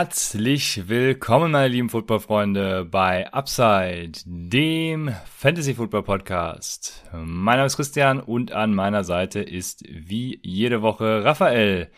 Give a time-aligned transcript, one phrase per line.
[0.00, 7.02] Herzlich willkommen, meine lieben Footballfreunde, bei Upside, dem Fantasy Football Podcast.
[7.12, 11.90] Mein Name ist Christian und an meiner Seite ist wie jede Woche Raphael.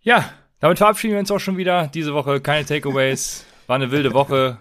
[0.00, 0.28] Ja,
[0.58, 1.86] damit verabschieden wir uns auch schon wieder.
[1.86, 3.46] Diese Woche keine Takeaways.
[3.68, 4.58] War eine wilde Woche.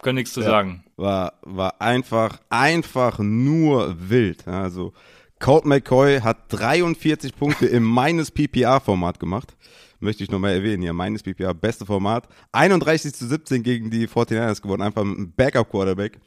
[0.00, 0.84] Können nichts zu ja, sagen.
[0.96, 4.48] War, war einfach, einfach nur wild.
[4.48, 4.94] Also,
[5.38, 9.54] Colt McCoy hat 43 Punkte im meines PPR-Format gemacht
[10.04, 10.92] möchte ich nochmal erwähnen hier.
[10.92, 12.28] Meines PPA, beste Format.
[12.52, 14.82] 31 zu 17 gegen die 49ers gewonnen.
[14.82, 16.20] Einfach ein Backup-Quarterback.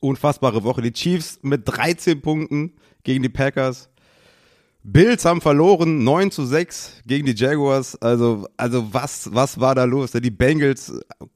[0.00, 0.82] Unfassbare Woche.
[0.82, 2.72] Die Chiefs mit 13 Punkten
[3.04, 3.90] gegen die Packers.
[4.82, 8.00] Bills haben verloren, 9 zu 6 gegen die Jaguars.
[8.00, 10.12] Also, also was, was war da los?
[10.12, 10.92] Die Bengals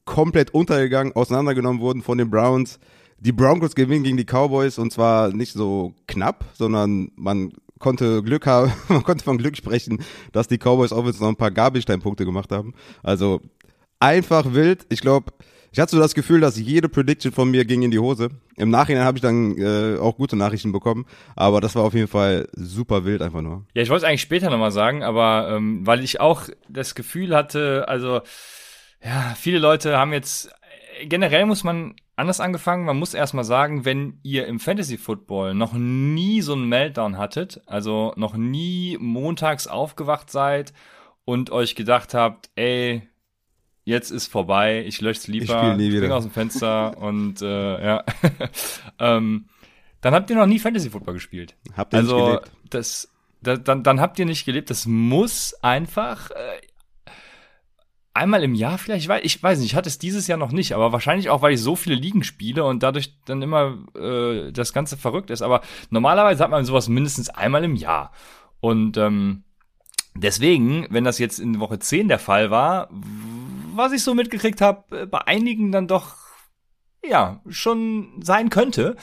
[0.07, 2.79] komplett untergegangen, auseinandergenommen wurden von den Browns.
[3.19, 7.53] Die Broncos gewinnen gegen die Cowboys und zwar nicht so knapp, sondern man
[7.85, 11.51] konnte Glück haben, man konnte von Glück sprechen, dass die Cowboys jetzt noch ein paar
[11.51, 12.75] Gabelstein-Punkte gemacht haben.
[13.03, 13.43] Also
[14.01, 14.87] einfach wild.
[14.89, 15.33] Ich glaube,
[15.71, 18.31] ich hatte so das Gefühl, dass jede Prediction von mir ging in die Hose.
[18.57, 21.05] Im Nachhinein habe ich dann äh, auch gute Nachrichten bekommen,
[21.37, 23.67] aber das war auf jeden Fall super wild einfach nur.
[23.75, 27.35] Ja, ich wollte es eigentlich später nochmal sagen, aber ähm, weil ich auch das Gefühl
[27.35, 28.23] hatte, also
[29.05, 30.51] ja, viele Leute haben jetzt
[31.03, 32.85] generell muss man anders angefangen.
[32.85, 37.61] Man muss erstmal sagen, wenn ihr im Fantasy Football noch nie so einen Meltdown hattet,
[37.67, 40.73] also noch nie montags aufgewacht seid
[41.25, 43.03] und euch gedacht habt, ey,
[43.85, 48.05] jetzt ist vorbei, ich lösche es lieber, ich spring aus dem Fenster und äh, ja,
[48.99, 49.47] ähm,
[50.01, 51.57] dann habt ihr noch nie Fantasy Football gespielt.
[51.77, 52.53] Habt ihr also, nicht gelebt?
[52.71, 53.09] Das,
[53.41, 54.71] das, dann, dann habt ihr nicht gelebt.
[54.71, 56.35] Das muss einfach äh,
[58.15, 60.53] einmal im Jahr vielleicht, ich weiß, ich weiß nicht, ich hatte es dieses Jahr noch
[60.53, 64.53] nicht, aber wahrscheinlich auch, weil ich so viele Ligen spiele und dadurch dann immer äh,
[64.53, 65.43] das Ganze verrückt ist.
[65.43, 65.61] Aber
[65.91, 68.13] normalerweise hat man sowas mindestens einmal im Jahr.
[68.61, 69.43] Und ähm,
[70.15, 72.89] deswegen, wenn das jetzt in Woche 10 der Fall war,
[73.75, 76.17] was ich so mitgekriegt habe, äh, bei einigen dann doch
[77.05, 78.97] ja schon sein könnte,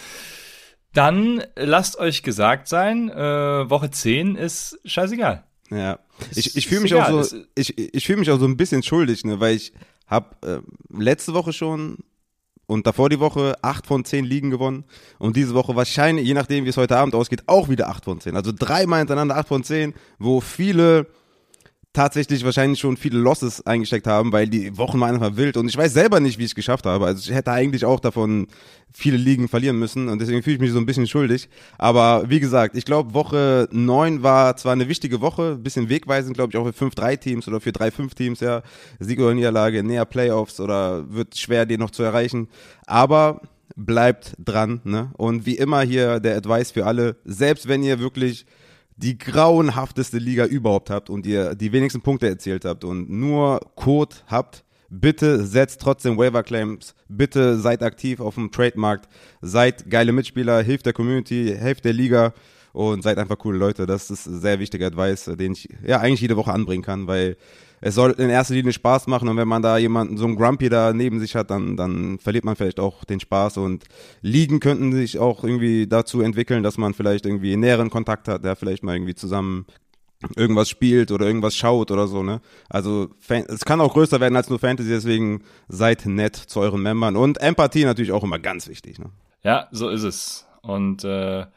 [0.94, 5.44] dann lasst euch gesagt sein, äh, Woche 10 ist scheißegal.
[5.72, 6.00] Ja.
[6.36, 8.84] Ich, ich fühle mich egal, auch so, ich, ich fühle mich auch so ein bisschen
[8.84, 9.74] schuldig, ne, weil ich
[10.06, 10.60] habe äh,
[10.90, 11.98] letzte Woche schon
[12.68, 14.84] und davor die Woche acht von zehn Ligen gewonnen
[15.18, 18.20] und diese Woche wahrscheinlich, je nachdem wie es heute Abend ausgeht, auch wieder acht von
[18.20, 18.36] zehn.
[18.36, 21.08] Also dreimal hintereinander acht von zehn, wo viele
[21.94, 25.76] tatsächlich wahrscheinlich schon viele Losses eingesteckt haben, weil die Wochen waren einfach wild und ich
[25.76, 27.06] weiß selber nicht, wie ich es geschafft habe.
[27.06, 28.48] Also ich hätte eigentlich auch davon
[28.94, 31.50] viele Ligen verlieren müssen und deswegen fühle ich mich so ein bisschen schuldig.
[31.78, 36.52] Aber wie gesagt, ich glaube, Woche neun war zwar eine wichtige Woche, bisschen wegweisend, glaube
[36.52, 38.64] ich, auch für 5-3-Teams oder für 3-5-Teams, ja.
[39.00, 42.48] Sieg oder Niederlage, näher Playoffs oder wird schwer, den noch zu erreichen.
[42.88, 43.42] Aber
[43.76, 45.12] bleibt dran, ne?
[45.18, 48.46] Und wie immer hier der Advice für alle, selbst wenn ihr wirklich
[48.98, 54.16] die grauenhafteste Liga überhaupt habt und ihr die wenigsten Punkte erzielt habt und nur Code
[54.28, 59.08] habt, bitte setzt trotzdem Waiver Claims, bitte seid aktiv auf dem Trademarkt,
[59.42, 62.34] seid geile Mitspieler, hilft der Community, helft der Liga
[62.74, 63.86] und seid einfach coole Leute.
[63.86, 67.38] Das ist sehr wichtiger Advice, den ich ja eigentlich jede Woche anbringen kann, weil
[67.82, 70.70] es soll in erster Linie Spaß machen und wenn man da jemanden, so einen Grumpy
[70.70, 73.86] da neben sich hat, dann, dann verliert man vielleicht auch den Spaß und
[74.22, 78.56] Ligen könnten sich auch irgendwie dazu entwickeln, dass man vielleicht irgendwie näheren Kontakt hat, der
[78.56, 79.66] vielleicht mal irgendwie zusammen
[80.36, 82.42] irgendwas spielt oder irgendwas schaut oder so, ne?
[82.70, 87.16] Also es kann auch größer werden als nur Fantasy, deswegen seid nett zu euren Membern
[87.16, 89.10] und Empathie natürlich auch immer ganz wichtig, ne?
[89.44, 90.48] Ja, so ist es.
[90.62, 91.48] Und äh,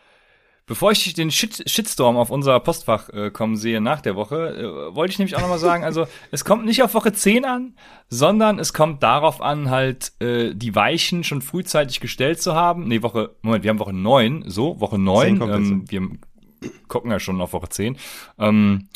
[0.66, 4.94] Bevor ich den Shit Shitstorm auf unser Postfach äh, kommen sehe nach der Woche, äh,
[4.94, 7.74] wollte ich nämlich auch nochmal sagen, also es kommt nicht auf Woche 10 an,
[8.08, 12.88] sondern es kommt darauf an, halt äh, die Weichen schon frühzeitig gestellt zu haben.
[12.88, 16.08] Nee, Woche, Moment, wir haben Woche 9, so, Woche 9, ähm, wir
[16.88, 17.98] gucken ja schon auf Woche 10.
[18.38, 18.88] Ähm,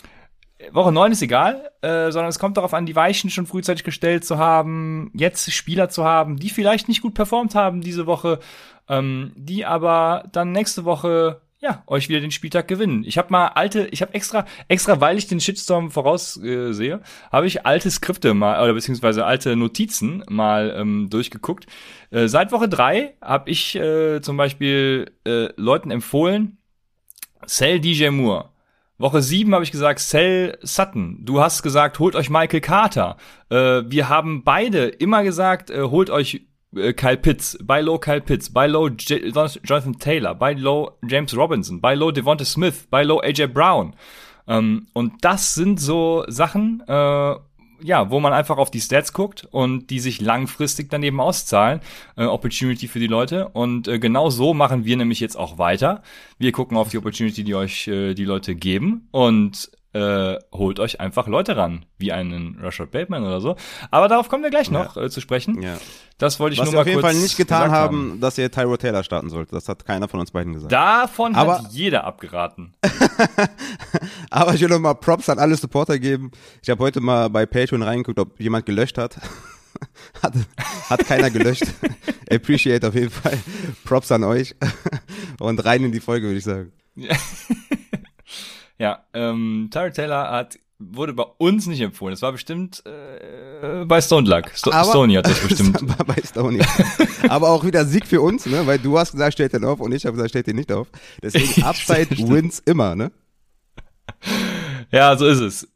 [0.72, 4.24] Woche 9 ist egal, äh, sondern es kommt darauf an, die Weichen schon frühzeitig gestellt
[4.24, 8.40] zu haben, jetzt Spieler zu haben, die vielleicht nicht gut performt haben diese Woche,
[8.88, 13.02] ähm, die aber dann nächste Woche ja, euch wieder den Spieltag gewinnen.
[13.04, 17.00] Ich habe mal alte, ich habe extra, extra, weil ich den Shitstorm voraussehe, äh,
[17.32, 21.66] habe ich alte Skripte mal, oder beziehungsweise alte Notizen mal ähm, durchgeguckt.
[22.10, 26.58] Äh, seit Woche drei habe ich äh, zum Beispiel äh, Leuten empfohlen,
[27.44, 28.50] Sell DJ Moore.
[28.98, 31.24] Woche 7 habe ich gesagt, Sell Sutton.
[31.24, 33.16] Du hast gesagt, holt euch Michael Carter.
[33.48, 38.20] Äh, wir haben beide immer gesagt, äh, holt euch äh, Kyle Pitts, buy low Kyle
[38.20, 39.34] Pitts, buy low J
[39.64, 43.94] Jonathan Taylor, buy low James Robinson, buy low Devonta Smith, buy low AJ Brown.
[44.46, 47.36] Ähm, und das sind so Sachen, äh,
[47.80, 51.80] ja, wo man einfach auf die Stats guckt und die sich langfristig daneben auszahlen.
[52.16, 53.48] Äh, Opportunity für die Leute.
[53.48, 56.02] Und äh, genau so machen wir nämlich jetzt auch weiter.
[56.38, 61.00] Wir gucken auf die Opportunity, die euch äh, die Leute geben und äh, holt euch
[61.00, 63.56] einfach Leute ran, wie einen Rashad Bateman oder so.
[63.90, 65.02] Aber darauf kommen wir gleich noch ja.
[65.02, 65.60] äh, zu sprechen.
[65.60, 65.78] Ja.
[66.18, 68.38] Das wollte ich Was nur mal kurz auf jeden Fall nicht getan haben, haben, dass
[68.38, 69.52] ihr Tyro Taylor starten sollt.
[69.52, 70.72] Das hat keiner von uns beiden gesagt.
[70.72, 72.74] Davon Aber hat jeder abgeraten.
[74.30, 76.30] Aber ich will noch mal Props an alle Supporter geben.
[76.62, 79.18] Ich habe heute mal bei Patreon reingeguckt, ob jemand gelöscht hat.
[80.22, 80.34] hat,
[80.88, 81.66] hat keiner gelöscht.
[82.30, 83.38] Appreciate auf jeden Fall.
[83.84, 84.54] Props an euch.
[85.38, 86.72] Und rein in die Folge, würde ich sagen.
[88.78, 92.12] Ja, ähm, Tyra Taylor hat wurde bei uns nicht empfohlen.
[92.12, 94.50] Das war bestimmt äh, bei Stone Luck.
[94.54, 95.82] Sto Aber, Stony hat das bestimmt.
[96.06, 96.60] bei Stony.
[97.28, 98.66] Aber auch wieder Sieg für uns, ne?
[98.66, 100.88] Weil du hast gesagt, stellt den auf und ich habe gesagt, stellt den nicht auf.
[101.22, 103.10] Deswegen Upside wins immer, ne?
[104.92, 105.68] Ja, so ist es.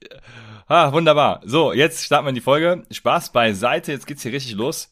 [0.69, 1.41] Ah, wunderbar.
[1.45, 2.85] So, jetzt starten wir in die Folge.
[2.91, 4.91] Spaß beiseite, jetzt geht's hier richtig los.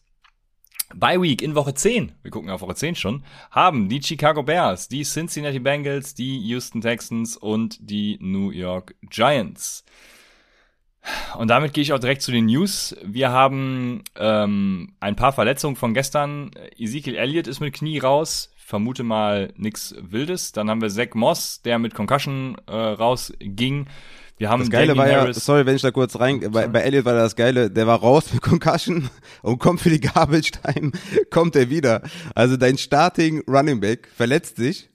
[0.94, 4.88] By Week in Woche 10, wir gucken auf Woche 10 schon, haben die Chicago Bears,
[4.88, 9.84] die Cincinnati Bengals, die Houston Texans und die New York Giants.
[11.38, 12.94] Und damit gehe ich auch direkt zu den News.
[13.02, 16.50] Wir haben ähm, ein paar Verletzungen von gestern.
[16.76, 18.52] Ezekiel Elliott ist mit Knie raus.
[18.56, 20.52] Vermute mal nix Wildes.
[20.52, 23.86] Dann haben wir Zach Moss, der mit Concussion äh, rausging.
[24.40, 27.04] Wir haben das Geile war ja, sorry, wenn ich da kurz rein, bei, bei Elliot
[27.04, 29.10] war das Geile, der war raus mit Concussion
[29.42, 30.92] und kommt für die Garbage Time,
[31.28, 32.00] kommt er wieder.
[32.34, 34.88] Also dein Starting Running Back verletzt sich,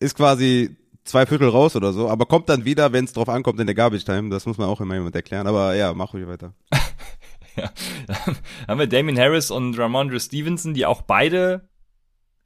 [0.00, 3.60] ist quasi zwei Viertel raus oder so, aber kommt dann wieder, wenn es drauf ankommt
[3.60, 4.28] in der Garbage Time.
[4.28, 6.52] Das muss man auch immer jemand erklären, aber ja, mach ruhig weiter.
[7.56, 7.70] ja,
[8.08, 11.68] dann haben wir Damien Harris und Ramondre Stevenson, die auch beide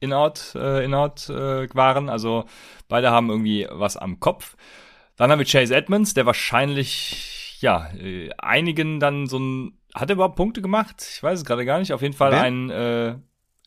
[0.00, 2.44] in-out äh, in -out, äh, waren, also
[2.88, 4.56] beide haben irgendwie was am Kopf.
[5.16, 10.14] Dann haben wir Chase Edmonds, der wahrscheinlich, ja, äh, einigen dann so ein, hat er
[10.14, 11.06] überhaupt Punkte gemacht?
[11.08, 11.92] Ich weiß es gerade gar nicht.
[11.92, 12.42] Auf jeden Fall Wer?
[12.42, 13.14] ein, äh,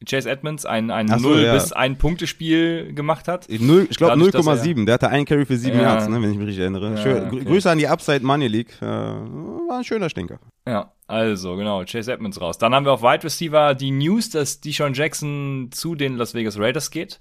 [0.05, 1.53] Chase Edmonds ein, ein so, 0 ja.
[1.53, 3.47] bis 1 Punktespiel gemacht hat.
[3.49, 4.85] 0, ich glaube 0,7.
[4.85, 5.83] Der hatte einen Carry für 7 ja.
[5.83, 6.91] Yards, ne, wenn ich mich richtig erinnere.
[6.91, 7.43] Ja, Schön, okay.
[7.43, 8.79] Grüße an die Upside Money League.
[8.79, 10.39] Äh, war ein schöner Stinker.
[10.67, 12.59] Ja, also genau, Chase Edmonds raus.
[12.59, 16.59] Dann haben wir auf Wide Receiver die News, dass Deshaun Jackson zu den Las Vegas
[16.59, 17.19] Raiders geht.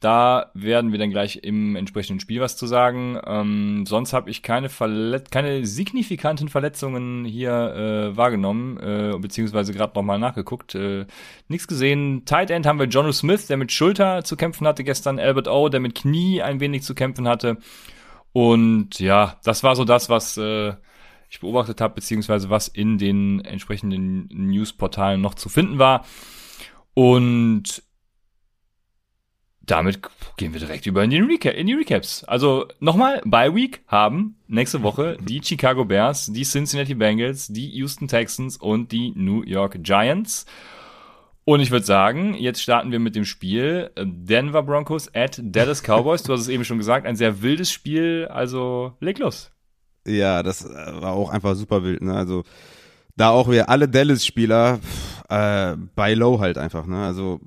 [0.00, 3.20] Da werden wir dann gleich im entsprechenden Spiel was zu sagen.
[3.26, 9.92] Ähm, sonst habe ich keine, Verlet keine signifikanten Verletzungen hier äh, wahrgenommen, äh, beziehungsweise gerade
[9.94, 10.74] nochmal nachgeguckt.
[10.74, 11.04] Äh,
[11.48, 12.24] nichts gesehen.
[12.24, 15.18] Tight End haben wir Jonu Smith, der mit Schulter zu kämpfen hatte gestern.
[15.18, 17.58] Albert O, der mit Knie ein wenig zu kämpfen hatte.
[18.32, 20.72] Und ja, das war so das, was äh,
[21.28, 26.06] ich beobachtet habe, beziehungsweise was in den entsprechenden Newsportalen noch zu finden war.
[26.94, 27.82] Und
[29.70, 30.00] damit
[30.36, 32.24] gehen wir direkt über in die, Reca in die Recaps.
[32.24, 38.08] Also nochmal, by Week haben nächste Woche die Chicago Bears, die Cincinnati Bengals, die Houston
[38.08, 40.46] Texans und die New York Giants.
[41.44, 46.22] Und ich würde sagen, jetzt starten wir mit dem Spiel Denver Broncos at Dallas Cowboys.
[46.22, 49.50] Du hast es eben schon gesagt, ein sehr wildes Spiel, also leg los.
[50.06, 52.14] Ja, das äh, war auch einfach super wild, ne?
[52.14, 52.44] Also
[53.16, 54.80] da auch wir alle Dallas-Spieler
[55.28, 57.04] äh, bei Low halt einfach, ne?
[57.04, 57.40] Also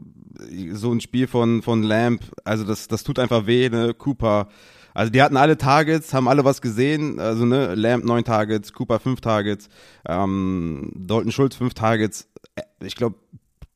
[0.73, 3.93] so ein Spiel von, von Lamp, also das, das tut einfach weh, ne?
[3.93, 4.47] Cooper.
[4.93, 7.19] Also die hatten alle Targets, haben alle was gesehen.
[7.19, 9.69] Also ne, Lamp neun Targets, Cooper fünf Targets,
[10.07, 12.27] ähm, Dalton Schulz fünf Targets.
[12.55, 13.15] Äh, ich glaube,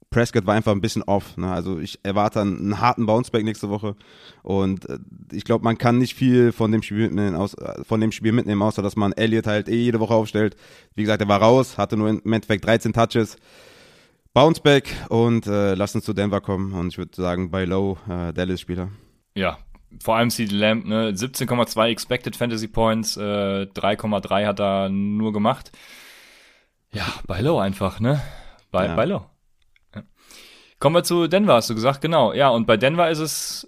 [0.10, 1.36] Prescott war einfach ein bisschen off.
[1.38, 1.52] Ne?
[1.52, 3.96] Also ich erwarte einen harten Bounceback nächste Woche.
[4.44, 5.00] Und äh,
[5.32, 8.32] ich glaube, man kann nicht viel von dem Spiel mitnehmen, aus, äh, von dem Spiel
[8.32, 10.56] mitnehmen, außer dass man Elliott halt eh jede Woche aufstellt.
[10.96, 13.38] Wie gesagt, er war raus, hatte nur im Endeffekt 13 Touches.
[14.38, 16.74] Bounceback und äh, lass uns zu Denver kommen.
[16.74, 18.90] Und ich würde sagen, bei Low, äh, Dallas-Spieler.
[19.34, 19.58] Ja,
[20.00, 25.72] vor allem CD Lamb, ne, 17,2 Expected Fantasy Points, äh, 3,3 hat er nur gemacht.
[26.92, 28.22] Ja, bei Low einfach, ne?
[28.70, 28.96] Bei, ja.
[28.96, 29.26] bei Low.
[29.96, 30.04] Ja.
[30.78, 32.32] Kommen wir zu Denver, hast du gesagt, genau.
[32.32, 33.68] Ja, und bei Denver ist es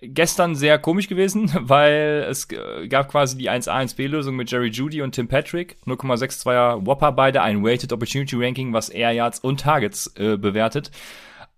[0.00, 2.48] gestern sehr komisch gewesen, weil es
[2.88, 5.76] gab quasi die 1A-1B-Lösung mit Jerry Judy und Tim Patrick.
[5.86, 10.90] 0,62er Whopper beide, ein Weighted Opportunity Ranking, was Air Yards und Targets äh, bewertet.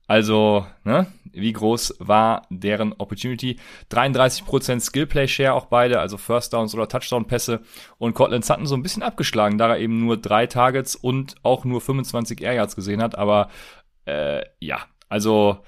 [0.06, 3.58] Also, ne, wie groß war deren Opportunity?
[3.92, 7.60] 33% Skillplay Share auch beide, also First Downs oder Touchdown Pässe.
[7.98, 11.64] Und Cortland Sutton so ein bisschen abgeschlagen, da er eben nur drei Targets und auch
[11.64, 13.16] nur 25 Air Yards gesehen hat.
[13.16, 13.50] Aber
[14.04, 15.58] äh, ja, also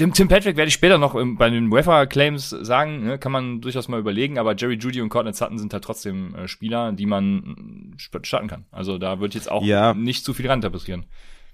[0.00, 3.86] Tim, Tim Patrick werde ich später noch bei den UEFA-Claims sagen, ne, kann man durchaus
[3.86, 7.94] mal überlegen, aber Jerry Judy und Courtney Sutton sind halt trotzdem äh, Spieler, die man
[7.98, 8.64] starten kann.
[8.70, 9.92] Also da wird jetzt auch ja.
[9.92, 11.04] nicht zu viel reinterpretieren.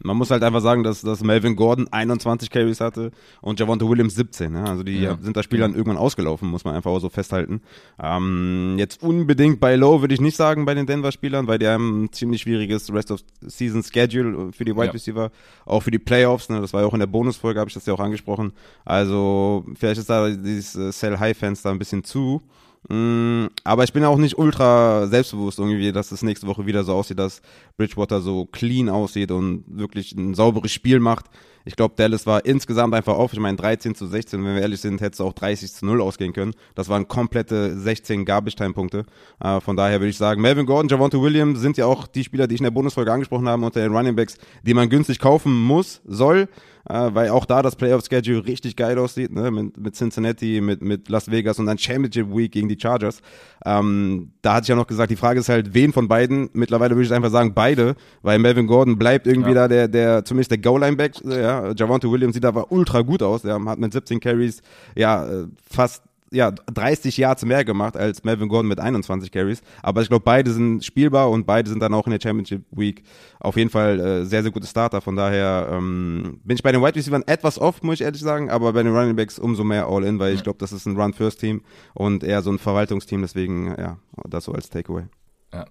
[0.03, 3.11] Man muss halt einfach sagen, dass, dass Melvin Gordon 21 Carries hatte
[3.41, 4.55] und Javonte Williams 17.
[4.55, 4.65] Ja?
[4.65, 5.19] Also die ja.
[5.21, 7.61] sind da Spielern irgendwann ausgelaufen, muss man einfach auch so festhalten.
[8.03, 12.05] Ähm, jetzt unbedingt bei Low würde ich nicht sagen bei den Denver-Spielern, weil die haben
[12.05, 15.31] ein ziemlich schwieriges Rest of Season Schedule für die Wide Receiver,
[15.65, 16.49] auch für die Playoffs.
[16.49, 16.61] Ne?
[16.61, 18.53] Das war ja auch in der Bonusfolge, habe ich das ja auch angesprochen.
[18.85, 22.43] Also vielleicht ist da dieses äh, Sell-High-Fenster ein bisschen zu.
[22.89, 26.93] Mm, aber ich bin auch nicht ultra selbstbewusst irgendwie, dass es nächste Woche wieder so
[26.93, 27.43] aussieht, dass
[27.77, 31.27] Bridgewater so clean aussieht und wirklich ein sauberes Spiel macht.
[31.65, 33.33] Ich glaube, Dallas war insgesamt einfach auf.
[33.33, 36.01] Ich meine, 13 zu 16, wenn wir ehrlich sind, hätte es auch 30 zu 0
[36.01, 36.55] ausgehen können.
[36.77, 39.05] Das waren komplette 16 Garbage-Time-Punkte.
[39.41, 42.47] Äh, von daher würde ich sagen, Melvin Gordon, Javonte Williams sind ja auch die Spieler,
[42.47, 45.53] die ich in der Bundesfolge angesprochen habe, unter den Running Backs, die man günstig kaufen
[45.61, 46.49] muss, soll
[46.89, 49.51] äh, weil auch da das Playoff-Schedule richtig geil aussieht, ne?
[49.51, 53.21] mit, mit Cincinnati, mit, mit Las Vegas und dann Championship Week gegen die Chargers.
[53.65, 56.49] Ähm, da hatte ich ja noch gesagt, die Frage ist halt, wen von beiden?
[56.53, 59.67] Mittlerweile würde ich einfach sagen, beide, weil Melvin Gordon bleibt irgendwie ja.
[59.67, 63.63] da der, der, zumindest der Goal-Line-Back, ja, Javante Williams sieht aber ultra gut aus, der
[63.65, 64.63] hat mit 17 Carries,
[64.95, 66.03] ja, äh, fast
[66.33, 69.63] ja, 30 Yards mehr gemacht als Melvin Gordon mit 21 Carries.
[69.83, 73.05] Aber ich glaube, beide sind spielbar und beide sind dann auch in der Championship Week
[73.39, 75.01] auf jeden Fall äh, sehr, sehr gute Starter.
[75.01, 78.51] Von daher ähm, bin ich bei den Wide Receivers etwas oft, muss ich ehrlich sagen,
[78.51, 81.63] aber bei den Running Backs umso mehr All-In, weil ich glaube, das ist ein Run-First-Team
[81.95, 83.23] und eher so ein Verwaltungsteam.
[83.23, 85.05] Deswegen, ja, das so als Takeaway.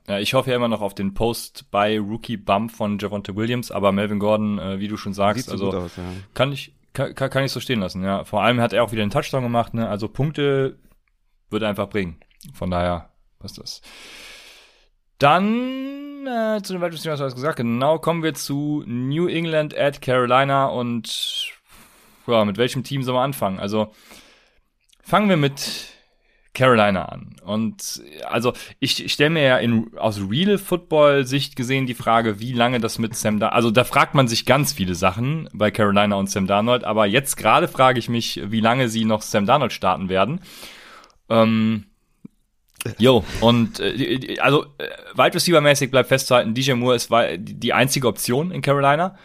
[0.07, 0.19] Ja.
[0.19, 3.91] ich hoffe ja immer noch auf den Post bei Rookie Bump von Javonte Williams, aber
[3.91, 6.03] Melvin Gordon, äh, wie du schon sagst, also aus, ja.
[6.33, 8.23] kann ich kann, kann, ich so stehen lassen, ja.
[8.23, 9.87] Vor allem hat er auch wieder einen Touchdown gemacht, ne?
[9.87, 10.79] Also Punkte
[11.49, 12.19] wird er einfach bringen.
[12.53, 13.09] Von daher
[13.39, 13.81] passt das.
[15.19, 17.57] Dann äh, zu den Wide hast du gesagt.
[17.57, 21.51] Genau, kommen wir zu New England at Carolina und
[22.27, 23.59] ja, mit welchem Team sollen wir anfangen?
[23.59, 23.93] Also
[25.03, 25.94] fangen wir mit
[26.55, 27.35] Carolina an.
[27.45, 32.53] Und also ich, ich stelle mir ja in, aus Real Football-Sicht gesehen die Frage, wie
[32.53, 36.15] lange das mit Sam Darnold, also da fragt man sich ganz viele Sachen bei Carolina
[36.15, 39.73] und Sam Darnold, aber jetzt gerade frage ich mich, wie lange sie noch Sam Darnold
[39.73, 40.41] starten werden.
[41.29, 41.85] Ähm,
[42.99, 48.07] Jo, und äh, also äh, Wide Receiver mäßig bleibt festzuhalten, DJ Moore ist die einzige
[48.07, 49.17] Option in Carolina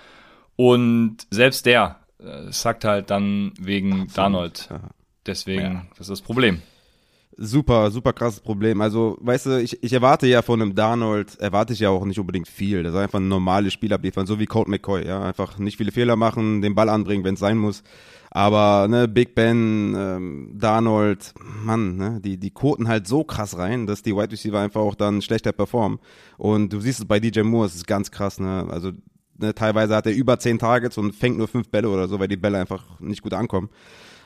[0.56, 4.16] und selbst der äh, sagt halt dann wegen Absolut.
[4.16, 4.68] Darnold.
[5.26, 5.86] Deswegen, ja.
[5.90, 6.62] das ist das Problem
[7.40, 8.80] super, super krasses Problem.
[8.80, 12.20] Also, weißt du, ich, ich erwarte ja von einem Darnold, erwarte ich ja auch nicht
[12.20, 12.82] unbedingt viel.
[12.82, 15.22] Das ist einfach ein normales Spiel abliefern, so wie Colt McCoy, ja.
[15.22, 17.82] Einfach nicht viele Fehler machen, den Ball anbringen, wenn es sein muss.
[18.30, 23.86] Aber, ne, Big Ben, ähm, Darnold, Mann, ne, die, die koten halt so krass rein,
[23.86, 25.98] dass die Wide Receiver einfach auch dann schlechter performen.
[26.36, 28.66] Und du siehst es bei DJ Moore, es ist ganz krass, ne.
[28.70, 28.92] Also,
[29.38, 32.28] ne, teilweise hat er über zehn Targets und fängt nur fünf Bälle oder so, weil
[32.28, 33.70] die Bälle einfach nicht gut ankommen.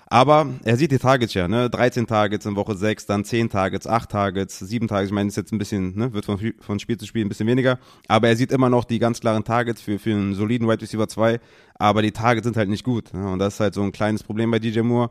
[0.07, 1.71] Aber er sieht die Targets ja, ne?
[1.71, 5.09] 13 Targets in Woche 6, dann 10 Targets, 8 Targets, 7 Targets.
[5.09, 6.13] Ich meine, ist jetzt ein bisschen, ne?
[6.13, 7.79] Wird von, von Spiel zu Spiel ein bisschen weniger.
[8.07, 11.09] Aber er sieht immer noch die ganz klaren Targets für, für einen soliden Wide Receiver
[11.09, 11.41] 2.
[11.77, 13.13] Aber die Targets sind halt nicht gut.
[13.15, 13.29] Ne?
[13.31, 15.11] Und das ist halt so ein kleines Problem bei DJ Moore.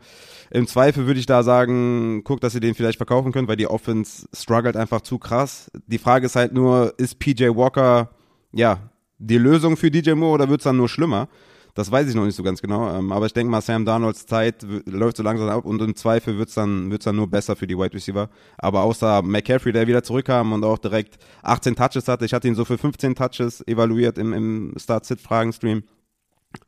[0.51, 3.67] Im Zweifel würde ich da sagen, guck, dass ihr den vielleicht verkaufen könnt, weil die
[3.67, 5.71] Offense struggelt einfach zu krass.
[5.87, 8.11] Die Frage ist halt nur, ist PJ Walker,
[8.53, 8.79] ja,
[9.17, 11.27] die Lösung für DJ Moore oder wird es dann nur schlimmer?
[11.75, 12.95] Das weiß ich noch nicht so ganz genau.
[12.95, 16.37] Ähm, aber ich denke mal, Sam Darnolds Zeit läuft so langsam ab und im Zweifel
[16.37, 18.29] wird's dann, wird's dann nur besser für die Wide Receiver.
[18.57, 22.55] Aber außer McCaffrey, der wieder zurückkam und auch direkt 18 Touches hatte, ich hatte ihn
[22.55, 25.83] so für 15 Touches evaluiert im, im Start-Sit-Fragen-Stream.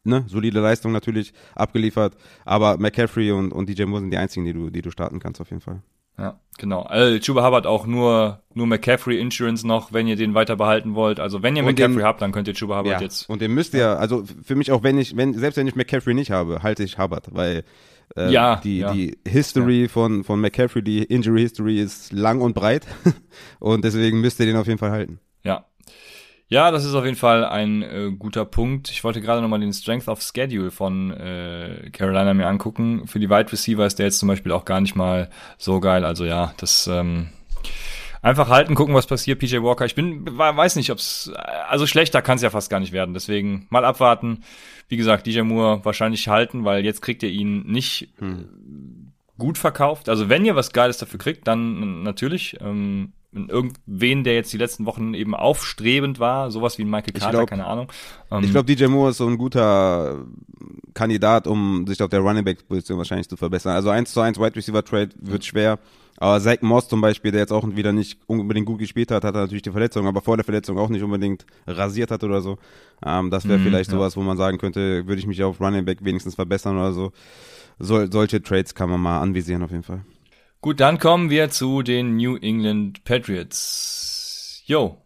[0.04, 4.54] Ne, solide Leistung natürlich abgeliefert, aber McCaffrey und, und DJ Moore sind die einzigen, die
[4.54, 5.84] du, die du starten kannst auf jeden Fall.
[6.18, 6.82] Ja, genau.
[6.84, 11.20] Also Chuba Hubbard auch nur, nur McCaffrey Insurance noch, wenn ihr den weiter behalten wollt.
[11.20, 13.30] Also wenn ihr und McCaffrey den, habt, dann könnt ihr Chuba Hubbard ja, jetzt.
[13.30, 16.14] Und den müsst ihr, also für mich auch, wenn ich, wenn, selbst wenn ich McCaffrey
[16.14, 17.64] nicht habe, halte ich Hubbard, weil
[18.16, 18.94] äh, ja, die, ja.
[18.94, 22.86] die History von, von McCaffrey, die Injury History ist lang und breit.
[23.60, 25.20] und deswegen müsst ihr den auf jeden Fall halten.
[25.44, 25.66] Ja,
[26.48, 28.92] ja, das ist auf jeden Fall ein äh, guter Punkt.
[28.92, 33.08] Ich wollte gerade nochmal den Strength of Schedule von äh, Carolina mir angucken.
[33.08, 36.06] Für die Wide Receiver ist der jetzt zum Beispiel auch gar nicht mal so geil.
[36.06, 37.30] Also ja, das ähm,
[38.22, 39.40] einfach halten, gucken, was passiert.
[39.40, 41.32] PJ Walker, ich bin, weiß nicht, ob's
[41.68, 43.16] also schlechter kann es ja fast gar nicht werden.
[43.16, 44.44] Deswegen mal abwarten.
[44.88, 49.14] Wie gesagt, DJ Moore wahrscheinlich halten, weil jetzt kriegt ihr ihn nicht hm.
[49.40, 50.10] gut verkauft.
[50.10, 52.58] Also wenn ihr was Geiles dafür kriegt, dann natürlich.
[52.62, 57.50] Ähm, irgendwen, der jetzt die letzten Wochen eben aufstrebend war, sowas wie Michael Carter, glaub,
[57.50, 57.92] keine Ahnung.
[58.32, 60.26] Ähm, ich glaube, DJ Moore ist so ein guter
[60.94, 63.74] Kandidat, um sich auf der Running Back Position wahrscheinlich zu verbessern.
[63.74, 65.80] Also 1 zu 1 Wide Receiver Trade wird schwer.
[66.18, 69.36] Aber Zach Moss zum Beispiel, der jetzt auch wieder nicht unbedingt gut gespielt hat, hat
[69.36, 72.58] natürlich die Verletzung, aber vor der Verletzung auch nicht unbedingt rasiert hat oder so.
[73.06, 73.98] Ähm, das wäre mm, vielleicht ja.
[73.98, 77.12] sowas, wo man sagen könnte, würde ich mich auf Running Back wenigstens verbessern oder so.
[77.80, 78.10] so.
[78.10, 80.06] Solche Trades kann man mal anvisieren auf jeden Fall.
[80.66, 84.64] Gut, dann kommen wir zu den New England Patriots.
[84.66, 85.00] Yo,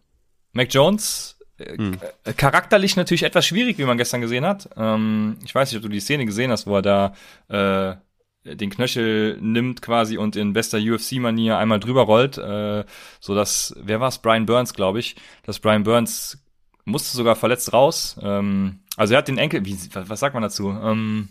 [0.52, 1.98] Mac Jones, hm.
[2.38, 4.70] charakterlich natürlich etwas schwierig, wie man gestern gesehen hat.
[4.78, 7.14] Ähm, ich weiß nicht, ob du die Szene gesehen hast, wo er da
[7.48, 12.86] äh, den Knöchel nimmt quasi und in bester UFC-Manier einmal drüber rollt, äh,
[13.20, 14.22] so dass, wer war's?
[14.22, 16.42] Brian Burns, glaube ich, dass Brian Burns
[16.86, 18.18] musste sogar verletzt raus.
[18.22, 20.70] Ähm, also er hat den Enkel, wie, was sagt man dazu?
[20.70, 21.28] Ähm,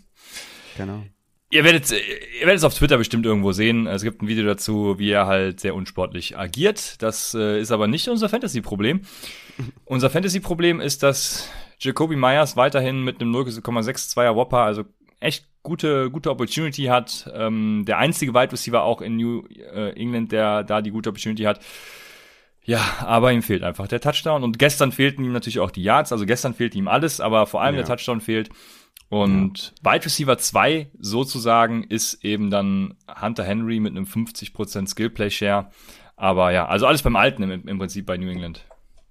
[0.77, 1.03] genau.
[1.51, 3.87] Ihr werdet, ihr werdet es auf Twitter bestimmt irgendwo sehen.
[3.87, 7.01] Es gibt ein Video dazu, wie er halt sehr unsportlich agiert.
[7.01, 9.01] Das äh, ist aber nicht unser Fantasy-Problem.
[9.85, 14.83] unser Fantasy-Problem ist, dass Jacoby Myers weiterhin mit einem 0,62er Whopper, also
[15.19, 17.29] echt gute, gute Opportunity hat.
[17.33, 21.43] Ähm, der einzige Wide Receiver auch in New äh, England, der da die gute Opportunity
[21.43, 21.61] hat.
[22.63, 24.43] Ja, aber ihm fehlt einfach der Touchdown.
[24.43, 26.11] Und gestern fehlten ihm natürlich auch die Yards.
[26.11, 27.81] Also gestern fehlte ihm alles, aber vor allem ja.
[27.81, 28.49] der Touchdown fehlt.
[29.09, 29.93] Und ja.
[29.93, 35.71] Wide Receiver 2 sozusagen ist eben dann Hunter Henry mit einem 50% Skillplay Share.
[36.15, 38.65] Aber ja, also alles beim Alten im, im Prinzip bei New England.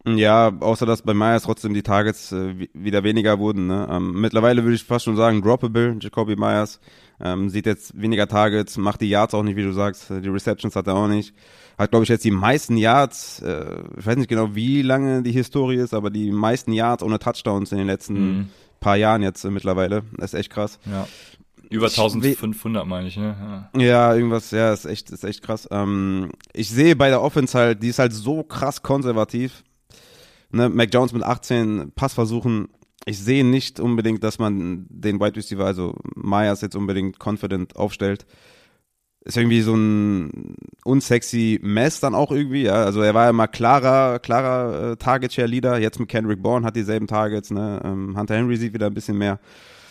[0.06, 3.66] Ja, außer dass bei Myers trotzdem die Targets äh, wieder weniger wurden.
[3.66, 3.88] Ne?
[3.90, 6.80] Ähm, mittlerweile würde ich fast schon sagen, droppable, Jacoby Myers.
[7.20, 10.08] Ähm, sieht jetzt weniger Targets, macht die Yards auch nicht, wie du sagst.
[10.10, 11.34] Die Receptions hat er auch nicht.
[11.76, 15.32] Hat, glaube ich, jetzt die meisten Yards, äh, ich weiß nicht genau, wie lange die
[15.32, 18.48] Historie ist, aber die meisten Yards ohne Touchdowns in den letzten mhm.
[18.80, 20.02] Paar Jahren jetzt äh, mittlerweile.
[20.16, 20.78] Das ist echt krass.
[20.86, 21.06] Ja.
[21.70, 23.68] Über 1500 meine ich, ne?
[23.74, 23.80] Ja.
[23.80, 24.14] ja.
[24.14, 25.68] irgendwas, ja, ist echt, ist echt krass.
[25.70, 29.64] Ähm, ich sehe bei der Offense halt, die ist halt so krass konservativ
[30.50, 32.68] ne, Mac Jones mit 18 Passversuchen,
[33.04, 38.26] ich sehe nicht unbedingt, dass man den Wide Receiver, also Myers jetzt unbedingt confident aufstellt.
[39.28, 42.84] Ist irgendwie so ein unsexy Mess dann auch irgendwie, ja.
[42.84, 45.78] Also er war ja mal klarer, klarer äh, Target Share Leader.
[45.78, 47.80] Jetzt mit Kendrick Bourne hat dieselben Targets, ne.
[47.84, 49.38] Ähm, Hunter Henry sieht wieder ein bisschen mehr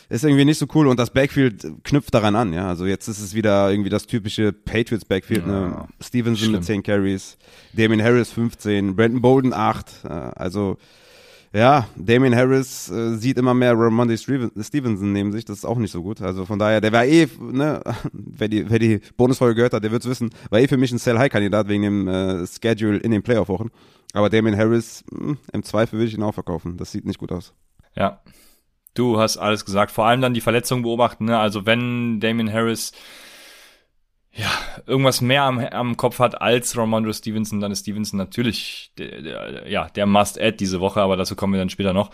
[0.09, 2.67] ist irgendwie nicht so cool und das Backfield knüpft daran an, ja.
[2.67, 5.53] Also jetzt ist es wieder irgendwie das typische Patriots Backfield, ne?
[5.53, 5.87] ja, ne?
[6.01, 6.51] Stevenson schlimm.
[6.53, 7.37] mit 10 Carries,
[7.73, 10.77] Damien Harris 15, Brandon Bolden 8, äh, also
[11.53, 15.91] ja, Damien Harris äh, sieht immer mehr Ramondi Stevenson neben sich, das ist auch nicht
[15.91, 16.21] so gut.
[16.21, 17.81] Also von daher, der war eh, ne,
[18.11, 20.97] wer die, wer die Bonusfolge gehört hat, der wird's wissen, war eh für mich ein
[20.97, 23.69] Sell-High-Kandidat wegen dem äh, Schedule in den Playoff-Wochen.
[24.13, 26.77] Aber Damien Harris, mh, hm, im Zweifel will ich ihn auch verkaufen.
[26.77, 27.53] Das sieht nicht gut aus.
[27.95, 28.21] Ja,
[28.97, 29.91] Du hast alles gesagt.
[29.91, 31.25] Vor allem dann die Verletzung beobachten.
[31.25, 31.37] Ne?
[31.37, 32.93] Also wenn Damien Harris
[34.37, 34.51] ja,
[34.85, 39.69] irgendwas mehr am, am Kopf hat als Ramondre Stevenson, dann ist Stevenson natürlich der, der,
[39.69, 42.11] ja, der Must-Add diese Woche, aber dazu kommen wir dann später noch.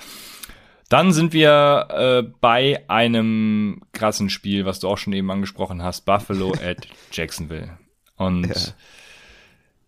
[0.87, 6.05] Dann sind wir äh, bei einem krassen Spiel, was du auch schon eben angesprochen hast,
[6.05, 7.77] Buffalo at Jacksonville.
[8.15, 8.73] Und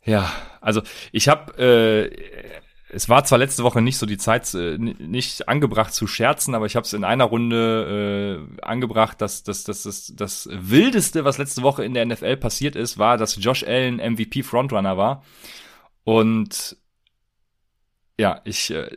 [0.04, 0.82] ja, ja also
[1.14, 2.65] ich habe äh,
[2.96, 6.66] es war zwar letzte Woche nicht so die Zeit, äh, nicht angebracht zu scherzen, aber
[6.66, 11.38] ich habe es in einer Runde äh, angebracht, dass das, das, das, das Wildeste, was
[11.38, 15.24] letzte Woche in der NFL passiert ist, war, dass Josh Allen MVP Frontrunner war.
[16.06, 16.78] Und
[18.18, 18.90] ja, ich äh,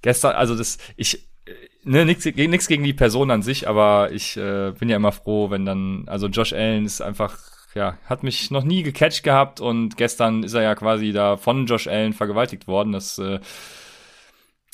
[0.00, 1.52] gestern, also das, ich äh,
[1.82, 5.50] ne, nix, nix gegen die Person an sich, aber ich äh, bin ja immer froh,
[5.50, 7.38] wenn dann, also Josh Allen ist einfach
[7.74, 11.66] ja, hat mich noch nie gecatcht gehabt und gestern ist er ja quasi da von
[11.66, 12.92] Josh Allen vergewaltigt worden.
[12.92, 13.40] Das äh,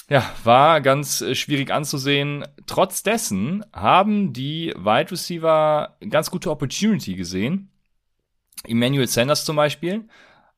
[0.09, 2.45] ja, war ganz äh, schwierig anzusehen.
[2.67, 7.71] Trotz dessen haben die Wide Receiver ganz gute Opportunity gesehen.
[8.65, 10.09] Emmanuel Sanders zum Beispiel.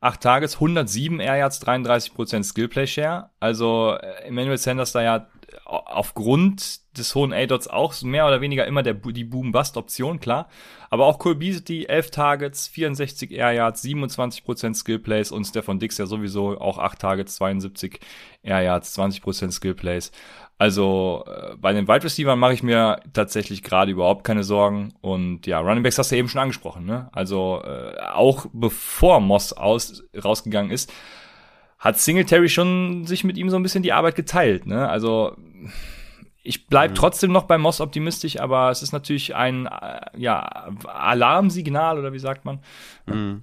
[0.01, 3.31] Acht Tages, 107 Air Yards, 33% Skillplay Share.
[3.39, 5.29] Also äh, Emmanuel Sanders da ja
[5.73, 10.49] aufgrund des hohen A-Dots auch mehr oder weniger immer der, die Boom-Bust-Option, klar.
[10.91, 15.97] Aber auch Cole Beasley, 11 Targets, 64 Air Yards, 27% Skill Plays und Stefan Dix
[15.97, 18.01] ja sowieso auch 8 Targets, 72
[18.43, 20.13] Air Yards, 20% Skill Plays.
[20.59, 24.93] Also äh, bei den Wide Receivers mache ich mir tatsächlich gerade überhaupt keine Sorgen.
[25.01, 26.85] Und ja, Running Backs hast du eben schon angesprochen.
[26.85, 27.09] Ne?
[27.13, 30.93] Also äh, auch bevor Moss aus, rausgegangen ist,
[31.83, 34.67] hat Singletary schon sich mit ihm so ein bisschen die Arbeit geteilt.
[34.67, 34.89] Ne?
[34.89, 35.37] Also
[36.45, 36.97] ich bleibe mhm.
[36.97, 42.21] trotzdem noch bei Moss optimistisch, aber es ist natürlich ein äh, ja, Alarmsignal oder wie
[42.21, 42.61] sagt man?
[43.07, 43.43] Mhm.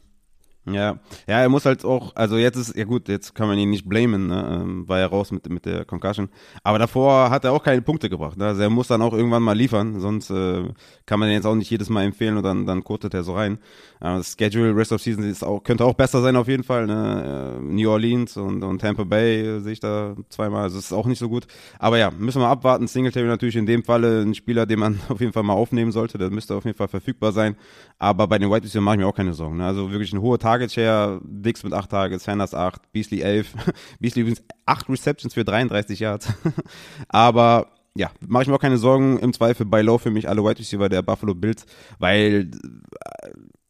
[0.65, 3.69] Ja, ja, er muss halt auch, also jetzt ist, ja gut, jetzt kann man ihn
[3.69, 4.59] nicht blamen, ne?
[4.61, 6.29] ähm, war er raus mit, mit der Concussion.
[6.63, 8.37] Aber davor hat er auch keine Punkte gebracht.
[8.37, 8.45] Ne?
[8.45, 10.63] Also er muss dann auch irgendwann mal liefern, sonst äh,
[11.05, 13.33] kann man ihn jetzt auch nicht jedes Mal empfehlen und dann, dann kotet er so
[13.33, 13.57] rein.
[13.99, 16.85] Aber das Schedule, Rest of Season ist auch, könnte auch besser sein auf jeden Fall.
[16.85, 17.57] Ne?
[17.57, 21.05] Äh, New Orleans und, und Tampa Bay äh, sehe ich da zweimal, also ist auch
[21.05, 21.47] nicht so gut.
[21.79, 22.87] Aber ja, müssen wir abwarten.
[22.87, 26.17] Singletary natürlich in dem Falle ein Spieler, den man auf jeden Fall mal aufnehmen sollte.
[26.17, 27.55] Der müsste auf jeden Fall verfügbar sein.
[27.97, 29.57] Aber bei den White Receiver mache ich mir auch keine Sorgen.
[29.57, 29.65] Ne?
[29.65, 33.53] Also wirklich eine hohe Target Share, Dix mit 8 Targets, Sanders 8, Beasley 11.
[33.99, 36.33] Beasley übrigens 8 Receptions für 33 Yards.
[37.07, 39.17] Aber ja, mache ich mir auch keine Sorgen.
[39.19, 41.65] Im Zweifel bei Low für mich alle White Receiver der Buffalo Bills,
[41.97, 42.51] weil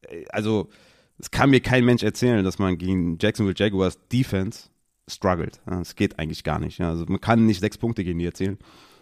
[0.08, 0.69] äh, also
[1.19, 4.69] es kann mir kein Mensch erzählen, dass man gegen Jacksonville Jaguars Defense
[5.08, 5.60] struggelt.
[5.65, 6.82] Das geht eigentlich gar nicht.
[6.82, 8.58] Also man kann nicht sechs Punkte gegen die erzielen.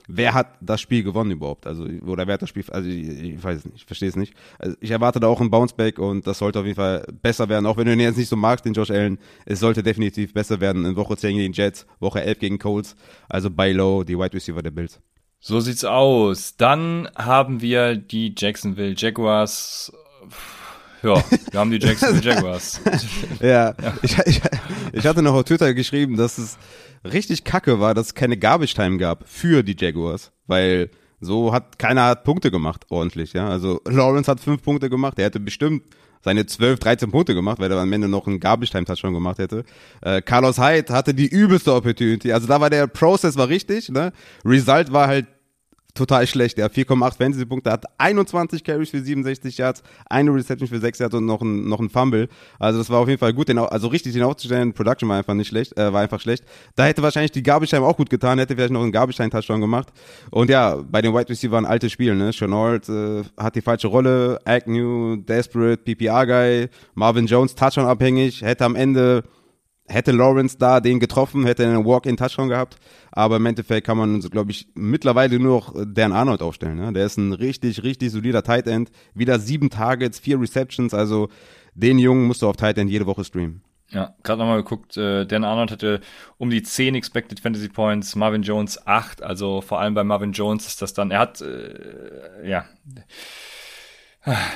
[0.08, 1.68] Wer hat das Spiel gewonnen überhaupt?
[1.68, 4.16] Also, oder wer hat das Spiel, also ich, ich weiß es nicht, ich verstehe es
[4.16, 4.34] nicht.
[4.58, 7.66] Also ich erwarte da auch ein Bounceback und das sollte auf jeden Fall besser werden.
[7.66, 10.62] Auch wenn du ihn jetzt nicht so magst, den Josh Allen, es sollte definitiv besser
[10.62, 10.86] werden.
[10.86, 12.96] In Woche 10 gegen Jets, Woche 11 gegen Colts,
[13.28, 15.00] also bei Low, die Wide Receiver der Bills.
[15.40, 16.56] So sieht's aus.
[16.56, 19.92] Dann haben wir die Jacksonville Jaguars
[21.04, 22.82] ja, wir haben die Jacksonville Jaguars.
[23.40, 23.94] ja, ja.
[24.02, 24.42] Ich, ich,
[24.94, 26.58] ich hatte noch auf Twitter geschrieben, dass es
[27.14, 30.90] richtig kacke war, dass es keine Garbage Time gab für die Jaguars, weil
[31.20, 33.50] so hat keiner hat Punkte gemacht, ordentlich, ja.
[33.50, 35.84] Also Lawrence hat fünf Punkte gemacht, er hätte bestimmt
[36.24, 39.38] seine 12, 13 Punkte gemacht, weil er am Ende noch einen Garbage Time Touchdown gemacht
[39.38, 39.64] hätte.
[40.02, 42.32] Äh, Carlos Hyde hatte die übelste Opportunity.
[42.32, 44.12] Also da war der Process war richtig, ne?
[44.44, 45.28] Result war halt
[45.98, 46.58] total schlecht.
[46.58, 51.16] Er hat 4,8 Fantasy-Punkte, hat 21 Carries für 67 Yards, eine Reception für 6 Yards
[51.16, 52.30] und noch ein, noch ein Fumble.
[52.60, 54.74] Also das war auf jeden Fall gut, den, also richtig den aufzustellen.
[54.74, 56.44] Production war einfach nicht schlecht, äh, war einfach schlecht.
[56.76, 59.30] Da hätte wahrscheinlich die Garbage Time auch gut getan, hätte vielleicht noch einen Garbage Time
[59.30, 59.90] Touchdown gemacht.
[60.32, 62.32] Und ja, bei den Wide Receiver ein altes Spiel, ne?
[62.32, 68.76] Chenault äh, hat die falsche Rolle, Agnew, Desperate, PPR-Guy, Marvin Jones Touchdown abhängig, hätte am
[68.76, 69.24] Ende
[69.88, 72.78] hätte Lawrence da den getroffen, hätte einen Walk-in-Touchdown gehabt.
[73.18, 76.76] Aber im Endeffekt kann man, glaube ich, mittlerweile nur noch Dan Arnold aufstellen.
[76.78, 76.94] Ne?
[76.94, 78.92] Der ist ein richtig, richtig solider Tight End.
[79.16, 80.94] Wieder sieben Targets, vier Receptions.
[80.94, 81.30] Also
[81.74, 83.64] den Jungen musst du auf Tight End jede Woche streamen.
[83.90, 86.02] Ja, gerade nochmal geguckt, äh, Dan Arnold hatte
[86.38, 90.68] um die 10 Expected Fantasy Points, Marvin Jones 8, also vor allem bei Marvin Jones
[90.68, 92.66] ist das dann, er hat, äh, ja,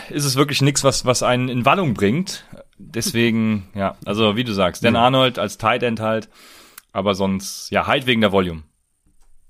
[0.10, 2.46] ist es wirklich nichts, was, was einen in Wallung bringt.
[2.78, 6.30] Deswegen, ja, also wie du sagst, Dan Arnold als Tight End halt,
[6.92, 8.64] aber sonst, ja, halt wegen der Volume.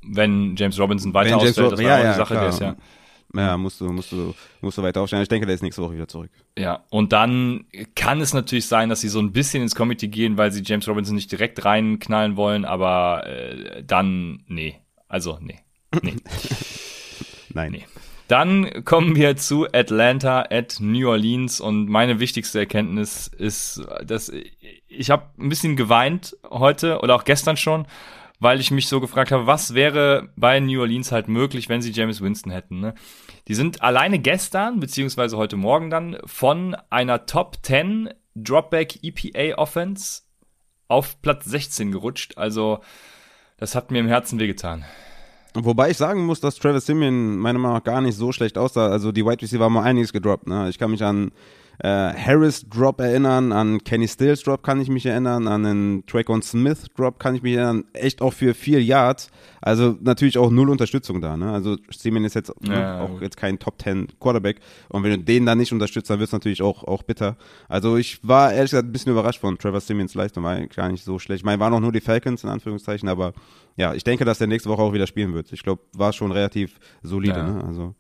[0.04, 2.42] Wenn James Robinson weiter James ausfällt, das war ja, auch ja, Sache, klar.
[2.42, 2.76] der ist ja.
[3.34, 5.24] Ja, musst du, musst du, musst du weiter aufstellen.
[5.24, 6.32] Ich denke, der ist nächste Woche wieder zurück.
[6.58, 10.38] Ja, und dann kann es natürlich sein, dass sie so ein bisschen ins Committee gehen,
[10.38, 14.76] weil sie James Robinson nicht direkt reinknallen wollen, aber äh, dann, nee.
[15.08, 15.60] Also, nee.
[16.02, 16.16] Nee.
[17.54, 17.72] Nein.
[17.72, 17.86] Nee.
[18.28, 24.32] Dann kommen wir zu Atlanta at New Orleans und meine wichtigste Erkenntnis ist, dass
[24.92, 27.88] ich habe ein bisschen geweint heute oder auch gestern schon,
[28.40, 31.92] weil ich mich so gefragt habe, was wäre bei New Orleans halt möglich, wenn sie
[31.92, 32.80] James Winston hätten.
[32.80, 32.94] Ne?
[33.48, 40.24] Die sind alleine gestern, beziehungsweise heute Morgen dann, von einer Top 10 Dropback EPA Offense
[40.88, 42.38] auf Platz 16 gerutscht.
[42.38, 42.80] Also
[43.58, 44.86] das hat mir im Herzen wehgetan.
[45.54, 48.88] Wobei ich sagen muss, dass Travis Simeon meiner Meinung nach gar nicht so schlecht aussah.
[48.88, 50.48] Also die Wide Receiver haben mal einiges gedroppt.
[50.48, 50.70] Ne?
[50.70, 51.32] Ich kann mich an
[51.84, 56.44] äh, Harris Drop erinnern, an Kenny Stills Drop kann ich mich erinnern, an den Traycon
[56.44, 59.32] Smith Drop kann ich mich erinnern, echt auch für vier Yards.
[59.62, 61.38] Also natürlich auch null Unterstützung da.
[61.38, 61.52] Ne?
[61.52, 65.46] Also Simeon ist jetzt ja, auch jetzt kein Top 10 Quarterback und wenn du den
[65.46, 67.36] dann nicht unterstützt, dann wird es natürlich auch, auch bitter.
[67.68, 71.04] Also ich war ehrlich gesagt ein bisschen überrascht von Trevor Simeons Leistung, war gar nicht
[71.04, 71.42] so schlecht.
[71.42, 73.34] Ich meine, waren auch nur die Falcons in Anführungszeichen, aber
[73.76, 75.52] ja, ich denke, dass der nächste Woche auch wieder spielen wird.
[75.52, 77.40] Ich glaube, war schon relativ solide.
[77.40, 77.48] Ja.
[77.48, 77.64] Ne?
[77.64, 77.96] Also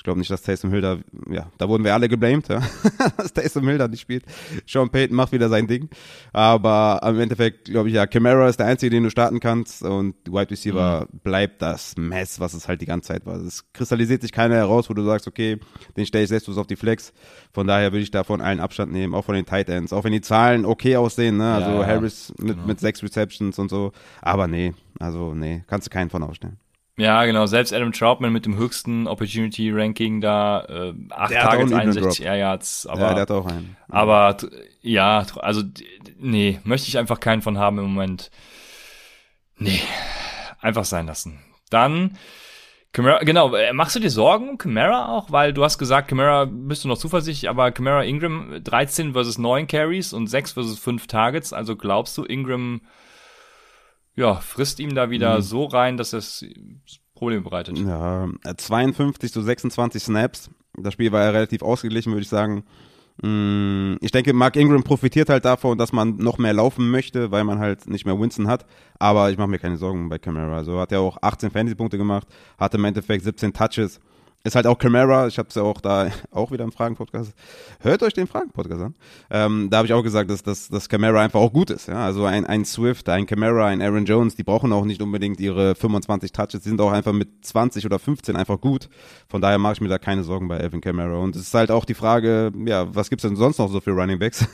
[0.00, 0.96] ich glaube nicht, dass Taysom Hill da,
[1.28, 2.62] ja, da wurden wir alle geblamed, ja,
[3.18, 4.24] dass Taysom Hill da nicht spielt.
[4.66, 5.90] Sean Payton macht wieder sein Ding.
[6.32, 10.14] Aber im Endeffekt, glaube ich, ja, Camara ist der Einzige, den du starten kannst und
[10.26, 11.18] Wide Receiver mhm.
[11.18, 13.36] bleibt das Mess, was es halt die ganze Zeit war.
[13.40, 15.58] Es kristallisiert sich keiner heraus, wo du sagst, okay,
[15.98, 17.12] den stelle ich selbstlos auf die Flex.
[17.52, 20.04] Von daher würde ich da von allen Abstand nehmen, auch von den Tight Ends, auch
[20.04, 22.66] wenn die Zahlen okay aussehen, ne, also ja, Harris mit, genau.
[22.66, 23.92] mit sechs Receptions und so.
[24.22, 26.56] Aber nee, also nee, kannst du keinen von aufstellen.
[26.96, 27.46] Ja, genau.
[27.46, 32.86] Selbst Adam Troutman mit dem höchsten Opportunity-Ranking da, äh, acht Targets, 61 Air Yards.
[32.86, 33.76] Aber, ja, der hat auch einen.
[33.88, 34.36] Aber
[34.82, 35.62] ja, also
[36.18, 38.30] nee, möchte ich einfach keinen von haben im Moment.
[39.56, 39.80] Nee,
[40.60, 41.40] einfach sein lassen.
[41.70, 42.18] Dann
[42.92, 45.30] Camara, genau, äh, machst du dir Sorgen um Camara auch?
[45.30, 49.68] Weil du hast gesagt, Camara bist du noch zuversichtlich, aber Camara Ingram 13 versus 9
[49.68, 51.52] Carries und 6 versus 5 Targets.
[51.52, 52.80] Also glaubst du, Ingram
[54.16, 55.42] ja, frisst ihm da wieder mhm.
[55.42, 56.44] so rein, dass es
[57.14, 57.78] Probleme bereitet.
[57.78, 60.50] Ja, 52 zu 26 Snaps.
[60.76, 62.64] Das Spiel war ja relativ ausgeglichen, würde ich sagen.
[63.22, 67.44] Mm, ich denke, Mark Ingram profitiert halt davon, dass man noch mehr laufen möchte, weil
[67.44, 68.64] man halt nicht mehr Winston hat.
[68.98, 70.56] Aber ich mache mir keine Sorgen bei Camara.
[70.56, 72.26] Also hat er auch 18 Fantasy-Punkte gemacht,
[72.58, 74.00] hatte im Endeffekt 17 Touches
[74.42, 77.34] ist halt auch Camara, ich habe es ja auch da auch wieder im Fragen-Podcast.
[77.80, 78.94] Hört euch den Fragen-Podcast an.
[79.30, 81.88] Ähm, da habe ich auch gesagt, dass, dass, dass Camara einfach auch gut ist.
[81.88, 82.04] Ja?
[82.04, 85.74] Also ein, ein Swift, ein Camara, ein Aaron Jones, die brauchen auch nicht unbedingt ihre
[85.74, 88.88] 25 Touches, die sind auch einfach mit 20 oder 15 einfach gut.
[89.28, 91.18] Von daher mache ich mir da keine Sorgen bei Evan Camara.
[91.18, 93.90] Und es ist halt auch die Frage, ja, was gibt's denn sonst noch so für
[93.90, 94.46] Running Backs?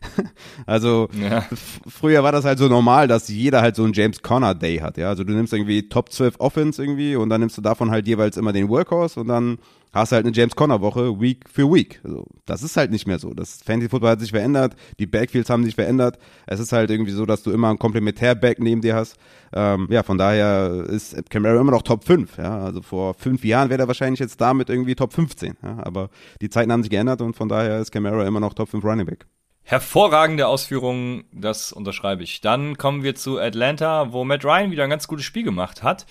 [0.66, 1.44] also ja.
[1.88, 4.96] früher war das halt so normal, dass jeder halt so einen James Conner Day hat.
[4.96, 5.08] Ja?
[5.08, 8.36] Also du nimmst irgendwie Top 12 Offense irgendwie und dann nimmst du davon halt jeweils
[8.36, 9.58] immer den Workhorse und dann
[9.92, 12.00] hast du halt eine James Conner Woche Week für Week.
[12.04, 13.34] Also, das ist halt nicht mehr so.
[13.34, 16.18] Das Fantasy Football hat sich verändert, die Backfields haben sich verändert.
[16.46, 19.16] Es ist halt irgendwie so, dass du immer einen Komplementär-Back neben dir hast.
[19.52, 22.38] Ähm, ja, von daher ist Camara immer noch Top 5.
[22.38, 25.56] Ja, also vor fünf Jahren wäre er wahrscheinlich jetzt damit irgendwie Top 15.
[25.62, 28.68] Ja, aber die Zeiten haben sich geändert und von daher ist Camara immer noch Top
[28.68, 29.26] 5 Running Back.
[29.62, 32.40] Hervorragende Ausführungen, das unterschreibe ich.
[32.40, 36.06] Dann kommen wir zu Atlanta, wo Matt Ryan wieder ein ganz gutes Spiel gemacht hat.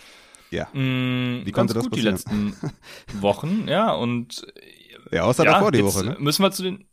[0.51, 0.67] Ja.
[0.73, 2.15] Mm, Wie konnte das gut passieren?
[2.15, 2.55] die letzten
[3.21, 4.45] Wochen, ja, und
[5.12, 6.17] ja, außer ja, davor die Woche, ne?
[6.19, 6.85] Müssen wir zu den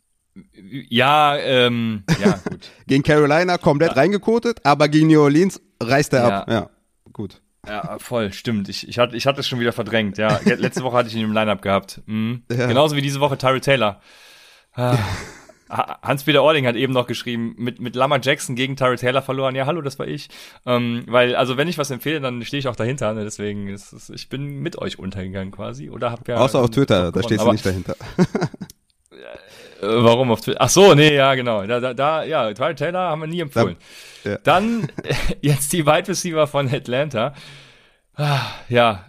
[0.90, 2.70] ja, ähm, ja, gut.
[2.86, 3.96] gegen Carolina komplett ja.
[3.96, 6.40] reingekotet, aber gegen New Orleans reißt er ja.
[6.40, 6.50] ab.
[6.50, 6.70] Ja,
[7.12, 7.40] gut.
[7.66, 8.68] Ja, voll, stimmt.
[8.68, 10.18] Ich, ich, hatte, ich hatte es schon wieder verdrängt.
[10.18, 12.00] Ja, letzte Woche hatte ich ihn im Lineup gehabt.
[12.06, 12.44] Mhm.
[12.50, 12.66] Ja.
[12.66, 14.00] Genauso wie diese Woche Tyree Taylor.
[14.72, 14.96] Ah.
[15.68, 19.54] Hans-Peter Ording hat eben noch geschrieben, mit, mit Lama Jackson gegen Tyrell Taylor verloren.
[19.54, 20.28] Ja, hallo, das war ich.
[20.64, 23.12] Ähm, weil, also wenn ich was empfehle, dann stehe ich auch dahinter.
[23.14, 23.24] Ne?
[23.24, 25.90] Deswegen ist es, ich bin mit euch untergegangen quasi.
[25.90, 26.36] Oder hab ja.
[26.36, 27.96] Außer auf Twitter, da stehst du nicht dahinter.
[29.82, 30.58] Äh, warum auf Twitter?
[30.62, 31.66] Ach so, nee, ja, genau.
[31.66, 33.76] Da, da, da ja, Tyrell Taylor haben wir nie empfohlen.
[34.24, 34.38] Dann, ja.
[34.42, 34.88] Dann
[35.42, 37.34] jetzt die Wide Receiver von Atlanta.
[38.14, 39.04] Ah, ja,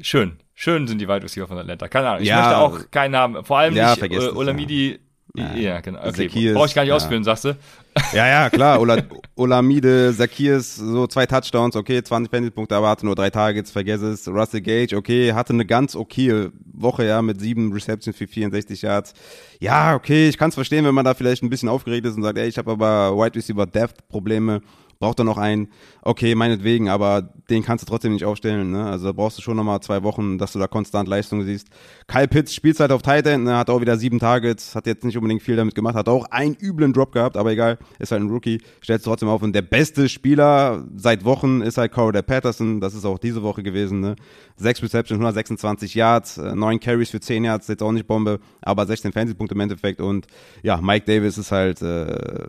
[0.00, 0.40] schön.
[0.54, 1.86] Schön sind die Wide Receiver von Atlanta.
[1.86, 2.22] Keine Ahnung.
[2.22, 3.44] Ich ja, möchte auch keinen haben.
[3.44, 4.98] Vor allem ja, nicht äh, Olamidi.
[5.34, 6.00] Ja genau.
[6.00, 6.96] Okay, Zacchaeus, brauche ich gar nicht ja.
[6.96, 7.56] ausführen, sagst du?
[8.12, 8.80] Ja, ja, klar.
[8.80, 9.02] Ola,
[9.34, 14.28] Olamide, Zacchaeus, so zwei Touchdowns, okay, 20 Penalty-Punkte, aber hatte nur drei Targets, vergess es.
[14.28, 19.14] Russell Gage, okay, hatte eine ganz okay Woche, ja, mit sieben Receptions für 64 Yards.
[19.58, 22.22] Ja, okay, ich kann es verstehen, wenn man da vielleicht ein bisschen aufgeregt ist und
[22.22, 24.60] sagt, ey, ich habe aber Wide Receiver Depth Probleme
[25.00, 25.68] braucht er noch einen,
[26.02, 28.72] okay, meinetwegen, aber den kannst du trotzdem nicht aufstellen.
[28.72, 28.84] Ne?
[28.84, 31.68] Also da brauchst du schon nochmal zwei Wochen, dass du da konstant Leistung siehst.
[32.08, 33.56] Kyle Pitts spielt halt auf Tight End, ne?
[33.56, 36.56] hat auch wieder sieben Targets, hat jetzt nicht unbedingt viel damit gemacht, hat auch einen
[36.60, 39.42] üblen Drop gehabt, aber egal, ist halt ein Rookie, stellst du trotzdem auf.
[39.42, 43.62] Und der beste Spieler seit Wochen ist halt Corey Patterson, das ist auch diese Woche
[43.62, 44.00] gewesen.
[44.00, 44.16] Ne?
[44.56, 48.84] Sechs Receptions, 126 Yards, äh, neun Carries für 10 Yards, jetzt auch nicht Bombe, aber
[48.84, 50.00] 16 Fantasy-Punkte im Endeffekt.
[50.00, 50.26] Und
[50.62, 52.48] ja, Mike Davis ist halt, äh,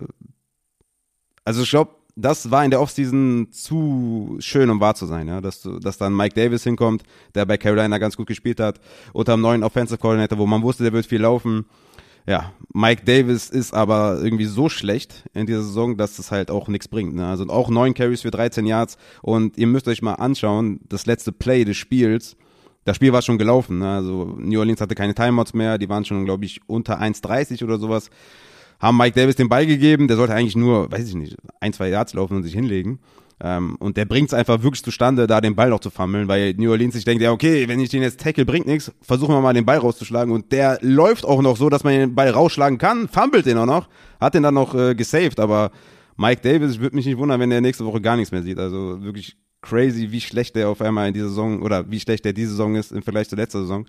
[1.44, 5.40] also ich glaube, das war in der Offseason zu schön, um wahr zu sein, ja,
[5.40, 7.02] dass, dass dann Mike Davis hinkommt,
[7.34, 8.80] der bei Carolina ganz gut gespielt hat,
[9.12, 11.66] unter einem neuen Offensive Coordinator, wo man wusste, der wird viel laufen.
[12.26, 16.68] Ja, Mike Davis ist aber irgendwie so schlecht in dieser Saison, dass es halt auch
[16.68, 17.14] nichts bringt.
[17.14, 17.26] Ne?
[17.26, 21.32] Also auch neun Carries für 13 Yards und ihr müsst euch mal anschauen, das letzte
[21.32, 22.36] Play des Spiels,
[22.84, 23.78] das Spiel war schon gelaufen.
[23.78, 23.88] Ne?
[23.88, 27.78] Also New Orleans hatte keine Timeouts mehr, die waren schon, glaube ich, unter 1,30 oder
[27.78, 28.10] sowas
[28.80, 31.88] haben Mike Davis den Ball gegeben, der sollte eigentlich nur, weiß ich nicht, ein, zwei
[31.88, 32.98] Yards laufen und sich hinlegen.
[33.42, 36.54] Ähm, und der bringt es einfach wirklich zustande, da den Ball noch zu fammeln, weil
[36.54, 39.40] New Orleans sich denkt, ja, okay, wenn ich den jetzt tackle, bringt nichts, versuchen wir
[39.40, 40.32] mal den Ball rauszuschlagen.
[40.32, 43.66] Und der läuft auch noch so, dass man den Ball rausschlagen kann, fummelt den auch
[43.66, 43.88] noch,
[44.20, 45.70] hat den dann noch äh, gesaved, aber
[46.16, 48.58] Mike Davis, ich würde mich nicht wundern, wenn der nächste Woche gar nichts mehr sieht.
[48.58, 52.34] Also wirklich crazy, wie schlecht der auf einmal in dieser Saison oder wie schlecht der
[52.34, 53.86] diese Saison ist im Vergleich zur letzten Saison.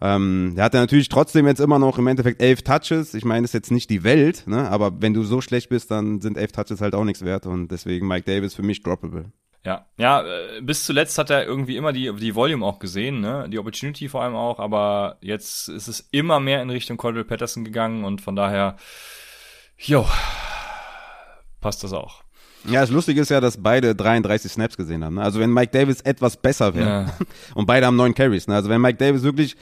[0.00, 3.14] Ähm, der hat ja natürlich trotzdem jetzt immer noch im Endeffekt elf Touches.
[3.14, 4.68] Ich meine, das ist jetzt nicht die Welt, ne?
[4.68, 7.68] aber wenn du so schlecht bist, dann sind elf Touches halt auch nichts wert und
[7.68, 9.32] deswegen Mike Davis für mich droppable.
[9.64, 13.48] Ja, ja, äh, bis zuletzt hat er irgendwie immer die, die Volume auch gesehen, ne?
[13.50, 17.64] Die Opportunity vor allem auch, aber jetzt ist es immer mehr in Richtung Cordell Patterson
[17.64, 18.76] gegangen und von daher,
[19.76, 20.06] jo,
[21.60, 22.22] passt das auch.
[22.68, 25.16] Ja, das Lustige ist ja, dass beide 33 Snaps gesehen haben.
[25.16, 25.22] Ne?
[25.22, 27.12] Also wenn Mike Davis etwas besser wäre ja.
[27.54, 28.46] und beide haben neun Carries.
[28.48, 28.54] Ne?
[28.54, 29.56] Also wenn Mike Davis wirklich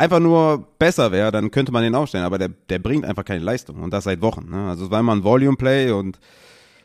[0.00, 2.24] einfach nur besser wäre, dann könnte man den aufstellen.
[2.24, 4.50] Aber der, der bringt einfach keine Leistung und das seit Wochen.
[4.50, 4.68] Ne?
[4.68, 6.18] Also es war immer ein Volume Play und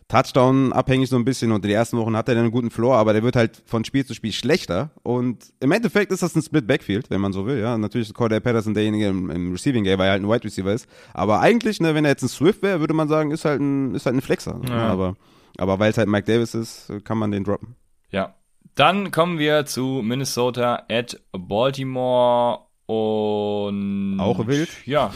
[0.07, 2.95] Touchdown abhängig so ein bisschen und in den ersten Wochen hat er einen guten Floor,
[2.95, 6.43] aber der wird halt von Spiel zu Spiel schlechter und im Endeffekt ist das ein
[6.43, 7.75] Split Backfield, wenn man so will, ja.
[7.75, 10.71] Natürlich ist Cordell Patterson derjenige im, im Receiving Game, weil er halt ein Wide Receiver
[10.71, 13.59] ist, aber eigentlich, ne, wenn er jetzt ein Swift wäre, würde man sagen, ist halt
[13.59, 14.69] ein, ist halt ein Flexer, ne?
[14.69, 14.89] ja.
[14.89, 15.15] aber,
[15.57, 17.75] aber weil es halt Mike Davis ist, kann man den droppen.
[18.11, 18.35] Ja.
[18.75, 24.69] Dann kommen wir zu Minnesota at Baltimore und auch wild?
[24.85, 25.13] Ja.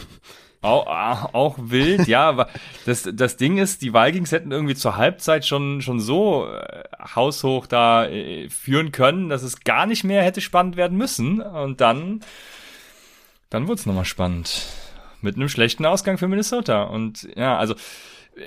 [0.61, 2.49] Auch, auch wild, ja, aber
[2.85, 6.83] das, das Ding ist, die Vikings hätten irgendwie zur Halbzeit schon, schon so äh,
[7.15, 11.41] haushoch da äh, führen können, dass es gar nicht mehr hätte spannend werden müssen.
[11.41, 12.19] Und dann,
[13.49, 14.65] dann wurde es nochmal spannend.
[15.21, 16.83] mit einem schlechten Ausgang für Minnesota.
[16.83, 17.75] Und ja, also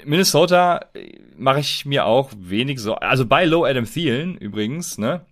[0.05, 0.87] Minnesota
[1.37, 2.95] mache ich mir auch wenig so.
[2.95, 5.25] Also bei Low Adam Thielen übrigens, ne?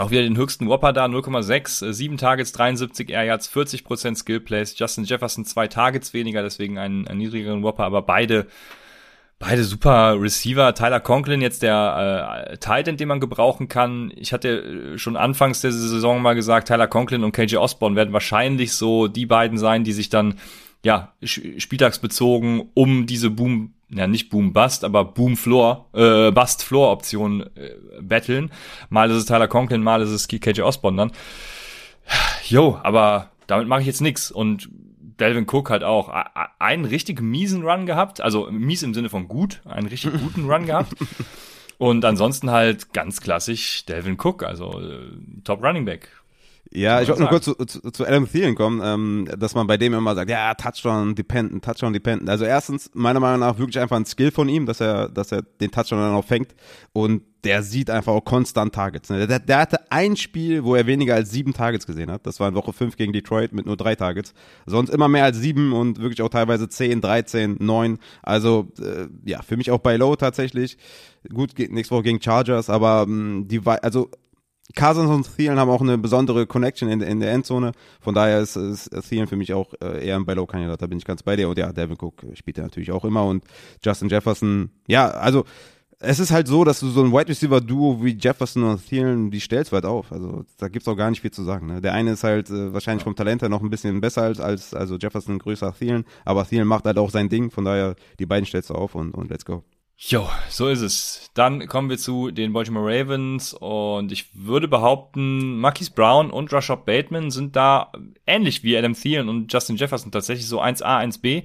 [0.00, 4.42] Auch wieder den höchsten Whopper da, 0,6, 7 Targets, 73 Air Yards, 40% Skill.
[4.74, 8.46] Justin Jefferson zwei Targets weniger, deswegen einen, einen niedrigeren Whopper, aber beide
[9.38, 10.74] beide super Receiver.
[10.74, 14.10] Tyler Conklin jetzt der äh, Titan, den man gebrauchen kann.
[14.16, 18.72] Ich hatte schon anfangs der Saison mal gesagt, Tyler Conklin und KJ Osborne werden wahrscheinlich
[18.72, 20.36] so die beiden sein, die sich dann
[20.82, 26.92] ja spieltagsbezogen um diese Boom ja nicht Boom Bust, aber Boom Floor, äh, Bust Floor
[26.92, 28.50] Option äh, betteln.
[28.88, 31.12] Mal ist es Tyler Conklin, mal ist es KJ Osborne dann.
[32.48, 34.68] Jo, aber damit mache ich jetzt nix und
[35.20, 36.10] Delvin Cook hat auch
[36.58, 40.66] einen richtig miesen Run gehabt, also mies im Sinne von gut, einen richtig guten Run
[40.66, 40.94] gehabt.
[41.78, 45.08] Und ansonsten halt ganz klassisch Delvin Cook, also äh,
[45.44, 46.08] Top Running Back.
[46.72, 49.76] Ja, ich wollte nur kurz zu, zu, zu Adam Thielen kommen, ähm, dass man bei
[49.76, 52.30] dem immer sagt, ja, Touchdown dependent, Touchdown dependent.
[52.30, 55.42] Also erstens, meiner Meinung nach wirklich einfach ein Skill von ihm, dass er, dass er
[55.42, 56.54] den Touchdown dann auch fängt
[56.92, 59.08] und der sieht einfach auch konstant Targets.
[59.10, 59.26] Ne?
[59.26, 62.26] Der, der hatte ein Spiel, wo er weniger als sieben Targets gesehen hat.
[62.26, 64.34] Das war in Woche fünf gegen Detroit mit nur drei Targets.
[64.66, 67.98] Sonst immer mehr als sieben und wirklich auch teilweise zehn, dreizehn, neun.
[68.22, 70.76] Also äh, ja, für mich auch bei Low tatsächlich.
[71.32, 74.10] Gut, nächste Woche gegen Chargers, aber ähm, die also
[74.74, 77.72] Cousins und Thielen haben auch eine besondere Connection in, in der Endzone.
[78.00, 80.82] Von daher ist, ist Thielen für mich auch äh, eher ein Bellow-Kandidat.
[80.82, 81.48] Da bin ich ganz bei dir.
[81.48, 83.24] Und ja, Devin Cook spielt ja natürlich auch immer.
[83.24, 83.44] Und
[83.84, 85.44] Justin Jefferson, ja, also
[86.02, 89.30] es ist halt so, dass du so ein Wide Receiver Duo wie Jefferson und Thielen,
[89.30, 90.10] die stellst weit auf.
[90.10, 91.66] Also da gibt's auch gar nicht viel zu sagen.
[91.66, 91.82] Ne?
[91.82, 94.72] Der eine ist halt äh, wahrscheinlich vom Talent her noch ein bisschen besser als, als
[94.72, 97.50] also Jefferson größer Thielen, aber Thielen macht halt auch sein Ding.
[97.50, 99.62] Von daher die beiden stellst du auf und, und let's go.
[100.02, 101.30] Jo, so ist es.
[101.34, 106.86] Dann kommen wir zu den Baltimore Ravens und ich würde behaupten, Marquis Brown und Rashad
[106.86, 107.92] Bateman sind da
[108.26, 111.44] ähnlich wie Adam Thielen und Justin Jefferson tatsächlich so 1A, 1B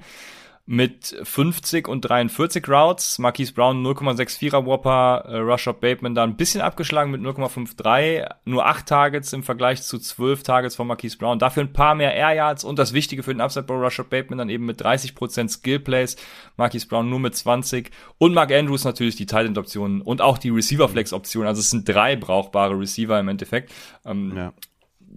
[0.67, 3.19] mit 50 und 43 Routes.
[3.19, 8.88] Marquise Brown 0,64er Whopper, äh, Rashad Bateman da ein bisschen abgeschlagen mit 0,53, nur 8
[8.88, 11.38] Targets im Vergleich zu 12 Targets von Marquise Brown.
[11.38, 14.39] Dafür ein paar mehr Air Yards und das Wichtige für den Upside Bowl, Rashad Bateman
[14.39, 16.15] dann eben mit 30% Skill Plays,
[16.58, 20.39] Marquise Brown nur mit 20 und Mark Andrews natürlich die Tight End Optionen und auch
[20.39, 21.47] die Receiver Flex Optionen.
[21.47, 23.71] Also es sind drei brauchbare Receiver im Endeffekt.
[24.04, 24.54] Ähm, ja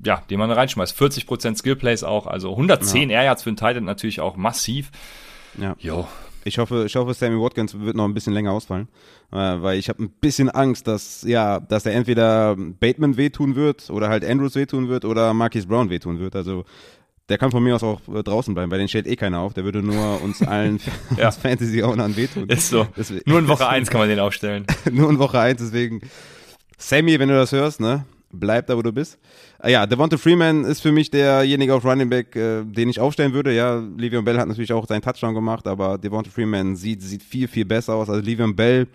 [0.04, 0.96] ja, den man reinschmeißt.
[0.96, 3.16] 40% Skill Plays auch, also 110 ja.
[3.16, 4.92] Air Yards für den Titan natürlich auch massiv.
[5.60, 5.76] Ja.
[5.78, 6.06] Jo.
[6.44, 8.88] Ich hoffe, ich hoffe, Sammy Watkins wird noch ein bisschen länger ausfallen,
[9.32, 13.90] äh, weil ich habe ein bisschen Angst, dass ja, dass er entweder Bateman wehtun wird
[13.90, 16.36] oder halt Andrews wehtun wird oder Marquis Brown wehtun wird.
[16.36, 16.64] Also
[17.28, 19.52] der kann von mir aus auch äh, draußen bleiben, weil den stellt eh keiner auf.
[19.52, 20.80] Der würde nur uns allen
[21.16, 21.30] ja.
[21.30, 22.48] Fantasy-Ownern wehtun.
[22.48, 22.86] Ist so.
[22.96, 24.66] Deswegen, nur in Woche 1 kann man den aufstellen.
[24.90, 26.00] nur in Woche 1, deswegen
[26.78, 28.06] Sammy, wenn du das hörst, ne?
[28.30, 29.18] Bleib da, wo du bist.
[29.58, 33.32] Ah, ja, Devonta Freeman ist für mich derjenige auf Running Back, äh, den ich aufstellen
[33.32, 33.54] würde.
[33.54, 37.48] Ja, Le'Veon Bell hat natürlich auch seinen Touchdown gemacht, aber Devonta Freeman sieht, sieht viel,
[37.48, 38.08] viel besser aus.
[38.10, 38.86] Also Le'Veon Bell,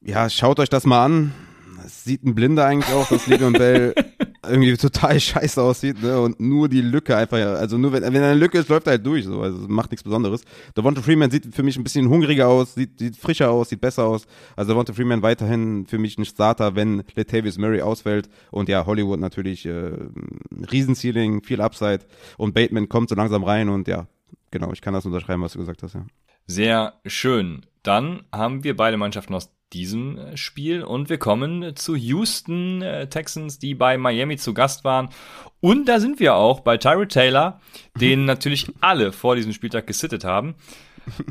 [0.00, 1.32] ja, schaut euch das mal an.
[1.84, 3.94] Es sieht ein Blinder eigentlich auch, dass Le'Veon Bell
[4.46, 6.20] irgendwie total scheiße aussieht, ne?
[6.20, 9.06] Und nur die Lücke einfach, also nur wenn, wenn eine Lücke ist, läuft er halt
[9.06, 10.42] durch, so, also macht nichts Besonderes.
[10.76, 14.04] Devonta Freeman sieht für mich ein bisschen hungriger aus, sieht, sieht frischer aus, sieht besser
[14.04, 14.26] aus.
[14.56, 18.28] Also Devonta Freeman weiterhin für mich ein Starter, wenn Latavius Murray ausfällt.
[18.50, 19.92] Und ja, Hollywood natürlich äh,
[20.70, 22.00] Riesenceiling, viel Upside.
[22.36, 24.06] Und Bateman kommt so langsam rein und ja,
[24.50, 26.06] genau, ich kann das unterschreiben, was du gesagt hast, ja.
[26.46, 27.64] Sehr schön.
[27.82, 30.82] Dann haben wir beide Mannschaften aus diesem äh, Spiel.
[30.82, 35.08] Und wir kommen zu Houston äh, Texans, die bei Miami zu Gast waren.
[35.60, 37.60] Und da sind wir auch bei Tyrod Taylor,
[38.00, 40.54] den natürlich alle vor diesem Spieltag gesittet haben.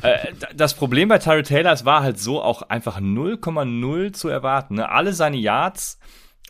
[0.01, 4.75] äh, das Problem bei Tyrod Taylor, es war halt so auch einfach 0,0 zu erwarten.
[4.75, 4.89] Ne?
[4.89, 5.99] Alle seine Yards,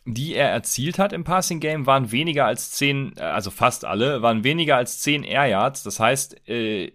[0.05, 4.21] die er erzielt hat im Passing Game, waren weniger als 10, äh, also fast alle,
[4.21, 5.83] waren weniger als 10 Air Yards.
[5.83, 6.91] Das heißt, äh, äh,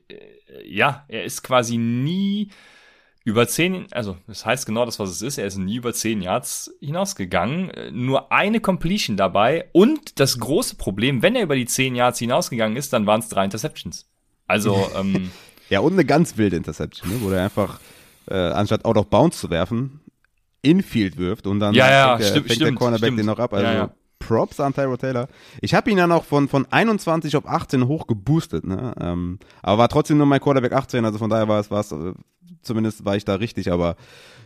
[0.64, 2.50] ja, er ist quasi nie
[3.26, 5.36] über zehn, also das heißt genau das, was es ist.
[5.36, 7.72] Er ist nie über zehn Yards hinausgegangen.
[7.90, 9.68] Nur eine Completion dabei.
[9.72, 13.28] Und das große Problem, wenn er über die zehn Yards hinausgegangen ist, dann waren es
[13.28, 14.08] drei Interceptions.
[14.46, 15.32] Also, ähm,
[15.68, 17.80] Ja, und eine ganz wilde Interception, ne, wo er einfach,
[18.30, 19.98] äh, anstatt out of bounds zu werfen,
[20.62, 23.18] Infield wirft und dann ja, ja, fängt, stimmt, der, stimmt, der Cornerback stimmt.
[23.18, 23.52] den noch ab.
[23.52, 23.94] Also Ja, ja.
[24.26, 25.28] Props an Tyro Taylor.
[25.60, 28.92] Ich habe ihn dann auch von, von 21 auf 18 hoch geboostet, ne?
[29.00, 31.92] Ähm, aber war trotzdem nur mein Quarterback 18, also von daher war es, war es,
[31.92, 32.12] äh,
[32.62, 33.96] zumindest war ich da richtig, aber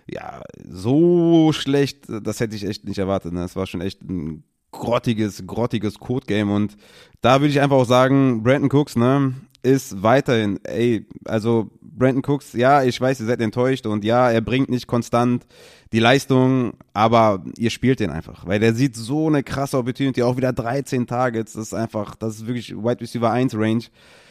[0.07, 3.45] ja, so schlecht, das hätte ich echt nicht erwartet, ne?
[3.45, 6.77] Es war schon echt ein grottiges, grottiges Code-Game und
[7.21, 9.35] da würde ich einfach auch sagen, Brandon Cooks, ne?
[9.63, 14.41] Ist weiterhin, ey, also Brandon Cooks, ja, ich weiß, ihr seid enttäuscht und ja, er
[14.41, 15.47] bringt nicht konstant
[15.93, 20.37] die Leistung, aber ihr spielt den einfach, weil der sieht so eine krasse Opportunity, auch
[20.37, 23.85] wieder 13 Targets, das ist einfach, das ist wirklich Wide Receiver 1 Range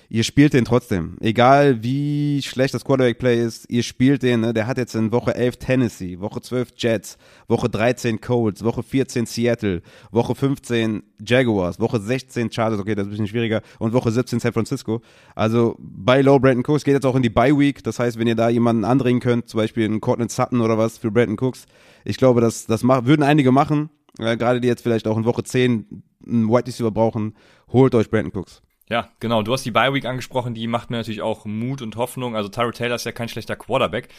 [0.09, 1.17] ihr spielt den trotzdem.
[1.21, 4.41] Egal wie schlecht das Quarterback-Play ist, ihr spielt den.
[4.41, 4.53] Ne?
[4.53, 9.27] Der hat jetzt in Woche 11 Tennessee, Woche 12 Jets, Woche 13 Colts, Woche 14
[9.27, 9.81] Seattle,
[10.11, 14.39] Woche 15 Jaguars, Woche 16 Chargers, okay, das ist ein bisschen schwieriger, und Woche 17
[14.39, 15.01] San Francisco.
[15.35, 17.83] Also bei Low Brandon Cooks geht jetzt auch in die Bye Week.
[17.83, 20.97] Das heißt, wenn ihr da jemanden andringen könnt, zum Beispiel einen Cortland Sutton oder was
[20.97, 21.65] für Brandon Cooks,
[22.03, 23.89] ich glaube, das, das mach, würden einige machen.
[24.17, 27.35] Äh, gerade die jetzt vielleicht auch in Woche 10 einen White Receiver brauchen,
[27.71, 28.61] holt euch Brandon Cooks.
[28.89, 29.43] Ja, genau.
[29.43, 32.35] Du hast die Bye Week angesprochen, die macht mir natürlich auch Mut und Hoffnung.
[32.35, 34.09] Also Tyrell Taylor ist ja kein schlechter Quarterback.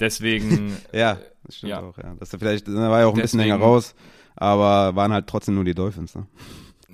[0.00, 0.76] Deswegen.
[0.92, 1.80] ja, das stimmt ja.
[1.80, 2.14] auch, ja.
[2.18, 3.94] Das ist vielleicht, da war ja auch ein deswegen, bisschen länger raus,
[4.34, 6.26] aber waren halt trotzdem nur die Dolphins, ne?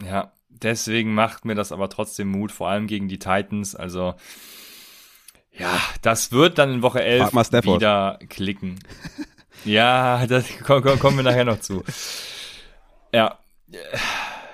[0.04, 3.74] Ja, deswegen macht mir das aber trotzdem Mut, vor allem gegen die Titans.
[3.74, 4.14] Also,
[5.52, 8.80] ja, das wird dann in Woche 11 wieder klicken.
[9.64, 11.82] ja, das kommen wir nachher noch zu.
[13.12, 13.38] Ja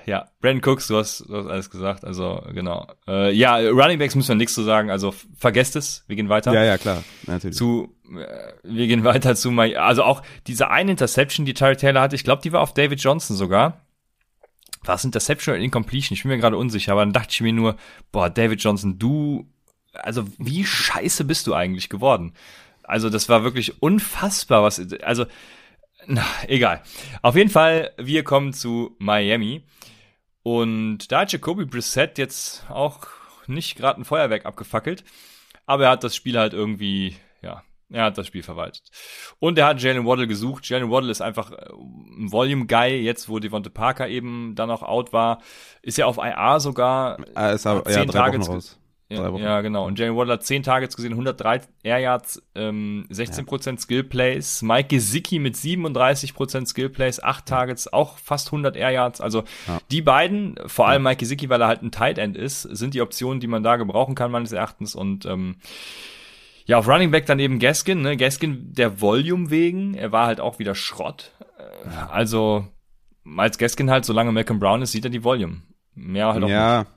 [0.07, 2.87] ja, Brandon Cooks, du hast, du hast alles gesagt, also genau.
[3.07, 6.53] Äh, ja, Running Backs müssen wir nichts zu sagen, also vergesst es, wir gehen weiter.
[6.53, 7.57] Ja, ja, klar, natürlich.
[7.57, 12.01] Zu, äh, wir gehen weiter zu, my, also auch diese eine Interception, die Tyree Taylor
[12.01, 13.81] hatte, ich glaube, die war auf David Johnson sogar.
[14.83, 16.15] War es Interception oder Incompletion?
[16.15, 17.77] Ich bin mir gerade unsicher, aber dann dachte ich mir nur,
[18.13, 19.47] boah, David Johnson, du,
[19.93, 22.33] also wie scheiße bist du eigentlich geworden?
[22.83, 25.27] Also das war wirklich unfassbar, was, also,
[26.07, 26.83] na, egal.
[27.23, 29.65] Auf jeden Fall, wir kommen zu Miami.
[30.43, 33.07] Und da hat Jacoby Brissett jetzt auch
[33.47, 35.05] nicht gerade ein Feuerwerk abgefackelt,
[35.67, 38.91] aber er hat das Spiel halt irgendwie, ja, er hat das Spiel verwaltet.
[39.39, 40.69] Und er hat Jalen Waddle gesucht.
[40.69, 45.13] Jalen Waddle ist einfach äh, ein Volume-Guy, jetzt wo Devonte Parker eben dann auch out
[45.13, 45.41] war.
[45.83, 47.19] Ist ja auf IR sogar.
[47.35, 48.80] Er ist aber, zehn ja, Tage raus.
[49.11, 49.87] Ja, ja, genau.
[49.87, 53.77] Und Jalen Waddle hat 10 Targets gesehen, 103 Air Yards, ähm, 16% ja.
[53.77, 54.63] Skill Plays.
[54.63, 59.21] Mike Gesicki mit 37% Skill Plays, 8 Targets, auch fast 100 Air Yards.
[59.21, 59.81] Also ja.
[59.91, 63.03] die beiden, vor allem Mike Gesicki, weil er halt ein Tight End ist, sind die
[63.03, 64.95] Optionen, die man da gebrauchen kann, meines Erachtens.
[64.95, 65.57] Und ähm,
[66.67, 68.17] ja, auf Running Back dann eben Gaskin, ne?
[68.17, 71.33] Gaskin der Volume wegen, er war halt auch wieder Schrott.
[72.13, 72.69] Also,
[73.37, 75.63] als Gaskin halt, solange Malcolm Brown ist, sieht er die Volume.
[75.97, 76.79] Mehr halt auch ja.
[76.81, 76.91] nicht.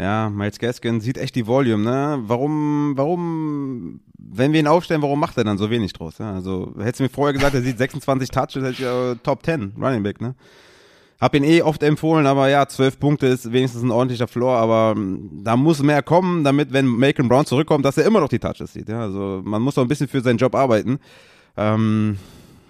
[0.00, 2.22] Ja, Miles Gaskin sieht echt die Volume, ne?
[2.22, 6.16] Warum, warum, wenn wir ihn aufstellen, warum macht er dann so wenig draus?
[6.16, 6.32] Ja?
[6.32, 9.74] Also, hättest du mir vorher gesagt, er sieht 26 Touches, hätte ich ja Top 10
[9.78, 10.34] Running Back, ne?
[11.20, 14.92] Hab ihn eh oft empfohlen, aber ja, 12 Punkte ist wenigstens ein ordentlicher Floor, aber
[14.94, 18.38] hm, da muss mehr kommen, damit, wenn Macon Brown zurückkommt, dass er immer noch die
[18.38, 19.02] Touches sieht, ja?
[19.02, 20.98] Also, man muss doch ein bisschen für seinen Job arbeiten.
[21.58, 22.16] Ähm,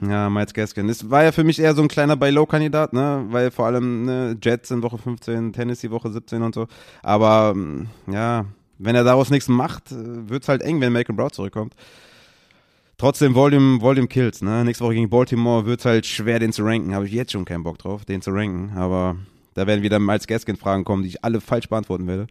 [0.01, 0.89] ja, Miles Gaskin.
[0.89, 3.25] Es war ja für mich eher so ein kleiner Buy-Low-Kandidat, ne?
[3.29, 6.67] Weil vor allem ne, Jets in Woche 15, Tennessee Woche 17 und so.
[7.03, 8.47] Aber mm, ja,
[8.79, 11.75] wenn er daraus nichts macht, äh, wird's halt eng, wenn Malcolm Brown zurückkommt.
[12.97, 14.65] Trotzdem Volume, Volume Kills, ne?
[14.65, 16.95] Nächste Woche gegen Baltimore wird's halt schwer, den zu ranken.
[16.95, 18.77] Habe ich jetzt schon keinen Bock drauf, den zu ranken.
[18.77, 19.17] Aber
[19.55, 22.27] da werden wieder Miles Gaskin Fragen kommen, die ich alle falsch beantworten werde.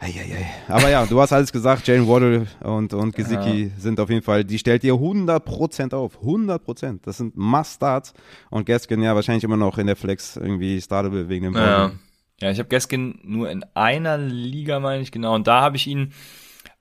[0.00, 0.46] Eieiei.
[0.66, 3.70] Aber ja, du hast alles gesagt, Jane Waddle und, und Gesicki ja.
[3.78, 6.22] sind auf jeden Fall, die stellt ihr 100% auf.
[6.22, 7.00] 100%.
[7.02, 8.14] Das sind Must-Starts.
[8.48, 11.92] Und Gaskin ja wahrscheinlich immer noch in der Flex irgendwie startable wegen dem Ja,
[12.40, 15.34] ja ich habe Gaskin nur in einer Liga, meine ich, genau.
[15.34, 16.12] Und da habe ich ihn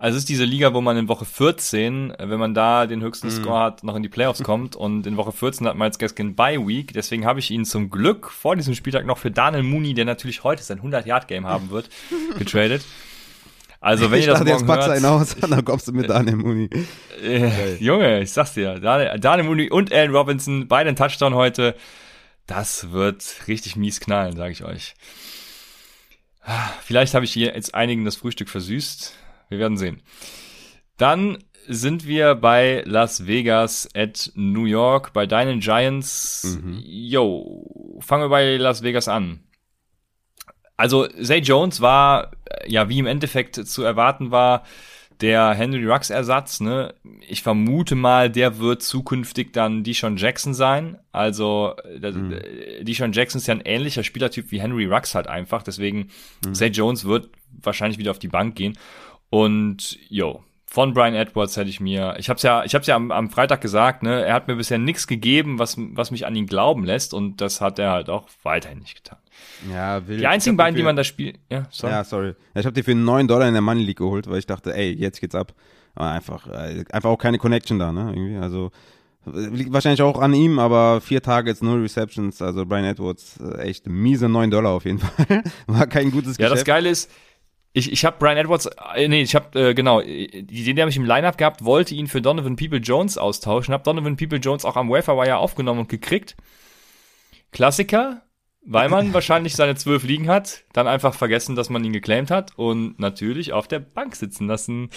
[0.01, 3.27] also es ist diese Liga, wo man in Woche 14, wenn man da den höchsten
[3.27, 3.31] mhm.
[3.31, 4.77] Score hat, noch in die Playoffs kommt.
[4.77, 6.93] Und in Woche 14 hat Miles Gaskin Bye Week.
[6.93, 10.45] Deswegen habe ich ihn zum Glück vor diesem Spieltag noch für Daniel Mooney, der natürlich
[10.45, 11.89] heute sein 100-Yard-Game haben wird,
[12.39, 12.85] getradet.
[13.81, 16.69] Also wenn ich ihr das morgen hört, einen aus, dann kommst du mit Daniel Mooney.
[17.23, 21.75] Äh, Junge, ich sag's dir, Daniel, Daniel Mooney und Allen Robinson, beide ein Touchdown heute.
[22.45, 24.95] Das wird richtig mies knallen, sage ich euch.
[26.83, 29.13] Vielleicht habe ich hier jetzt einigen das Frühstück versüßt.
[29.49, 30.01] Wir werden sehen.
[30.97, 36.57] Dann sind wir bei Las Vegas at New York, bei deinen Giants.
[36.61, 36.81] Mhm.
[36.83, 39.43] Yo, fangen wir bei Las Vegas an.
[40.79, 44.63] Also Zay Jones war, äh, ja, wie im Endeffekt zu erwarten war,
[45.19, 46.93] der Henry Rux Ersatz, ne?
[47.27, 50.97] Ich vermute mal, der wird zukünftig dann Deshaun Jackson sein.
[51.11, 52.31] Also äh, mhm.
[52.31, 55.63] Äh, Deshaun Jackson ist ja ein ähnlicher Spielertyp wie Henry Rux halt einfach.
[55.63, 56.11] Deswegen
[56.45, 56.55] mhm.
[56.55, 57.27] Zay Jones wird
[57.61, 58.77] wahrscheinlich wieder auf die Bank gehen.
[59.29, 62.95] Und yo, von Brian Edwards hätte ich mir, ich habe es ja, ich habe ja
[62.95, 66.35] am, am, Freitag gesagt, ne, er hat mir bisher nichts gegeben, was was mich an
[66.35, 69.17] ihn glauben lässt und das hat er halt auch weiterhin nicht getan.
[69.71, 70.19] Ja, wild.
[70.19, 71.39] Die einzigen beiden, die man da spielt.
[71.49, 71.93] Ja, sorry.
[71.93, 72.35] Ja, sorry.
[72.53, 74.91] Ich habe die für 9 Dollar in der Money League geholt, weil ich dachte, ey,
[74.91, 75.53] jetzt geht's ab.
[75.95, 78.11] Aber einfach, äh, einfach auch keine Connection da, ne?
[78.13, 78.37] Irgendwie.
[78.37, 78.71] Also
[79.25, 82.41] liegt wahrscheinlich auch an ihm, aber vier Targets, null Receptions.
[82.41, 85.43] Also Brian Edwards, äh, echt miese 9 Dollar auf jeden Fall.
[85.67, 86.39] War kein gutes Geschäft.
[86.39, 87.11] Ja, das Geile ist,
[87.71, 90.97] ich, ich habe Brian Edwards, äh, nee, ich habe, äh, genau, den, den habe ich
[90.97, 95.37] im Lineup gehabt, wollte ihn für Donovan People-Jones austauschen, habe Donovan People-Jones auch am Waferwire
[95.37, 96.35] aufgenommen und gekriegt.
[97.51, 98.23] Klassiker,
[98.65, 102.57] weil man wahrscheinlich seine zwölf liegen hat, dann einfach vergessen, dass man ihn geclaimed hat
[102.57, 104.89] und natürlich auf der Bank sitzen lassen.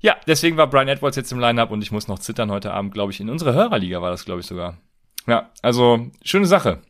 [0.00, 2.92] Ja, deswegen war Brian Edwards jetzt im Lineup und ich muss noch zittern heute Abend,
[2.92, 4.78] glaube ich, in unserer Hörerliga war das, glaube ich, sogar.
[5.26, 6.80] Ja, also schöne Sache.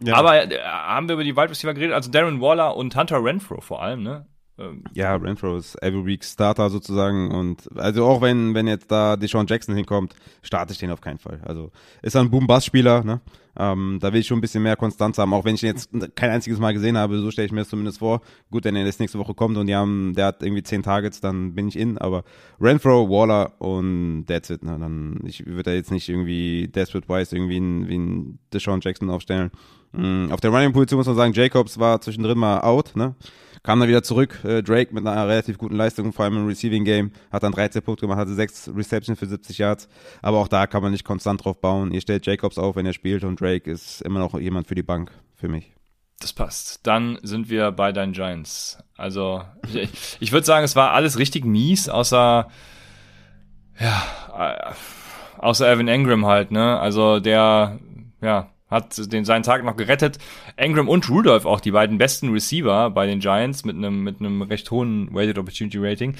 [0.00, 0.16] Ja.
[0.16, 1.94] Aber äh, haben wir über die Wide Receiver geredet?
[1.94, 4.26] Also Darren Waller und Hunter Renfro vor allem, ne?
[4.56, 4.84] Ähm.
[4.92, 9.46] Ja, Renfro ist every week Starter sozusagen und also auch wenn wenn jetzt da Deshaun
[9.48, 11.40] Jackson hinkommt, starte ich den auf keinen Fall.
[11.44, 11.72] Also
[12.02, 13.20] ist er ein Boom-Bass-Spieler, ne?
[13.56, 15.90] Ähm, da will ich schon ein bisschen mehr Konstanz haben, auch wenn ich ihn jetzt
[16.16, 18.20] kein einziges Mal gesehen habe, so stelle ich mir das zumindest vor.
[18.50, 21.20] Gut, wenn er jetzt nächste Woche kommt und die haben, der hat irgendwie zehn Targets,
[21.20, 22.24] dann bin ich in, aber
[22.60, 24.64] Renfro, Waller und that's it.
[24.64, 24.76] Ne?
[24.80, 29.10] Dann, ich würde da jetzt nicht irgendwie Desperate Wise irgendwie ein, wie ein Deshaun Jackson
[29.10, 29.50] aufstellen.
[29.96, 30.32] Mhm.
[30.32, 33.14] Auf der Running-Position muss man sagen, Jacobs war zwischendrin mal out, ne?
[33.62, 36.84] Kam dann wieder zurück, äh, Drake mit einer relativ guten Leistung, vor allem im Receiving
[36.84, 39.88] Game, hat dann 13 Punkte gemacht, hatte 6 Receptions für 70 Yards,
[40.20, 41.90] aber auch da kann man nicht konstant drauf bauen.
[41.90, 44.82] Ihr stellt Jacobs auf, wenn er spielt und Drake ist immer noch jemand für die
[44.82, 45.72] Bank, für mich.
[46.20, 46.86] Das passt.
[46.86, 48.78] Dann sind wir bei deinen Giants.
[48.96, 49.42] Also,
[49.72, 52.48] ich, ich würde sagen, es war alles richtig mies, außer,
[53.80, 54.02] ja,
[54.38, 54.72] äh,
[55.38, 56.78] außer Evan Engram halt, ne?
[56.78, 57.78] Also, der,
[58.20, 60.18] ja, hat den seinen Tag noch gerettet.
[60.56, 64.42] Engram und Rudolph auch die beiden besten Receiver bei den Giants mit einem mit einem
[64.42, 66.14] recht hohen Weighted Opportunity Rating.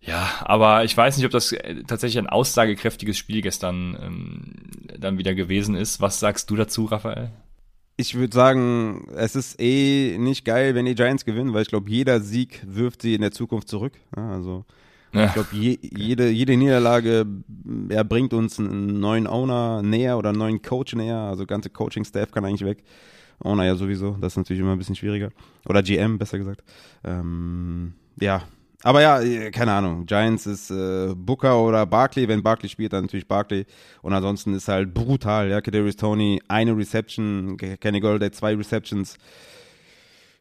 [0.00, 4.54] Ja, aber ich weiß nicht, ob das äh, tatsächlich ein aussagekräftiges Spiel gestern ähm,
[4.98, 6.00] dann wieder gewesen ist.
[6.00, 7.30] Was sagst du dazu, Raphael?
[7.96, 11.90] Ich würde sagen, es ist eh nicht geil, wenn die Giants gewinnen, weil ich glaube,
[11.90, 13.94] jeder Sieg wirft sie in der Zukunft zurück.
[14.12, 14.64] Also
[15.12, 15.26] ja.
[15.26, 17.26] Ich glaube, je, jede, jede Niederlage
[17.88, 21.16] er bringt uns einen neuen Owner näher oder einen neuen Coach näher.
[21.16, 22.84] Also ganze Coaching-Staff kann eigentlich weg.
[23.40, 25.30] Owner ja sowieso, das ist natürlich immer ein bisschen schwieriger.
[25.66, 26.64] Oder GM, besser gesagt.
[27.04, 28.42] Ähm, ja,
[28.82, 30.06] aber ja, keine Ahnung.
[30.06, 32.28] Giants ist äh, Booker oder Barkley.
[32.28, 33.66] Wenn Barkley spielt, dann natürlich Barkley.
[34.02, 35.50] Und ansonsten ist halt brutal.
[35.50, 37.56] Ja, Kadarius Tony, eine Reception.
[37.56, 39.16] Kenny Golladay, zwei Receptions.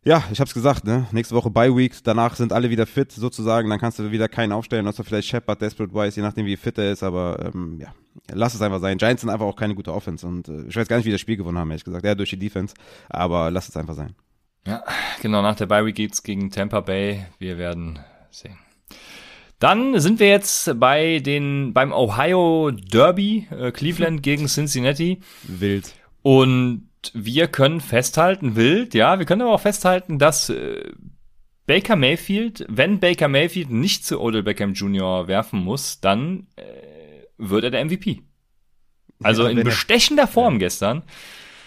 [0.08, 1.05] Ja, ich hab's gesagt, ne?
[1.12, 4.53] Nächste Woche Bye Week, danach sind alle wieder fit sozusagen, dann kannst du wieder keinen
[4.53, 7.93] aufstellen, außer vielleicht Shepard, Desperate Wise, je nachdem wie fit er ist, aber ähm, ja,
[8.32, 8.97] lass es einfach sein.
[8.97, 11.20] Giants sind einfach auch keine gute Offense und äh, ich weiß gar nicht, wie das
[11.20, 12.05] Spiel gewonnen haben, ehrlich gesagt.
[12.05, 12.74] Ja, durch die Defense,
[13.10, 14.16] aber lass es einfach sein.
[14.66, 14.82] Ja,
[15.22, 17.26] genau, nach der Bye Week geht's gegen Tampa Bay.
[17.38, 17.99] Wir werden
[18.32, 18.58] sehen.
[19.60, 25.20] Dann sind wir jetzt bei den beim Ohio Derby, äh, Cleveland gegen Cincinnati.
[25.43, 25.93] Wild.
[26.22, 30.91] Und wir können festhalten, wild, ja, wir können aber auch festhalten, dass äh,
[31.66, 35.28] Baker Mayfield, wenn Baker Mayfield nicht zu Odell Beckham Jr.
[35.28, 36.64] werfen muss, dann äh,
[37.38, 38.24] wird er der MVP.
[39.22, 40.60] Also ja, in bestechender Form ja.
[40.60, 41.04] gestern.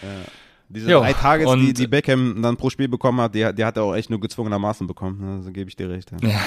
[0.01, 0.07] Ja.
[0.69, 3.75] Diese jo, drei Tages, die, die Beckham dann pro Spiel bekommen hat, die, die hat
[3.75, 5.37] er auch echt nur gezwungenermaßen bekommen.
[5.37, 6.11] Also gebe ich dir recht.
[6.21, 6.39] Ja.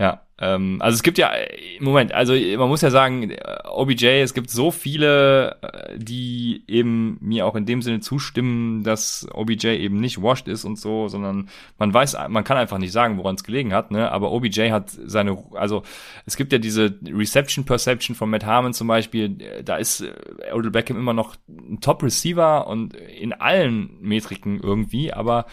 [0.00, 1.30] Ja, ähm, also es gibt ja,
[1.78, 7.44] Moment, also man muss ja sagen, OBJ, es gibt so viele, äh, die eben mir
[7.44, 11.92] auch in dem Sinne zustimmen, dass OBJ eben nicht washed ist und so, sondern man
[11.92, 14.10] weiß, man kann einfach nicht sagen, woran es gelegen hat, ne?
[14.10, 15.82] Aber OBJ hat seine, also
[16.24, 20.14] es gibt ja diese Reception Perception von Matt Harmon zum Beispiel, da ist äh,
[20.54, 25.44] Odell Beckham immer noch ein Top Receiver und in allen Metriken irgendwie, aber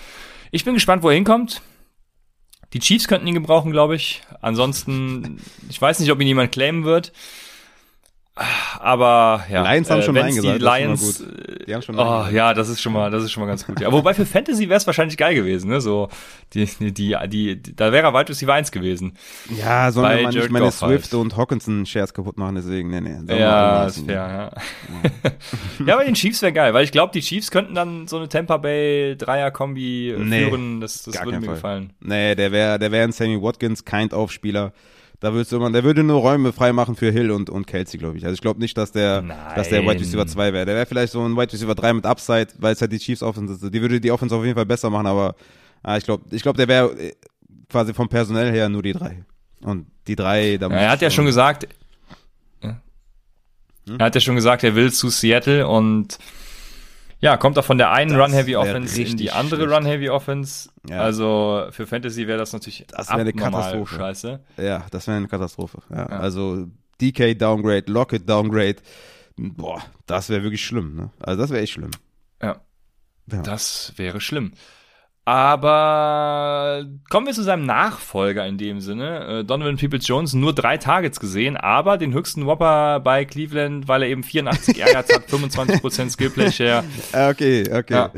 [0.51, 1.61] ich bin gespannt, wo er hinkommt.
[2.73, 4.21] Die Chiefs könnten ihn gebrauchen, glaube ich.
[4.41, 7.13] Ansonsten, ich weiß nicht, ob ihn jemand claimen wird.
[8.79, 10.61] Aber ja, Lions haben äh, schon mal eingesagt.
[10.61, 11.23] Die Lions,
[11.65, 13.79] die haben schon oh, ja, das ist schon mal, das ist schon mal ganz gut.
[13.79, 15.81] Ja, wobei für Fantasy wäre es wahrscheinlich geil gewesen, ne?
[15.81, 16.09] So
[16.53, 19.17] die, die, die, die da wäre weit Receiver 1 gewesen.
[19.57, 21.21] Ja, sollen wir mal nicht meine Swift halt.
[21.21, 23.39] und Hawkinson Shares kaputt machen, deswegen, nee, nee.
[23.39, 25.85] Ja, ist fair, ja.
[25.85, 28.29] ja, aber den Chiefs wäre geil, weil ich glaube, die Chiefs könnten dann so eine
[28.29, 31.55] Tampa Bay Dreier Kombi nee, führen, das, das würde mir Fall.
[31.55, 31.93] gefallen.
[31.99, 34.73] Nee, der wäre, der wäre ein Sammy Watkins Kind of Spieler.
[35.19, 38.23] Da würdest man, der würde nur Räume freimachen für Hill und, und Kelsey, glaube ich.
[38.23, 39.37] Also ich glaube nicht, dass der, Nein.
[39.55, 40.65] dass der Wide Receiver 2 wäre.
[40.65, 43.23] Der wäre vielleicht so ein Wide Receiver 3 mit Upside, weil es halt die Chiefs
[43.23, 43.73] Offense ist.
[43.73, 45.35] Die würde die Offense auf jeden Fall besser machen, aber
[45.81, 47.13] ah, ich glaube, ich glaube, der wäre äh,
[47.67, 49.23] quasi vom Personell her nur die 3.
[49.61, 51.67] Und die 3, da ja, Er hat ja schon gesagt.
[52.61, 52.77] Hm?
[53.97, 56.19] er hat ja schon gesagt, er will zu Seattle und
[57.19, 60.69] ja, kommt auch von der einen Run-Heavy-Offense in die andere Run-Heavy-Offense.
[60.89, 61.01] Ja.
[61.01, 63.95] Also für Fantasy wäre das natürlich das wäre eine Katastrophe.
[63.95, 64.39] Scheiße.
[64.57, 65.79] Ja, das wäre eine Katastrophe.
[65.89, 66.05] Ja, ja.
[66.05, 66.67] Also
[67.01, 68.77] DK Downgrade, Lockett Downgrade.
[69.35, 70.95] Boah, das wäre wirklich schlimm.
[70.95, 71.09] Ne?
[71.19, 71.91] Also das wäre echt schlimm.
[72.41, 72.61] Ja.
[73.25, 74.53] Das wäre schlimm.
[75.27, 79.39] Aber kommen wir zu seinem Nachfolger in dem Sinne.
[79.39, 84.07] Äh, Donovan Peoples-Jones nur drei Targets gesehen, aber den höchsten Whopper bei Cleveland, weil er
[84.07, 86.85] eben 84 Air Yards hat, 25% Skillplay Share.
[87.11, 87.93] Okay, okay.
[87.93, 88.11] Ja.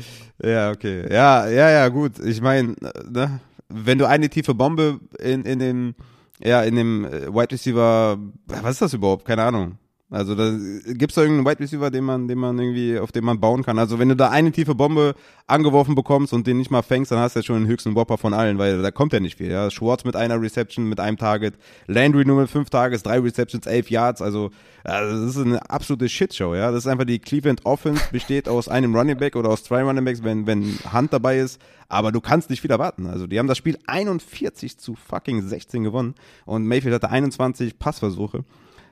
[0.44, 1.12] ja, okay.
[1.12, 2.20] Ja, ja, ja, gut.
[2.20, 2.76] Ich meine,
[3.10, 3.40] ne,
[3.70, 5.96] wenn du eine tiefe Bombe in, in dem,
[6.38, 9.26] ja, in dem äh, Wide Receiver, was ist das überhaupt?
[9.26, 9.80] Keine Ahnung.
[10.12, 10.52] Also da
[10.94, 13.78] gibt's da irgendeinen Wide Receiver, den man, den man irgendwie, auf den man bauen kann.
[13.78, 15.14] Also wenn du da eine tiefe Bombe
[15.46, 18.18] angeworfen bekommst und den nicht mal fängst, dann hast du ja schon den höchsten Whopper
[18.18, 19.52] von allen, weil da kommt ja nicht viel.
[19.52, 21.54] Ja, Schwartz mit einer Reception, mit einem Target,
[21.86, 24.24] Landry nur mit fünf Targets, drei Receptions, elf Yards.
[24.24, 24.50] Also,
[24.84, 26.56] also das ist eine absolute Shitshow.
[26.56, 29.84] Ja, das ist einfach die Cleveland Offense besteht aus einem Running Back oder aus zwei
[29.84, 31.62] Running Backs, wenn wenn Hunt dabei ist.
[31.88, 33.06] Aber du kannst nicht viel erwarten.
[33.06, 38.44] Also die haben das Spiel 41 zu fucking 16 gewonnen und Mayfield hatte 21 Passversuche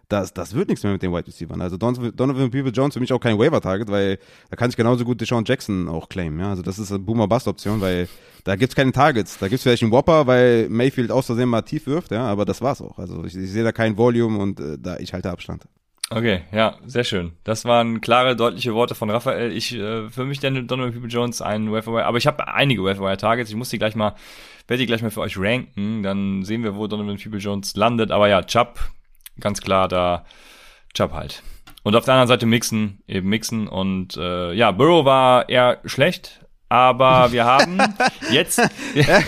[0.10, 1.60] das, das wird nichts mehr mit den Wide Receivers.
[1.60, 5.20] Also Donovan People Jones für mich auch kein Waiver-Target, weil da kann ich genauso gut
[5.20, 6.40] Deshaun Jackson auch claimen.
[6.40, 6.50] Ja?
[6.50, 8.08] Also das ist eine Boomer-Bust-Option, weil
[8.46, 9.38] da gibt's keine Targets.
[9.38, 12.62] Da gibt's vielleicht einen Whopper, weil Mayfield aus Versehen mal tief wirft, ja, aber das
[12.62, 12.98] war's auch.
[12.98, 15.68] Also ich, ich sehe da kein Volume und äh, da ich halte Abstand.
[16.10, 17.34] Okay, ja, sehr schön.
[17.44, 19.52] Das waren klare, deutliche Worte von Raphael.
[19.52, 23.18] Ich äh, für mich denn Donovan People Jones ein Waiver, aber ich habe einige Waiver
[23.18, 23.50] Targets.
[23.50, 24.16] Ich muss die gleich mal,
[24.70, 26.04] werde die gleich mal für euch ranken.
[26.04, 28.12] Dann sehen wir, wo Donovan People Jones landet.
[28.12, 28.80] Aber ja, Chubb
[29.40, 30.26] ganz klar da
[30.94, 31.44] Chubb halt.
[31.84, 33.68] Und auf der anderen Seite Mixen, eben Mixen.
[33.68, 37.82] Und äh, ja, Burrow war eher schlecht, aber wir haben
[38.32, 38.60] jetzt.
[38.94, 39.22] ja,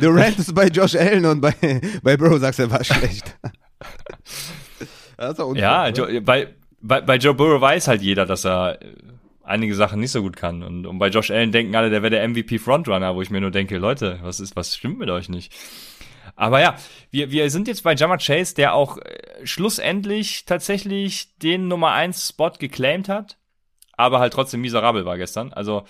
[0.00, 1.54] du rantest bei Josh Allen und bei,
[2.02, 3.36] bei Burrow sagst, er war schlecht.
[5.18, 6.48] ist ja, jo, bei,
[6.80, 8.94] bei, bei Joe Burrow weiß halt jeder, dass er äh,
[9.42, 10.62] einige Sachen nicht so gut kann.
[10.62, 13.40] Und, und bei Josh Allen denken alle, der wäre der MVP Frontrunner, wo ich mir
[13.40, 15.52] nur denke, Leute, was ist, was stimmt mit euch nicht?
[16.36, 16.76] Aber ja,
[17.10, 22.28] wir, wir sind jetzt bei Jammer Chase, der auch äh, schlussendlich tatsächlich den Nummer 1
[22.28, 23.38] Spot geclaimed hat,
[23.92, 25.52] aber halt trotzdem miserabel war gestern.
[25.52, 25.84] Also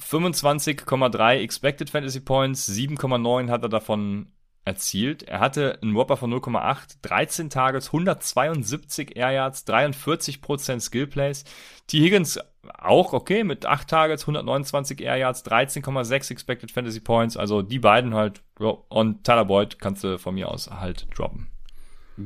[0.00, 4.32] 25,3 Expected Fantasy Points, 7,9 hat er davon
[4.64, 5.22] erzielt.
[5.24, 11.44] Er hatte einen Whopper von 0,8, 13 Targets, 172 Air Yards, 43% Skill Plays.
[11.86, 12.00] T.
[12.00, 12.38] Higgins
[12.78, 17.36] auch okay mit 8 Targets, 129 Air Yards, 13,6 Expected Fantasy Points.
[17.36, 18.42] Also die beiden halt.
[18.88, 21.48] Und Tyler Boyd kannst du von mir aus halt droppen.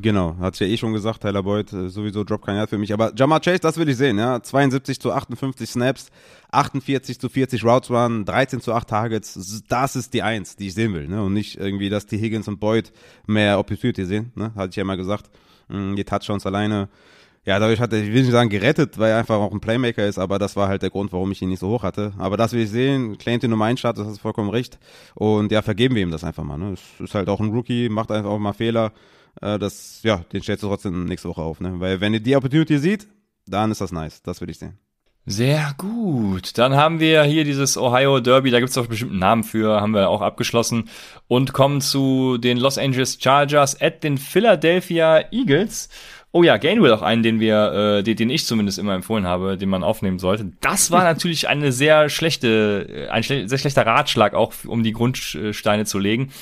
[0.01, 2.95] Genau, hat ja eh schon gesagt, Tyler Boyd, äh, sowieso Drop-Kandidat für mich.
[2.95, 4.43] Aber Jamar Chase, das will ich sehen, ja.
[4.43, 6.11] 72 zu 58 Snaps,
[6.51, 9.62] 48 zu 40 Routes Run, 13 zu 8 Targets.
[9.68, 11.22] Das ist die Eins, die ich sehen will, ne.
[11.22, 12.90] Und nicht irgendwie, dass die Higgins und Boyd
[13.26, 14.53] mehr Opportunity sehen, ne.
[14.55, 15.30] Hatte ich ja mal gesagt.
[15.68, 16.88] Mm, die Touchdowns alleine.
[17.45, 20.07] Ja, dadurch hat er, ich will nicht sagen gerettet, weil er einfach auch ein Playmaker
[20.07, 22.12] ist, aber das war halt der Grund, warum ich ihn nicht so hoch hatte.
[22.18, 24.78] Aber das will ich sehen, claimt die Nummer 1 Start, das hast vollkommen recht.
[25.14, 26.74] Und ja, vergeben wir ihm das einfach mal, ne.
[26.74, 28.93] Es ist halt auch ein Rookie, macht einfach auch mal Fehler
[29.40, 31.80] äh, das, ja, den stellst du trotzdem nächste Woche auf, ne?
[31.80, 33.09] Weil wenn ihr die Opportunity sieht,
[33.47, 34.22] dann ist das nice.
[34.22, 34.78] Das würde ich sehen.
[35.24, 36.59] Sehr gut.
[36.59, 39.95] Dann haben wir hier dieses Ohio Derby, da gibt es auch bestimmten Namen für, haben
[39.95, 40.88] wir auch abgeschlossen.
[41.28, 45.88] Und kommen zu den Los Angeles Chargers at den Philadelphia Eagles.
[46.35, 49.59] Oh ja, Gainwell auch einen, den wir, äh, den, den ich zumindest immer empfohlen habe,
[49.59, 50.51] den man aufnehmen sollte.
[50.62, 54.93] Das war natürlich eine sehr schlechte, äh, ein schle sehr schlechter Ratschlag auch, um die
[54.93, 56.33] Grundsteine zu legen.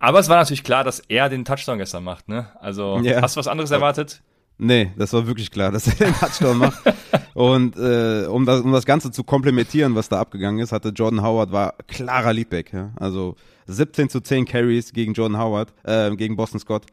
[0.00, 2.48] Aber es war natürlich klar, dass er den Touchdown gestern macht, ne?
[2.60, 3.22] Also, ja.
[3.22, 4.20] hast du was anderes erwartet?
[4.58, 6.82] Nee, das war wirklich klar, dass er den Touchdown macht.
[7.34, 11.22] Und äh, um, das, um das Ganze zu komplementieren, was da abgegangen ist, hatte Jordan
[11.22, 12.72] Howard, war klarer Leadback.
[12.72, 12.92] Ja?
[12.96, 13.36] Also
[13.66, 16.86] 17 zu 10 Carries gegen Jordan Howard, äh, gegen Boston Scott.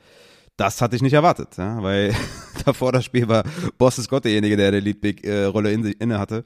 [0.57, 1.81] Das hatte ich nicht erwartet, ja?
[1.81, 2.13] weil
[2.65, 3.43] davor das Spiel war
[3.77, 6.43] Boston Scott derjenige, der die Leadback-Rolle in, inne hatte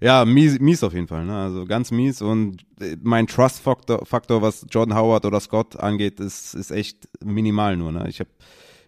[0.00, 1.24] ja, mies, mies auf jeden Fall.
[1.24, 1.34] Ne?
[1.34, 6.54] Also ganz mies und äh, mein Trust-Faktor, Faktor, was Jordan Howard oder Scott angeht, ist,
[6.54, 7.92] ist echt minimal nur.
[7.92, 8.06] Ne?
[8.08, 8.30] Ich habe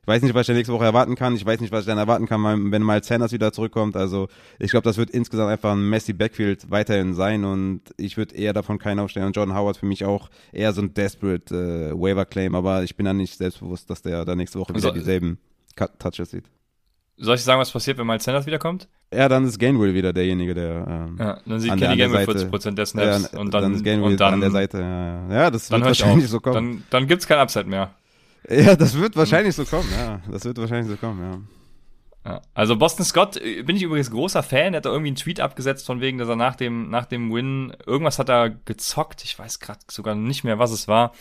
[0.08, 1.36] weiß nicht, was ich nächste Woche erwarten kann.
[1.36, 3.94] Ich weiß nicht, was ich dann erwarten kann, wenn Miles Sanders wieder zurückkommt.
[3.94, 4.28] Also
[4.58, 8.52] ich glaube, das wird insgesamt einfach ein messy Backfield weiterhin sein und ich würde eher
[8.52, 9.26] davon keinen aufstellen.
[9.26, 12.96] Und Jordan Howard für mich auch eher so ein desperate äh, Waiver Claim, aber ich
[12.96, 15.38] bin dann nicht selbstbewusst, dass der da nächste Woche wieder also, dieselben
[15.98, 16.44] Touches sieht.
[17.20, 18.88] Soll ich sagen, was passiert, wenn Miles Sanders wiederkommt?
[19.12, 20.86] Ja, dann ist Gainwell wieder derjenige, der.
[20.88, 24.12] Ähm, ja, dann sieht Kenny Gainwell 40% der Snaps ja, und dann, dann ist Gainwell
[24.12, 24.78] und dann, an der Seite.
[24.78, 26.54] Ja, ja das wird wahrscheinlich so kommen.
[26.54, 27.94] Dann, dann gibt's kein Upset mehr.
[28.48, 30.20] Ja, das wird wahrscheinlich so kommen, ja.
[30.30, 31.48] Das wird wahrscheinlich so kommen,
[32.24, 32.30] ja.
[32.30, 32.42] ja.
[32.54, 34.74] Also Boston Scott äh, bin ich übrigens großer Fan.
[34.74, 37.32] Er hat da irgendwie einen Tweet abgesetzt von wegen, dass er nach dem, nach dem
[37.32, 39.24] Win irgendwas hat er gezockt.
[39.24, 41.12] Ich weiß gerade sogar nicht mehr, was es war.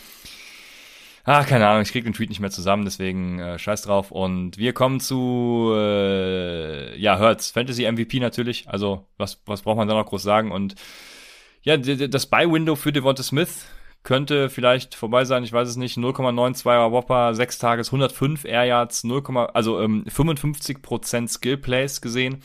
[1.30, 4.10] Ach, keine Ahnung, ich krieg den Tweet nicht mehr zusammen, deswegen äh, scheiß drauf.
[4.10, 8.66] Und wir kommen zu, äh, ja, Hurts, Fantasy MVP natürlich.
[8.66, 10.50] Also, was, was braucht man da noch groß sagen?
[10.50, 10.74] Und
[11.60, 13.66] ja, das Buy-Window für Devonta Smith
[14.08, 15.98] könnte vielleicht vorbei sein, ich weiß es nicht.
[15.98, 22.42] 0,92er Whopper, 6 Tages, 105 Air Yards, 0, also ähm, 55% Skill Plays gesehen.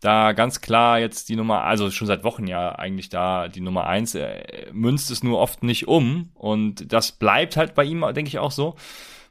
[0.00, 3.88] da ganz klar jetzt die Nummer, also schon seit Wochen ja eigentlich da die Nummer
[3.88, 8.28] eins, er münzt es nur oft nicht um und das bleibt halt bei ihm, denke
[8.28, 8.76] ich auch so,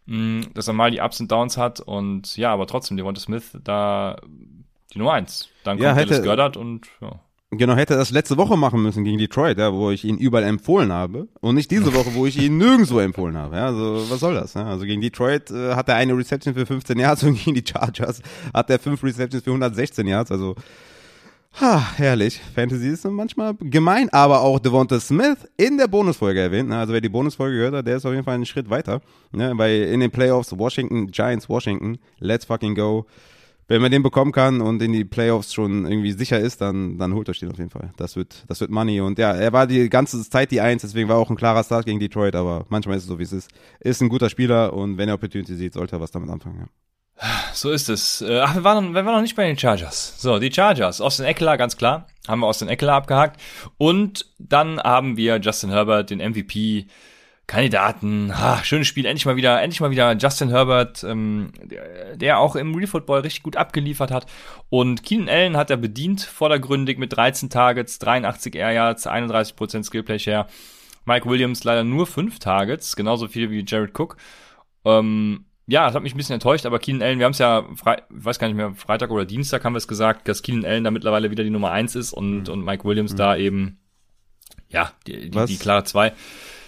[0.05, 3.57] mm, dass er mal die Ups und Downs hat und ja, aber trotzdem, Devonta Smith
[3.63, 4.17] da
[4.93, 5.47] die Nummer eins.
[5.63, 7.21] Dann kommt ja, hätte, Dallas Goddard und ja.
[7.51, 10.43] Genau, hätte er das letzte Woche machen müssen gegen Detroit, ja, wo ich ihn überall
[10.43, 11.27] empfohlen habe.
[11.41, 13.55] Und nicht diese Woche, wo ich ihn nirgendwo empfohlen habe.
[13.55, 14.53] Ja, also was soll das?
[14.53, 14.65] Ja?
[14.67, 18.21] Also gegen Detroit äh, hat er eine Reception für 15 Yards und gegen die Chargers
[18.53, 20.31] hat er fünf Receptions für 116 Yards.
[20.31, 20.53] Also
[21.59, 22.39] ha, herrlich.
[22.53, 26.69] Fantasy ist manchmal gemein, aber auch Devonta Smith in der Bonusfolge erwähnt.
[26.69, 26.77] Ne?
[26.77, 29.01] Also wer die Bonusfolge gehört hat, der ist auf jeden Fall einen Schritt weiter.
[29.31, 29.53] Ne?
[29.55, 33.07] Weil in den Playoffs Washington, Giants Washington, let's fucking go
[33.69, 37.13] wenn man den bekommen kann und in die Playoffs schon irgendwie sicher ist, dann, dann
[37.13, 37.91] holt euch den auf jeden Fall.
[37.97, 38.99] Das wird, das wird Money.
[38.99, 41.85] Und ja, er war die ganze Zeit die Eins, deswegen war auch ein klarer Start
[41.85, 43.51] gegen Detroit, aber manchmal ist es so, wie es ist.
[43.79, 46.67] Ist ein guter Spieler und wenn er Opportunity sieht, sollte er was damit anfangen, ja.
[47.53, 48.21] So ist es.
[48.21, 50.19] Äh, ach, wir waren, wir waren noch nicht bei den Chargers.
[50.19, 51.01] So, die Chargers.
[51.01, 52.07] Austin Eckler, ganz klar.
[52.27, 53.41] Haben wir Austin Eckler abgehakt.
[53.77, 56.87] Und dann haben wir Justin Herbert, den MVP
[57.49, 61.51] Kandidaten, ha, schönes Spiel, endlich mal wieder, endlich mal wieder Justin Herbert, ähm,
[62.13, 64.27] der, auch im Real Football richtig gut abgeliefert hat.
[64.69, 70.19] Und Keenan Allen hat er bedient, vordergründig mit 13 Targets, 83 Air Yards, 31% Skillplay
[70.19, 70.45] Share.
[71.05, 74.17] Mike Williams leider nur 5 Targets, genauso viel wie Jared Cook.
[74.85, 77.65] Ähm, ja, das hat mich ein bisschen enttäuscht, aber Keenan Allen, wir haben es ja,
[77.73, 80.65] Fre ich weiß gar nicht mehr, Freitag oder Dienstag haben wir es gesagt, dass Keenan
[80.65, 82.53] Allen da mittlerweile wieder die Nummer 1 ist und, mhm.
[82.53, 83.17] und Mike Williams mhm.
[83.17, 83.79] da eben,
[84.69, 86.13] ja, die, die, die klare 2.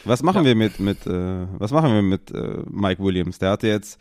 [0.05, 0.49] Was machen ja.
[0.49, 3.39] wir mit, mit äh, was machen wir mit äh, Mike Williams?
[3.39, 3.99] Der hatte jetzt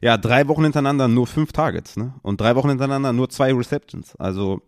[0.00, 2.14] ja drei Wochen hintereinander nur fünf Targets, ne?
[2.22, 4.14] Und drei Wochen hintereinander nur zwei Receptions.
[4.16, 4.62] Also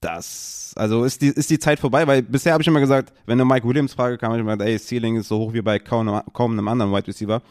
[0.00, 3.40] das, also ist die, ist die Zeit vorbei, weil bisher habe ich immer gesagt, wenn
[3.40, 5.78] eine Mike Williams Frage kam, ich immer gesagt, ey, Ceiling ist so hoch wie bei
[5.78, 7.42] kaum, kaum einem anderen Wide Receiver.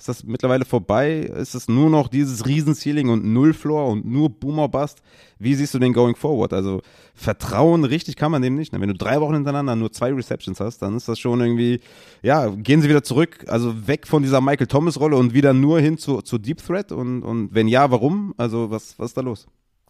[0.00, 1.18] Ist das mittlerweile vorbei?
[1.18, 5.02] Ist es nur noch dieses Riesen-Ceiling und Null-Floor und nur Boomer-Bust?
[5.38, 6.54] Wie siehst du den going forward?
[6.54, 6.80] Also
[7.14, 8.72] Vertrauen, richtig kann man dem nicht.
[8.72, 11.82] Wenn du drei Wochen hintereinander nur zwei Receptions hast, dann ist das schon irgendwie,
[12.22, 15.98] ja, gehen sie wieder zurück, also weg von dieser Michael Thomas-Rolle und wieder nur hin
[15.98, 16.92] zu, zu Deep Threat?
[16.92, 18.32] Und, und wenn ja, warum?
[18.38, 19.48] Also was, was ist da los?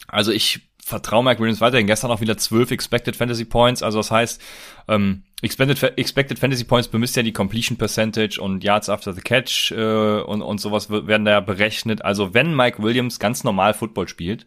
[0.09, 1.87] Also ich vertraue Mike Williams weiterhin.
[1.87, 3.83] Gestern auch wieder zwölf Expected Fantasy Points.
[3.83, 4.43] Also das heißt,
[4.89, 9.73] ähm, Expected, Expected Fantasy Points bemisst ja die Completion Percentage und Yards after the Catch
[9.73, 12.05] äh, und, und sowas werden da berechnet.
[12.05, 14.47] Also wenn Mike Williams ganz normal Football spielt,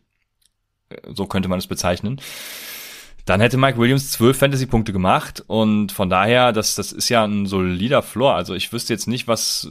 [0.89, 2.21] äh, so könnte man es bezeichnen,
[3.25, 7.45] dann hätte Mike Williams zwölf Fantasy-Punkte gemacht und von daher, das, das ist ja ein
[7.45, 8.35] solider Floor.
[8.35, 9.69] Also ich wüsste jetzt nicht, was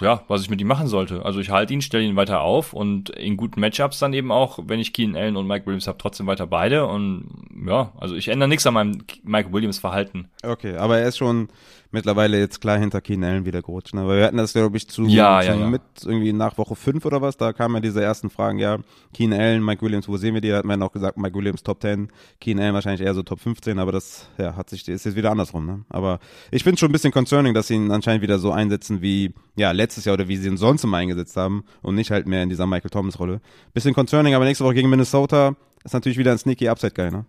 [0.00, 1.24] ja, was ich mit ihm machen sollte.
[1.24, 4.58] Also ich halte ihn, stelle ihn weiter auf und in guten Matchups dann eben auch,
[4.66, 7.28] wenn ich Keenan Allen und Mike Williams habe, trotzdem weiter beide und
[7.66, 10.28] ja, also ich ändere nichts an meinem Mike Williams Verhalten.
[10.42, 11.48] Okay, aber er ist schon
[11.92, 13.94] mittlerweile jetzt klar hinter Keenan Allen wieder gerutscht.
[13.94, 14.06] Ne?
[14.06, 15.68] Weil wir hatten das, glaube ich, zu, ja, zu ja, ja.
[15.68, 18.78] mit irgendwie nach Woche 5 oder was, da kamen ja diese ersten Fragen, ja,
[19.12, 20.48] Keenan Allen, Mike Williams, wo sehen wir die?
[20.48, 22.08] Da hat man auch gesagt, Mike Williams Top 10,
[22.40, 25.30] Keenan Allen wahrscheinlich eher so Top 15, aber das ja, hat sich, ist jetzt wieder
[25.30, 25.66] andersrum.
[25.66, 25.84] Ne?
[25.88, 26.18] Aber
[26.50, 29.72] ich finde schon ein bisschen concerning, dass sie ihn anscheinend wieder so einsetzen wie ja,
[29.72, 32.48] letztes Jahr oder wie sie ihn sonst immer eingesetzt haben und nicht halt mehr in
[32.48, 33.40] dieser Michael Thomas Rolle.
[33.74, 37.26] Bisschen concerning, aber nächste Woche gegen Minnesota ist natürlich wieder ein sneaky Upside Guy, ne?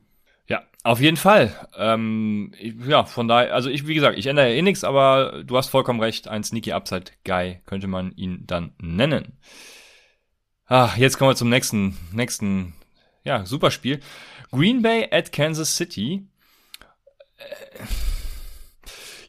[0.83, 1.55] Auf jeden Fall.
[1.77, 5.55] Ähm, ja, von daher, also ich, wie gesagt, ich ändere ja eh nichts, aber du
[5.55, 9.37] hast vollkommen recht, ein Sneaky Upside Guy könnte man ihn dann nennen.
[10.65, 12.73] Ah, jetzt kommen wir zum nächsten, nächsten,
[13.23, 14.01] ja, super Spiel.
[14.51, 16.27] Green Bay at Kansas City.
[17.37, 17.83] Äh,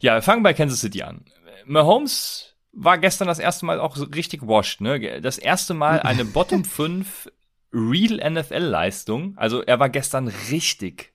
[0.00, 1.24] ja, wir fangen bei Kansas City an.
[1.66, 5.20] Mahomes war gestern das erste Mal auch richtig washed, ne?
[5.20, 7.30] Das erste Mal eine Bottom 5
[7.72, 9.34] Real NFL-Leistung.
[9.36, 11.13] Also er war gestern richtig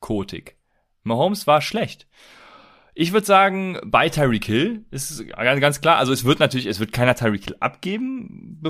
[0.00, 0.56] kotig.
[1.02, 2.06] Mahomes war schlecht.
[2.94, 6.92] Ich würde sagen, bei Tyreek Hill ist ganz klar, also es wird natürlich, es wird
[6.92, 8.60] keiner Tyreek Hill abgeben,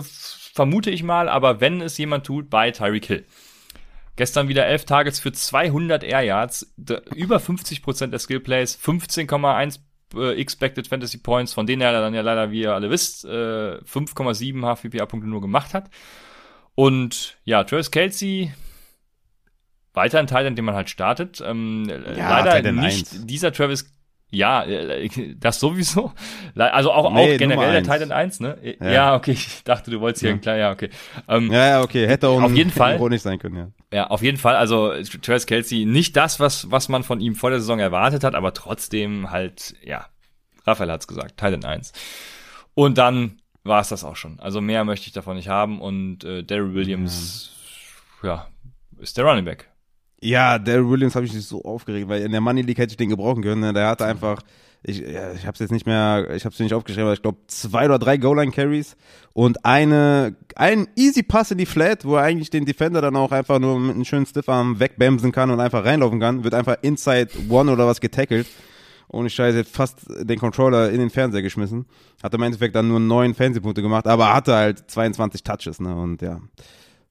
[0.52, 3.26] vermute ich mal, aber wenn es jemand tut, bei Tyreek Hill.
[4.16, 6.74] Gestern wieder 11 Targets für 200 Air Yards,
[7.14, 9.78] über 50% der Skill Plays, 15,1
[10.14, 13.78] äh, Expected Fantasy Points, von denen er dann ja leider, wie ihr alle wisst, äh,
[13.78, 15.88] 5,7 HVPA-Punkte nur gemacht hat.
[16.74, 18.52] Und ja, Travis Kelsey,
[19.94, 21.42] weiter ein Teil, in dem man halt startet.
[21.44, 21.86] Ähm,
[22.16, 23.26] ja, leider nicht 1.
[23.26, 23.92] dieser Travis
[24.30, 26.12] ja, äh, das sowieso.
[26.54, 28.76] Also auch, nee, auch generell der Titan 1, ne?
[28.80, 28.90] Ja.
[28.90, 29.14] ja.
[29.14, 30.36] okay, ich dachte, du wolltest hier ja.
[30.36, 30.90] ein klar, ja, okay.
[31.28, 33.68] Ähm, ja, ja, okay, hätte auch auf jeden Fall ironisch sein können, ja.
[33.92, 37.50] Ja, auf jeden Fall, also Travis Kelsey, nicht das, was, was man von ihm vor
[37.50, 40.06] der Saison erwartet hat, aber trotzdem halt, ja,
[40.64, 41.92] Raphael hat's gesagt, Titan 1.
[42.74, 44.38] Und dann war es das auch schon.
[44.38, 47.52] Also mehr möchte ich davon nicht haben und äh, Daryl Williams,
[48.22, 48.46] ja, ja
[49.00, 49.69] ist der Running Back.
[50.22, 52.96] Ja, Daryl Williams habe ich mich so aufgeregt, weil in der Money League hätte ich
[52.98, 53.62] den gebrauchen können.
[53.62, 53.72] Ne?
[53.72, 54.42] Der hatte einfach,
[54.82, 57.22] ich, ja, ich habe es jetzt nicht mehr, ich habe es nicht aufgeschrieben, aber ich
[57.22, 58.96] glaube zwei oder drei Goal-Line Carries
[59.32, 63.32] und eine, ein easy Pass in die Flat, wo er eigentlich den Defender dann auch
[63.32, 67.30] einfach nur mit einem schönen Stiffarm wegbämsen kann und einfach reinlaufen kann, wird einfach inside
[67.48, 68.46] one oder was getackelt.
[69.08, 71.86] Und ich scheiße fast den Controller in den Fernseher geschmissen.
[72.22, 75.96] Hat im Endeffekt dann nur neun Fernsehpunkte gemacht, aber hatte halt 22 Touches, ne?
[75.96, 76.40] Und ja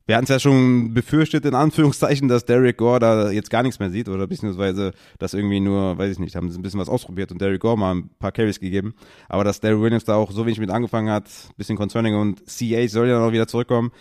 [0.09, 3.77] wir hatten es ja schon befürchtet, in Anführungszeichen, dass Derek Gore da jetzt gar nichts
[3.77, 6.89] mehr sieht oder beziehungsweise das irgendwie nur, weiß ich nicht, haben sie ein bisschen was
[6.89, 8.95] ausprobiert und Derek Gore mal ein paar Carries gegeben.
[9.27, 11.25] Aber dass Derek Williams da auch so wenig mit angefangen hat,
[11.57, 13.91] bisschen concerning und CA soll ja noch wieder zurückkommen.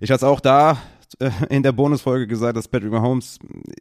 [0.00, 0.78] Ich hatte es auch da
[1.18, 3.38] äh, in der Bonusfolge gesagt, dass Patrick Mahomes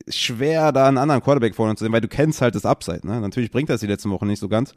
[0.10, 3.08] schwer da einen anderen Quarterback vorne zu sehen, weil du kennst halt das Upside.
[3.08, 3.22] Ne?
[3.22, 4.76] Natürlich bringt das die letzten Wochen nicht so ganz.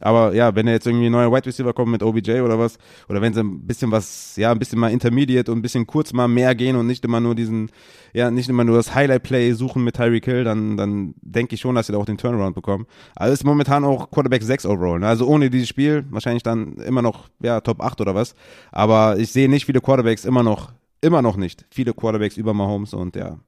[0.00, 2.78] Aber ja, wenn jetzt irgendwie ein neuer Wide Receiver kommt mit OBJ oder was,
[3.08, 6.12] oder wenn sie ein bisschen was, ja, ein bisschen mal Intermediate und ein bisschen kurz
[6.12, 7.70] mal mehr gehen und nicht immer nur diesen,
[8.12, 11.74] ja, nicht immer nur das Highlight-Play suchen mit Tyreek Hill, dann, dann denke ich schon,
[11.74, 12.86] dass sie da auch den Turnaround bekommen.
[13.14, 14.98] Also ist momentan auch Quarterback 6 overall.
[14.98, 15.06] Ne?
[15.06, 18.34] Also ohne dieses Spiel wahrscheinlich dann immer noch, ja, Top 8 oder was.
[18.72, 21.66] Aber ich sehe nicht viele Quarterbacks immer noch, immer noch nicht.
[21.70, 23.38] Viele Quarterbacks über Mahomes und ja,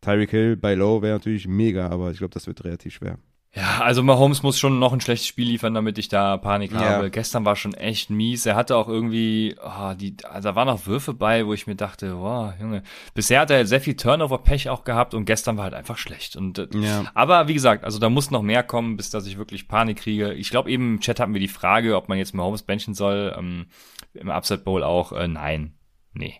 [0.00, 3.18] Tyreek Hill bei Low wäre natürlich mega, aber ich glaube, das wird relativ schwer.
[3.54, 6.80] Ja, also Mahomes muss schon noch ein schlechtes Spiel liefern, damit ich da Panik ja.
[6.80, 7.10] habe.
[7.10, 8.44] Gestern war schon echt mies.
[8.44, 11.74] Er hatte auch irgendwie, oh, die, also da waren noch Würfe bei, wo ich mir
[11.74, 12.82] dachte, wow, Junge.
[13.14, 16.36] Bisher hat er sehr viel Turnover-Pech auch gehabt und gestern war halt einfach schlecht.
[16.36, 17.04] Und, äh, ja.
[17.14, 20.34] Aber wie gesagt, also da muss noch mehr kommen, bis dass ich wirklich Panik kriege.
[20.34, 23.34] Ich glaube eben im Chat hatten wir die Frage, ob man jetzt Mahomes benchen soll.
[23.36, 23.66] Ähm,
[24.12, 25.12] Im Upset Bowl auch.
[25.12, 25.74] Äh, nein.
[26.12, 26.34] Nee.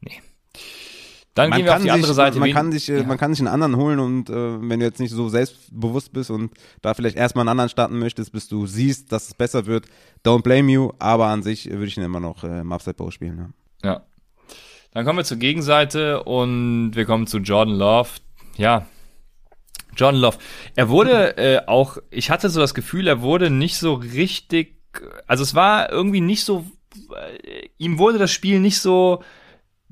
[0.00, 0.20] Nee.
[1.40, 2.38] Dann man gehen wir auf die andere Seite.
[2.38, 3.02] Man, kann sich, äh, ja.
[3.04, 6.30] man kann sich einen anderen holen und äh, wenn du jetzt nicht so selbstbewusst bist
[6.30, 9.86] und da vielleicht erstmal einen anderen starten möchtest, bis du siehst, dass es besser wird,
[10.24, 13.10] don't blame you, aber an sich würde ich ihn immer noch äh, im Upside Bowl
[13.10, 13.54] spielen.
[13.82, 13.90] Ja.
[13.90, 14.00] ja.
[14.92, 18.10] Dann kommen wir zur Gegenseite und wir kommen zu Jordan Love.
[18.56, 18.86] Ja,
[19.96, 20.38] Jordan Love.
[20.76, 24.76] Er wurde äh, auch, ich hatte so das Gefühl, er wurde nicht so richtig,
[25.26, 26.64] also es war irgendwie nicht so,
[27.14, 29.22] äh, ihm wurde das Spiel nicht so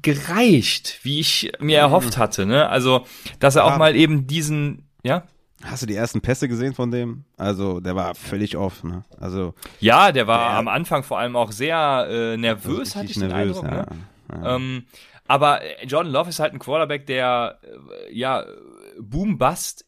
[0.02, 2.46] gereicht, wie ich mir erhofft hatte.
[2.46, 2.68] Ne?
[2.68, 3.06] Also,
[3.38, 5.24] dass er auch mal eben diesen, ja.
[5.64, 7.24] Hast du die ersten Pässe gesehen von dem?
[7.36, 9.04] Also, der war völlig off, ne?
[9.18, 9.54] Also.
[9.80, 13.32] Ja, der war der, am Anfang vor allem auch sehr äh, nervös, hatte ich nervös,
[13.32, 13.64] den Eindruck.
[13.64, 13.86] Ja, ne?
[14.32, 14.56] ja.
[14.56, 14.86] Ähm,
[15.26, 18.44] aber Jordan Love ist halt ein Quarterback, der äh, ja
[19.00, 19.84] Boom Bust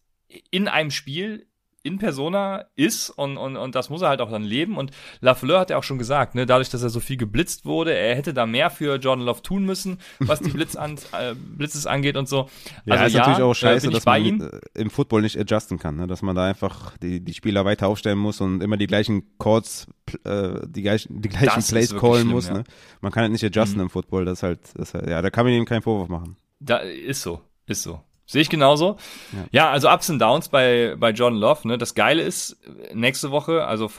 [0.51, 1.47] in einem Spiel
[1.83, 4.76] in Persona ist und, und, und das muss er halt auch dann leben.
[4.76, 7.95] Und Lafleur hat ja auch schon gesagt, ne, dadurch, dass er so viel geblitzt wurde,
[7.95, 11.87] er hätte da mehr für Jordan Love tun müssen, was die Blitz an, äh, Blitzes
[11.87, 12.49] angeht und so.
[12.85, 14.43] Ja, also ist ja, natürlich auch scheiße, dass man ihm.
[14.43, 16.07] Äh, im Football nicht adjusten kann, ne?
[16.07, 19.87] dass man da einfach die, die Spieler weiter aufstellen muss und immer die gleichen Calls,
[20.24, 22.49] äh, die gleichen, die gleichen Plays callen schlimm, muss.
[22.49, 22.55] Ja.
[22.55, 22.64] Ne?
[23.01, 23.85] Man kann halt nicht adjusten mhm.
[23.85, 26.37] im Football, das halt, das halt, ja, da kann man ihm keinen Vorwurf machen.
[26.59, 28.03] Da ist so, ist so.
[28.31, 28.97] Sehe ich genauso.
[29.33, 29.39] Ja.
[29.51, 29.70] ja.
[29.70, 31.66] also Ups und Downs bei, bei John Love.
[31.66, 31.78] Ne?
[31.78, 32.57] Das Geile ist,
[32.95, 33.91] nächste Woche, also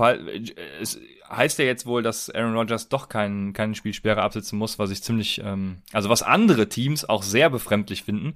[0.81, 4.89] es heißt ja jetzt wohl, dass Aaron Rodgers doch keinen keinen Spielsperre absitzen muss, was
[4.89, 8.35] ich ziemlich, ähm, also was andere Teams auch sehr befremdlich finden.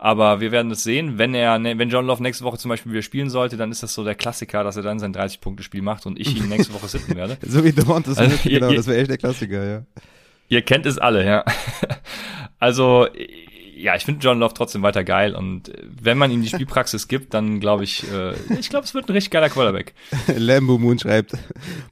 [0.00, 1.18] Aber wir werden es sehen.
[1.18, 3.84] Wenn er, ne, wenn John Love nächste Woche zum Beispiel wieder spielen sollte, dann ist
[3.84, 6.88] das so der Klassiker, dass er dann sein 30-Punkte-Spiel macht und ich ihn nächste Woche
[6.88, 7.38] sitten werde.
[7.42, 9.82] so wie Devonta also, genau, das wäre echt der Klassiker, ja.
[10.48, 11.44] Ihr kennt es alle, ja.
[12.58, 13.06] also,
[13.78, 17.08] ja, ich finde John Love trotzdem weiter geil und äh, wenn man ihm die Spielpraxis
[17.08, 19.94] gibt, dann glaube ich, äh, ich glaube, es wird ein richtig geiler Quarterback.
[20.36, 21.32] Lambo Moon schreibt,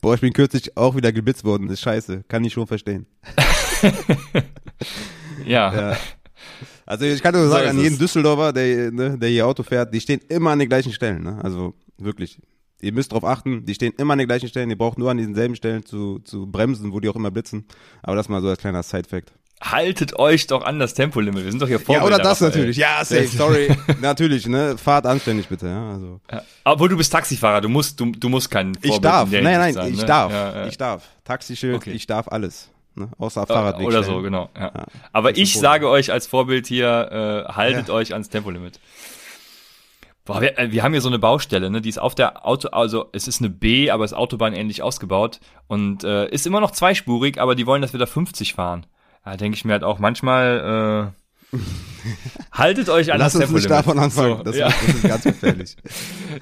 [0.00, 3.06] boah, ich bin kürzlich auch wieder geblitzt worden, das ist scheiße, kann ich schon verstehen.
[5.46, 5.74] ja.
[5.74, 5.96] ja.
[6.84, 9.94] Also ich kann nur sagen, so an jeden Düsseldorfer, der, ne, der hier Auto fährt,
[9.94, 11.38] die stehen immer an den gleichen Stellen, ne?
[11.42, 12.38] also wirklich.
[12.82, 15.16] Ihr müsst drauf achten, die stehen immer an den gleichen Stellen, ihr braucht nur an
[15.16, 17.64] diesen selben Stellen zu, zu bremsen, wo die auch immer blitzen.
[18.02, 21.44] Aber das mal so als kleiner Side-Fact haltet euch doch an das Tempolimit.
[21.44, 21.96] Wir sind doch hier vor.
[21.96, 22.76] Ja, oder das natürlich.
[22.76, 22.82] Ey.
[22.82, 23.68] Ja, safe, sorry.
[24.00, 24.76] natürlich, ne?
[24.76, 25.92] Fahrt anständig bitte, ja.
[25.92, 26.20] Also.
[26.30, 29.44] Ja, aber du bist Taxifahrer, du musst, du, du musst keinen Vorbild Ich darf, nein,
[29.44, 30.06] nein, sein, ich ne?
[30.06, 30.32] darf.
[30.32, 30.66] Ja.
[30.66, 31.04] Ich darf.
[31.24, 31.92] Taxischild, okay.
[31.92, 32.70] ich darf alles.
[32.94, 33.08] Ne?
[33.18, 33.86] Außer äh, Fahrradweg.
[33.86, 34.48] Oder so, genau.
[35.12, 38.80] Aber ich sage euch als Vorbild hier, äh, haltet euch ans Tempolimit.
[40.24, 41.80] Boah, wir, äh, wir haben hier so eine Baustelle, ne?
[41.80, 46.04] Die ist auf der Auto, also es ist eine B, aber ist autobahnähnlich ausgebaut und
[46.04, 48.86] äh, ist immer noch zweispurig, aber die wollen, dass wir da 50 fahren.
[49.26, 51.12] Da denke ich mir halt auch manchmal,
[51.52, 51.58] äh,
[52.52, 54.68] haltet euch an Lass das uns nicht davon anfangen, so, das, ja.
[54.68, 55.76] ist, das, ist ganz gefährlich.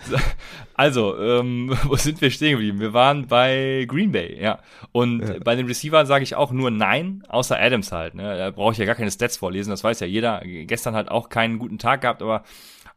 [0.75, 2.81] also, ähm, wo sind wir stehen geblieben?
[2.81, 4.59] Wir waren bei Green Bay, ja.
[4.93, 5.37] Und ja.
[5.43, 8.17] bei den Receivern sage ich auch nur Nein, außer Adams halt.
[8.17, 8.37] Ne?
[8.37, 10.43] Da brauche ich ja gar keine Stats vorlesen, das weiß ja jeder.
[10.45, 12.45] Gestern hat auch keinen guten Tag gehabt, aber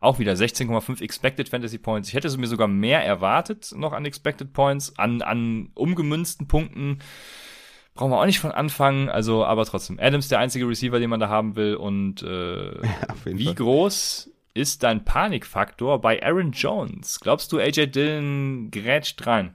[0.01, 2.09] auch wieder 16,5 Expected Fantasy Points.
[2.09, 6.99] Ich hätte es mir sogar mehr erwartet noch an Expected Points, an, an umgemünzten Punkten
[7.97, 9.09] brauchen wir auch nicht von anfangen.
[9.09, 11.75] Also, aber trotzdem, Adams der einzige Receiver, den man da haben will.
[11.75, 13.55] Und äh, ja, wie Fall.
[13.55, 17.19] groß ist dein Panikfaktor bei Aaron Jones?
[17.19, 19.53] Glaubst du, AJ Dillon grätscht rein?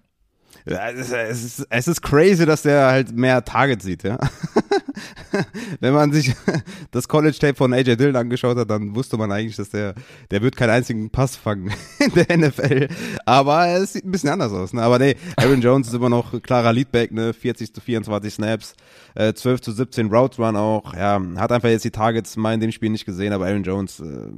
[0.64, 4.18] Es ist, es ist crazy, dass der halt mehr Target sieht, ja.
[5.80, 6.34] Wenn man sich
[6.90, 9.94] das College-Tape von AJ Dillon angeschaut hat, dann wusste man eigentlich, dass der,
[10.30, 12.88] der wird keinen einzigen Pass fangen in der NFL.
[13.26, 14.82] Aber es sieht ein bisschen anders aus, ne?
[14.82, 17.32] Aber nee, Aaron Jones ist immer noch klarer Leadback, ne?
[17.32, 18.74] 40 zu 24 Snaps,
[19.14, 21.20] äh, 12 zu 17 Route Run auch, ja.
[21.36, 24.28] Hat einfach jetzt die Targets mal in dem Spiel nicht gesehen, aber Aaron Jones, äh,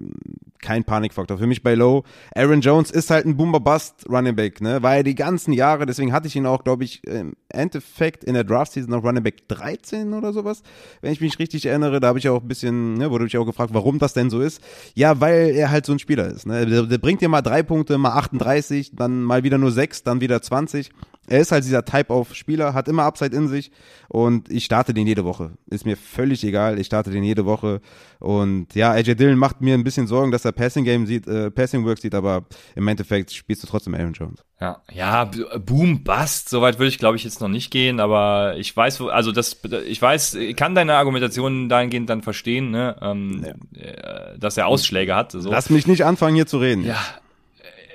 [0.61, 1.39] kein Panikfaktor.
[1.39, 2.05] Für mich bei Low.
[2.35, 4.83] Aaron Jones ist halt ein Boomer-Bust Running Back, ne?
[4.83, 8.35] War er die ganzen Jahre, deswegen hatte ich ihn auch, glaube ich, im Endeffekt in
[8.35, 10.62] der Draft-Season noch Running Back 13 oder sowas,
[11.03, 12.01] wenn ich mich richtig erinnere.
[12.01, 14.41] Da habe ich auch ein bisschen, ne, wurde mich auch gefragt, warum das denn so
[14.41, 14.62] ist.
[14.95, 16.47] Ja, weil er halt so ein Spieler ist.
[16.47, 16.66] Ne?
[16.66, 20.20] Der, der bringt dir mal drei Punkte, mal 38, dann mal wieder nur sechs, dann
[20.20, 20.91] wieder 20
[21.29, 23.70] er ist halt dieser Type of Spieler, hat immer Upside in sich
[24.09, 25.53] und ich starte den jede Woche.
[25.66, 27.81] Ist mir völlig egal, ich starte den jede Woche
[28.20, 31.51] und ja, AJ Dillon macht mir ein bisschen Sorgen, dass er Passing Game sieht, äh,
[31.51, 32.45] Passing Work sieht, aber
[32.75, 34.45] im Endeffekt spielst du trotzdem Aaron Jones.
[34.61, 35.31] Ja, ja,
[35.64, 39.33] Boom, Bust, soweit würde ich glaube ich jetzt noch nicht gehen, aber ich weiß, also
[39.33, 43.81] das, ich weiß, ich kann deine Argumentation dahingehend dann verstehen, ne, ähm, ja.
[43.81, 45.33] Äh, dass er Ausschläge hat.
[45.33, 45.51] So.
[45.51, 46.85] Lass mich nicht anfangen hier zu reden.
[46.85, 46.99] Ja,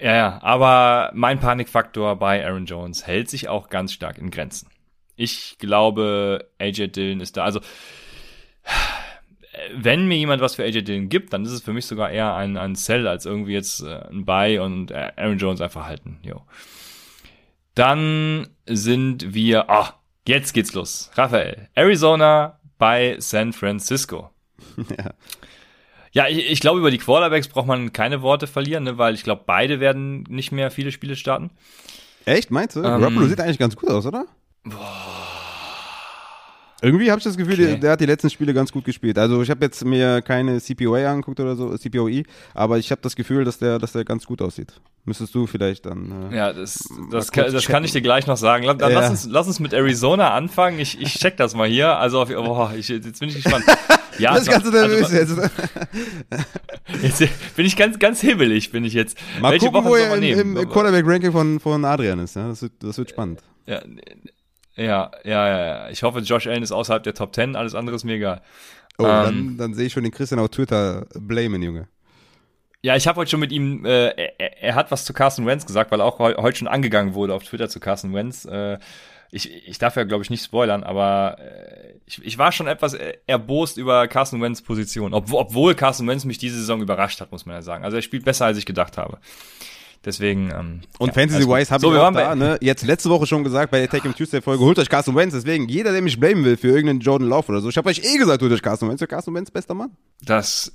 [0.01, 4.69] ja, ja, aber mein Panikfaktor bei Aaron Jones hält sich auch ganz stark in Grenzen.
[5.15, 7.43] Ich glaube, AJ Dillon ist da.
[7.43, 7.59] Also,
[9.75, 12.35] wenn mir jemand was für AJ Dillon gibt, dann ist es für mich sogar eher
[12.35, 16.19] ein, ein Sell als irgendwie jetzt äh, ein Buy und äh, Aaron Jones einfach halten.
[16.23, 16.43] Jo.
[17.75, 19.93] Dann sind wir, ah, oh,
[20.27, 21.11] jetzt geht's los.
[21.15, 24.31] Raphael, Arizona bei San Francisco.
[24.97, 25.13] Ja.
[26.11, 29.23] Ja, ich, ich glaube, über die Quarterbacks braucht man keine Worte verlieren, ne, weil ich
[29.23, 31.51] glaube, beide werden nicht mehr viele Spiele starten.
[32.25, 32.79] Echt, meinst du?
[32.79, 34.25] Ähm, Garoppolo sieht eigentlich ganz gut aus, oder?
[34.63, 35.29] Boah.
[36.81, 37.65] Irgendwie habe ich das Gefühl, okay.
[37.65, 39.17] der, der, hat die letzten Spiele ganz gut gespielt.
[39.17, 43.15] Also ich habe jetzt mir keine CPOA angeguckt oder so, CPOE, aber ich habe das
[43.15, 44.79] Gefühl, dass der, dass der ganz gut aussieht.
[45.03, 46.31] Müsstest du vielleicht dann.
[46.31, 48.65] Äh, ja, das, das, kann, das kann ich dir gleich noch sagen.
[48.65, 48.87] Dann ja.
[48.87, 50.79] lass, uns, lass uns mit Arizona anfangen.
[50.79, 51.97] Ich, ich check das mal hier.
[51.97, 53.65] Also auf, oh, ich, jetzt bin ich gespannt.
[54.19, 55.51] Ja, das ist ganz nervös also, jetzt.
[57.19, 57.55] jetzt.
[57.55, 59.17] Bin ich ganz, ganz hibbelig, bin ich jetzt.
[59.39, 62.35] Mal Welche gucken, Woche wo er im, im Quarterback-Ranking von, von Adrian ist.
[62.35, 62.49] Ja?
[62.49, 63.41] Das, wird, das wird spannend.
[63.65, 63.81] Ja,
[64.75, 65.89] ja, ja, ja.
[65.89, 67.55] Ich hoffe, Josh Allen ist außerhalb der Top 10.
[67.55, 68.41] Alles andere ist mir egal.
[68.97, 71.87] Oh, ähm, dann, dann sehe ich schon den Christian auf Twitter blamen, Junge.
[72.81, 75.65] Ja, ich habe heute schon mit ihm, äh, er, er, hat was zu Carson Wentz
[75.65, 78.45] gesagt, weil auch heute schon angegangen wurde auf Twitter zu Carson Wentz.
[78.45, 78.77] Äh,
[79.31, 82.95] ich, ich darf ja, glaube ich, nicht spoilern, aber äh, ich, ich war schon etwas
[83.27, 87.45] erbost über Carson Wentz Position, ob, obwohl Carson Wentz mich diese Saison überrascht hat, muss
[87.45, 87.83] man ja sagen.
[87.83, 89.19] Also er spielt besser, als ich gedacht habe.
[90.05, 90.49] Deswegen.
[90.51, 93.69] Ähm, und ja, Fantasy-wise habe so, ich auch da, ne, jetzt letzte Woche schon gesagt
[93.69, 95.33] bei der Take Tuesday Folge, holt euch Carson Wentz.
[95.33, 97.99] Deswegen, jeder, der mich blamen will für irgendeinen Jordan Lauf oder so, ich habe euch
[98.03, 99.05] eh gesagt, holt euch Carson Wentz.
[99.07, 99.91] Carson Wentz, bester Mann.
[100.21, 100.71] Das,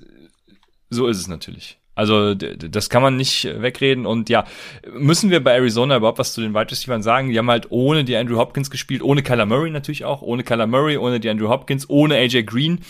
[0.91, 1.79] so ist es natürlich.
[1.95, 4.07] Also das kann man nicht wegreden.
[4.07, 4.45] Und ja,
[4.93, 7.31] müssen wir bei Arizona überhaupt was zu den Wide Receivers sagen?
[7.31, 10.67] Die haben halt ohne die Andrew Hopkins gespielt, ohne Kyler Murray natürlich auch, ohne Kyler
[10.67, 12.81] Murray, ohne die Andrew Hopkins, ohne AJ Green.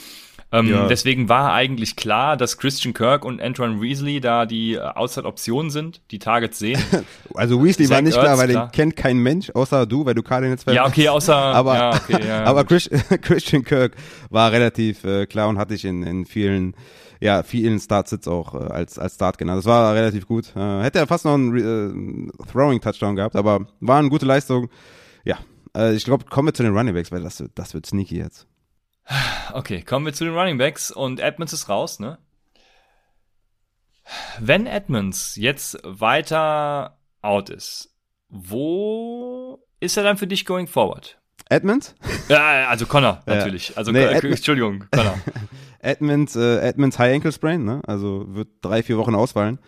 [0.54, 0.86] Ähm, ja.
[0.86, 6.20] Deswegen war eigentlich klar, dass Christian Kirk und Antoine Weasley da die Outside-Optionen sind, die
[6.20, 6.80] Targets sehen.
[7.34, 8.68] Also Weasley war nicht Ertz, klar, weil klar.
[8.68, 12.26] den kennt kein Mensch, außer du, weil du Cardinals Ja, okay, außer, aber, ja, okay,
[12.26, 12.64] ja, aber
[13.22, 13.96] Christian Kirk
[14.30, 16.76] war relativ äh, klar und hatte ich in, in vielen
[17.24, 19.60] ja, vielen Startsits auch äh, als, als Start genannt.
[19.60, 20.54] Das war relativ gut.
[20.54, 24.68] Äh, hätte er fast noch einen äh, Throwing-Touchdown gehabt, aber war eine gute Leistung.
[25.24, 25.38] Ja,
[25.74, 28.46] äh, ich glaube, kommen wir zu den Running Backs, weil das, das wird sneaky jetzt.
[29.54, 32.18] Okay, kommen wir zu den Running Backs und Edmonds ist raus, ne?
[34.38, 37.94] Wenn Edmonds jetzt weiter out ist,
[38.28, 41.18] wo ist er dann für dich going forward?
[41.48, 41.94] Edmonds?
[42.28, 43.76] Ja, also Connor, natürlich.
[43.76, 45.18] Also, nee, äh, Entschuldigung, Connor.
[45.80, 47.82] Edmonds, äh, Edmonds High Ankle Sprain, ne?
[47.86, 49.58] Also wird drei, vier Wochen ausfallen.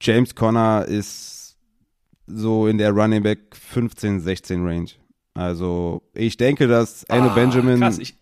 [0.00, 1.56] James Connor ist
[2.26, 4.90] so in der Running Back 15, 16 Range.
[5.34, 8.16] Also ich denke, dass Anno ah, Benjamin krass, ich,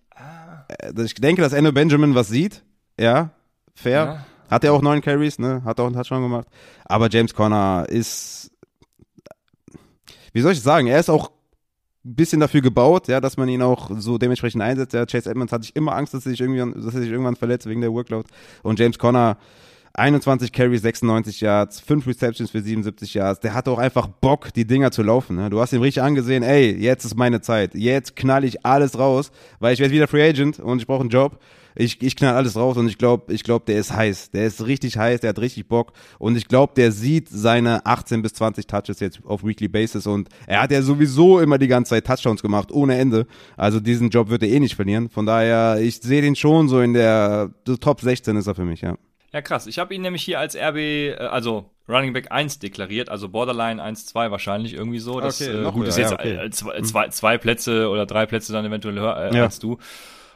[0.68, 2.62] äh, ich denke, dass Endo Benjamin was sieht.
[2.98, 3.30] Ja,
[3.74, 4.04] fair.
[4.04, 4.26] Ja.
[4.50, 5.62] Hat er auch neun Carries, ne?
[5.64, 6.48] Hat auch einen Touchdown gemacht.
[6.84, 8.50] Aber James Conner ist,
[10.32, 11.30] wie soll ich sagen, er ist auch
[12.04, 14.92] ein bisschen dafür gebaut, ja, dass man ihn auch so dementsprechend einsetzt.
[14.92, 18.28] Ja, Chase Edmonds hatte ich immer Angst, dass er sich irgendwann verletzt wegen der Workload.
[18.62, 19.38] Und James Conner
[19.96, 23.38] 21 Carries, 96 Yards, 5 Receptions für 77 Yards.
[23.38, 25.36] Der hatte auch einfach Bock, die Dinger zu laufen.
[25.36, 25.50] Ne?
[25.50, 27.76] Du hast ihm richtig angesehen, ey, jetzt ist meine Zeit.
[27.76, 29.30] Jetzt knall ich alles raus,
[29.60, 31.38] weil ich werde wieder Free Agent und ich brauche einen Job.
[31.76, 34.32] Ich, ich knall alles raus und ich glaube, ich glaube, der ist heiß.
[34.32, 38.22] Der ist richtig heiß, der hat richtig Bock und ich glaube, der sieht seine 18
[38.22, 41.90] bis 20 Touches jetzt auf Weekly Basis und er hat ja sowieso immer die ganze
[41.90, 43.26] Zeit Touchdowns gemacht, ohne Ende.
[43.56, 45.08] Also diesen Job wird er eh nicht verlieren.
[45.08, 48.80] Von daher, ich sehe den schon so in der Top 16 ist er für mich,
[48.80, 48.96] ja.
[49.34, 49.66] Ja, krass.
[49.66, 53.82] Ich habe ihn nämlich hier als RB, äh, also Running Back 1 deklariert, also Borderline
[53.82, 55.20] 1-2 wahrscheinlich irgendwie so.
[55.20, 56.36] Das okay, äh, gut ist jetzt okay.
[56.36, 56.84] äh, zwei, mhm.
[56.84, 59.42] zwei, zwei Plätze oder drei Plätze dann eventuell höher äh, ja.
[59.42, 59.78] als du.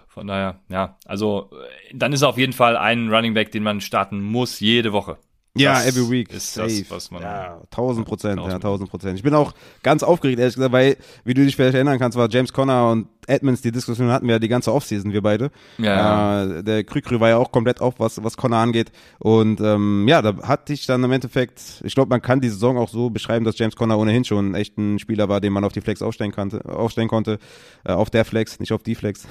[0.08, 3.62] Von daher, ja, also äh, dann ist er auf jeden Fall ein Running Back, den
[3.62, 5.16] man starten muss jede Woche.
[5.60, 6.32] Ja, das every week.
[6.32, 6.68] Ist safe.
[6.68, 7.22] das, was man.
[7.22, 9.16] Ja, 1000 Prozent, ja, 1000 Prozent.
[9.16, 9.52] Ich bin auch
[9.82, 13.08] ganz aufgeregt, ehrlich gesagt, weil, wie du dich vielleicht erinnern kannst, war James Conner und
[13.28, 15.50] Edmonds, die Diskussion hatten wir ja die ganze Offseason, wir beide.
[15.76, 16.44] Ja.
[16.44, 18.90] Äh, der Krükrü war ja auch komplett auf, was, was Conner angeht.
[19.18, 22.78] Und ähm, ja, da hatte ich dann im Endeffekt, ich glaube, man kann die Saison
[22.78, 25.72] auch so beschreiben, dass James Conner ohnehin schon echt ein Spieler war, den man auf
[25.72, 27.38] die Flex aufstellen, konnte, aufstellen konnte.
[27.84, 29.26] Äh, auf der Flex, nicht auf die Flex.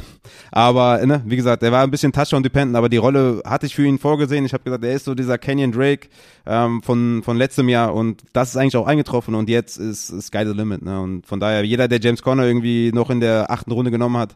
[0.52, 3.86] Aber, ne, wie gesagt, der war ein bisschen Touchdown-dependent, aber die Rolle hatte ich für
[3.86, 4.46] ihn vorgesehen.
[4.46, 6.08] Ich habe gesagt, er ist so dieser Canyon Drake
[6.46, 10.28] ähm, von, von letztem Jahr und das ist eigentlich auch eingetroffen und jetzt ist, ist
[10.28, 10.84] Sky the Limit.
[10.84, 11.00] Ne?
[11.02, 14.36] Und von daher, jeder, der James Conner irgendwie noch in der achten Runde genommen hat,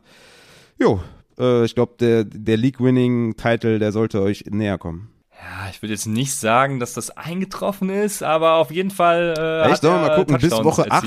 [0.80, 1.02] jo,
[1.40, 5.11] äh, ich glaube, der, der League-Winning-Title, der sollte euch näher kommen.
[5.44, 9.72] Ja, ich würde jetzt nicht sagen, dass das eingetroffen ist, aber auf jeden Fall äh,
[9.72, 9.82] Echt?
[9.82, 11.04] hat mal gucken, bis Woche 8,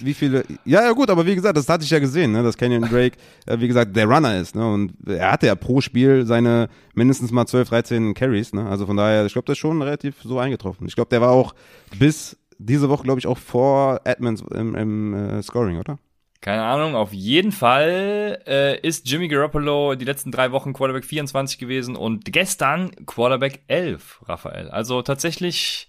[0.00, 2.56] wie viele, ja, ja gut, aber wie gesagt, das hatte ich ja gesehen, ne, dass
[2.56, 6.24] Kenyon Drake, äh, wie gesagt, der Runner ist, ne, und er hatte ja pro Spiel
[6.24, 9.82] seine mindestens mal 12, 13 Carries, ne, also von daher, ich glaube, das ist schon
[9.82, 10.86] relativ so eingetroffen.
[10.86, 11.54] Ich glaube, der war auch
[11.98, 15.98] bis diese Woche, glaube ich, auch vor Edmonds im, im äh, Scoring, oder?
[16.44, 21.56] Keine Ahnung, auf jeden Fall äh, ist Jimmy Garoppolo die letzten drei Wochen Quarterback 24
[21.56, 24.68] gewesen und gestern Quarterback 11, Raphael.
[24.68, 25.88] Also tatsächlich,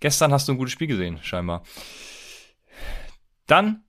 [0.00, 1.62] gestern hast du ein gutes Spiel gesehen, scheinbar.
[3.46, 3.84] Dann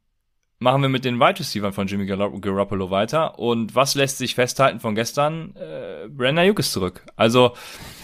[0.59, 3.39] machen wir mit den Wide Receivers von Jimmy Garoppolo weiter.
[3.39, 5.55] Und was lässt sich festhalten von gestern?
[5.55, 7.03] Äh, Brandon Ayuk ist zurück.
[7.15, 7.55] Also,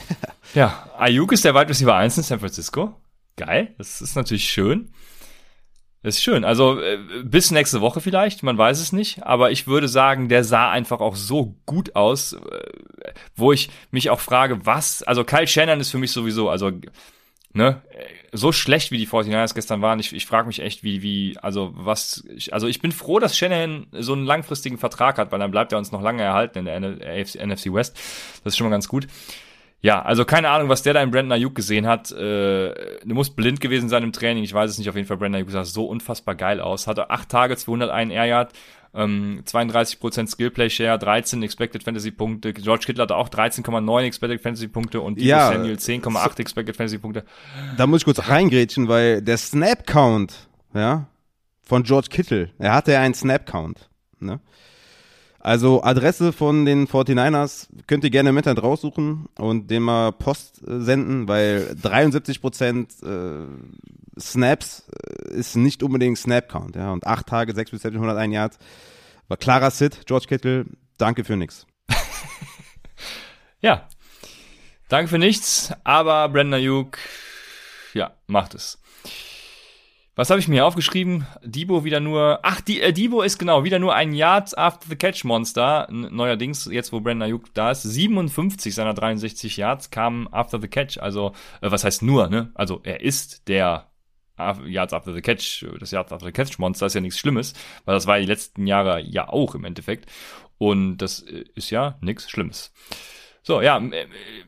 [0.55, 2.99] ja, Ayuk ist der Wide Receiver 1 in San Francisco.
[3.35, 4.91] Geil, das ist natürlich schön.
[6.01, 6.45] Ist schön.
[6.45, 9.23] Also äh, bis nächste Woche vielleicht, man weiß es nicht.
[9.23, 12.39] Aber ich würde sagen, der sah einfach auch so gut aus, äh,
[13.35, 15.03] wo ich mich auch frage, was.
[15.03, 16.71] Also Kyle Shannon ist für mich sowieso, also
[17.51, 17.81] ne,
[18.31, 19.99] so schlecht wie die 49ers gestern waren.
[19.99, 22.23] Ich, ich frage mich echt, wie, wie, also was.
[22.33, 25.73] Ich, also ich bin froh, dass Shannon so einen langfristigen Vertrag hat, weil dann bleibt
[25.73, 27.97] er uns noch lange erhalten in der NFC West.
[28.43, 29.07] Das ist schon mal ganz gut.
[29.81, 32.11] Ja, also keine Ahnung, was der da in Brandon Ayuk gesehen hat.
[32.11, 32.73] Äh,
[33.05, 34.43] du musst blind gewesen sein im Training.
[34.43, 34.89] Ich weiß es nicht.
[34.89, 36.85] Auf jeden Fall, Brandon Ayuk sah so unfassbar geil aus.
[36.85, 38.53] Hatte acht Tage, 201 Air Yard,
[38.93, 42.53] ähm, 32% Skillplay Share, 13 Expected Fantasy Punkte.
[42.53, 46.75] George Kittle hatte auch 13,9 Expected Fantasy Punkte und Debo ja, Samuel 10,8 so, Expected
[46.75, 47.23] Fantasy Punkte.
[47.77, 51.07] Da muss ich kurz reingrätschen, weil der Snap Count, ja,
[51.61, 54.39] von George Kittle, er hatte ja einen Snap Count, ne?
[55.39, 60.61] Also Adresse von den 49ers könnt ihr gerne im Internet raussuchen und dem mal Post
[60.67, 63.47] äh, senden, weil 73% äh,
[64.19, 66.91] Snaps äh, ist nicht unbedingt Snap Count, ja.
[66.91, 68.57] Und acht Tage, sechs bis 101 Yards
[69.29, 70.05] war klarer Sit.
[70.05, 70.65] George Kittle,
[70.97, 71.65] danke für nichts.
[73.61, 73.87] ja,
[74.89, 76.97] danke für nichts, aber Brandon Ayuk,
[77.93, 78.77] ja, macht es.
[80.19, 81.25] Was habe ich mir aufgeschrieben?
[81.45, 82.39] Debo wieder nur.
[82.43, 85.87] Ach, die, äh, Debo ist genau wieder nur ein Yard after the Catch Monster.
[85.89, 90.97] Neuerdings, jetzt wo Brandon Ayuk da ist, 57 seiner 63 Yards kamen after the Catch.
[90.97, 92.51] Also, äh, was heißt nur, ne?
[92.53, 93.87] Also, er ist der
[94.37, 97.53] Yards after the Catch, das Yards after the Catch Monster ist ja nichts Schlimmes,
[97.85, 100.11] weil das war die letzten Jahre ja auch im Endeffekt.
[100.57, 102.73] Und das äh, ist ja nichts Schlimmes.
[103.41, 103.81] So, ja,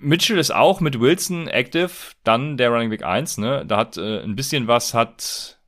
[0.02, 1.92] Mitchell ist auch mit Wilson active,
[2.26, 3.66] dann der Running Back 1, ne?
[3.66, 5.61] Da hat äh, ein bisschen was hat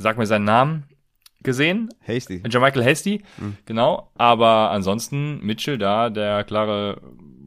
[0.00, 0.84] sag mir seinen Namen,
[1.42, 1.88] gesehen.
[2.06, 2.42] Hasty.
[2.48, 3.56] Jermichael Hasty, mhm.
[3.64, 4.10] genau.
[4.16, 7.00] Aber ansonsten Mitchell da, der klare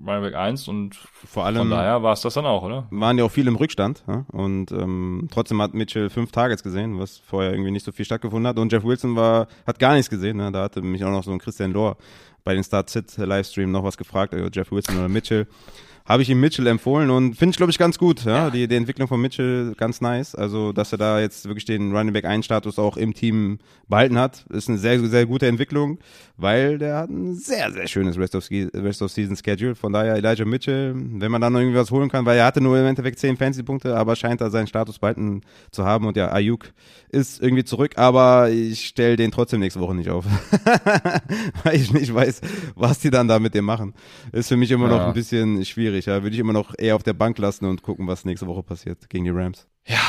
[0.06, 2.88] Running Back 1 und vor allem von daher war es das dann auch, oder?
[2.92, 4.26] Waren ja auch viel im Rückstand ja?
[4.34, 8.48] und ähm, trotzdem hat Mitchell fünf Targets gesehen, was vorher irgendwie nicht so viel stattgefunden
[8.48, 10.38] hat und Jeff Wilson war hat gar nichts gesehen.
[10.38, 10.52] Ne?
[10.52, 11.96] Da hatte mich auch noch so ein Christian Lohr
[12.44, 15.48] bei den Start Sit Livestream noch was gefragt, also Jeff Wilson oder Mitchell
[16.06, 18.26] habe ich ihm Mitchell empfohlen und finde ich, glaube ich, ganz gut.
[18.26, 18.46] Ja?
[18.46, 20.36] ja, Die, die Entwicklung von Mitchell ganz nice.
[20.36, 24.18] Also, dass er da jetzt wirklich den Running Back 1 Status auch im Team behalten
[24.18, 26.00] hat, ist eine sehr, sehr gute Entwicklung,
[26.36, 29.76] weil der hat ein sehr, sehr schönes Rest of, Rest of Season Schedule.
[29.76, 32.60] Von daher Elijah Mitchell, wenn man da noch irgendwie was holen kann, weil er hatte
[32.60, 35.42] nur im Endeffekt 10 Fantasy-Punkte, aber scheint da seinen Status behalten
[35.72, 36.74] zu haben und ja, Ayuk
[37.10, 40.26] ist irgendwie zurück, aber ich stelle den trotzdem nächste Woche nicht auf.
[41.64, 42.42] weil ich nicht weiß,
[42.76, 43.94] was die dann da mit dem machen.
[44.32, 44.98] Ist für mich immer ja.
[44.98, 46.06] noch ein bisschen schwierig schwierig.
[46.06, 48.64] Ja, würde ich immer noch eher auf der Bank lassen und gucken, was nächste Woche
[48.64, 49.68] passiert gegen die Rams.
[49.86, 50.00] Ja,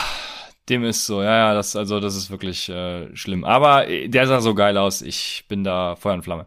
[0.68, 1.22] dem ist so.
[1.22, 3.44] Ja, ja, das also das ist wirklich äh, schlimm.
[3.44, 5.02] Aber äh, der sah so geil aus.
[5.02, 6.46] Ich bin da Feuer und Flamme.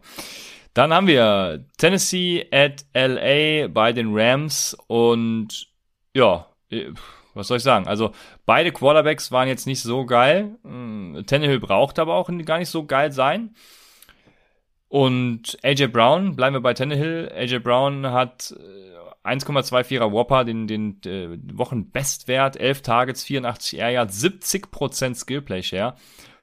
[0.74, 5.68] Dann haben wir Tennessee at LA bei den Rams und
[6.14, 6.86] ja, äh,
[7.34, 7.86] was soll ich sagen?
[7.86, 8.12] Also
[8.46, 10.56] beide Quarterbacks waren jetzt nicht so geil.
[10.64, 13.54] Hm, Tannehill braucht aber auch gar nicht so geil sein.
[14.88, 17.30] Und AJ Brown, bleiben wir bei Tannehill.
[17.34, 18.54] AJ Brown hat
[19.24, 25.94] 1,24er äh, Whopper, den, den äh, Wochenbestwert, 11 Targets, 84 Air Yards, 70% Skillplay Share,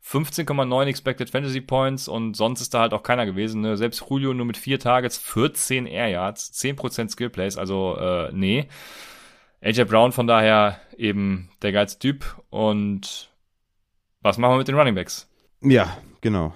[0.04, 3.62] 15,9 Expected Fantasy Points und sonst ist da halt auch keiner gewesen.
[3.62, 3.78] Ne?
[3.78, 8.68] Selbst Julio nur mit 4 Targets, 14 Air Yards, 10% Skillplays, also äh, nee.
[9.62, 13.32] AJ Brown von daher eben der geilste Typ und
[14.22, 15.28] was machen wir mit den Running Backs?
[15.62, 16.54] Ja, genau.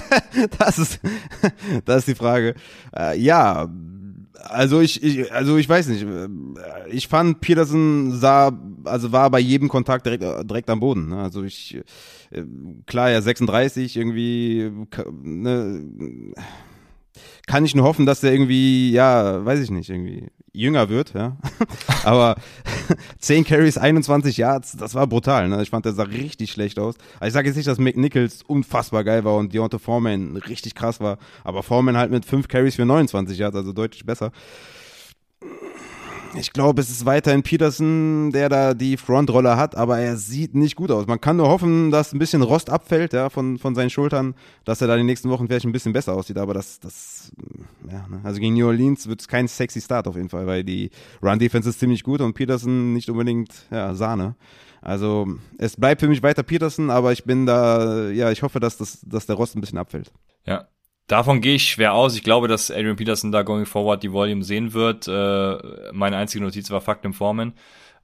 [0.58, 1.00] das ist,
[1.84, 2.54] das ist die Frage.
[2.96, 3.68] Äh, ja,
[4.48, 6.06] also ich, ich, also ich weiß nicht.
[6.90, 8.50] Ich fand Peterson sah,
[8.84, 11.10] also war bei jedem Kontakt direkt, direkt am Boden.
[11.10, 11.18] Ne?
[11.18, 11.78] Also ich,
[12.30, 12.42] äh,
[12.86, 14.72] klar, ja 36 irgendwie,
[15.22, 15.84] ne,
[17.46, 21.36] kann ich nur hoffen, dass der irgendwie, ja, weiß ich nicht, irgendwie jünger wird, ja.
[22.04, 22.36] Aber
[23.18, 25.48] 10 Carries, 21 Yards, das war brutal.
[25.48, 25.62] Ne?
[25.62, 26.96] Ich fand, der sah richtig schlecht aus.
[27.20, 31.00] Also ich sage jetzt nicht, dass McNichols unfassbar geil war und Deontay Foreman richtig krass
[31.00, 34.32] war, aber Foreman halt mit 5 Carries für 29 Yards, also deutlich besser
[36.34, 40.76] ich glaube, es ist weiterhin Peterson, der da die Frontrolle hat, aber er sieht nicht
[40.76, 41.06] gut aus.
[41.06, 44.34] Man kann nur hoffen, dass ein bisschen Rost abfällt, ja, von, von seinen Schultern,
[44.64, 47.32] dass er da die nächsten Wochen vielleicht ein bisschen besser aussieht, aber das, das,
[47.90, 48.20] ja, ne?
[48.22, 50.90] also gegen New Orleans wird es kein sexy Start auf jeden Fall, weil die
[51.22, 54.36] Run-Defense ist ziemlich gut und Peterson nicht unbedingt, ja, Sahne.
[54.80, 55.28] Also,
[55.58, 59.00] es bleibt für mich weiter Peterson, aber ich bin da, ja, ich hoffe, dass das,
[59.02, 60.10] dass der Rost ein bisschen abfällt.
[60.44, 60.66] Ja,
[61.06, 62.16] Davon gehe ich schwer aus.
[62.16, 65.08] Ich glaube, dass Adrian Peterson da going forward die Volume sehen wird.
[65.08, 67.54] Äh, meine einzige Notiz war Fakt im Formen.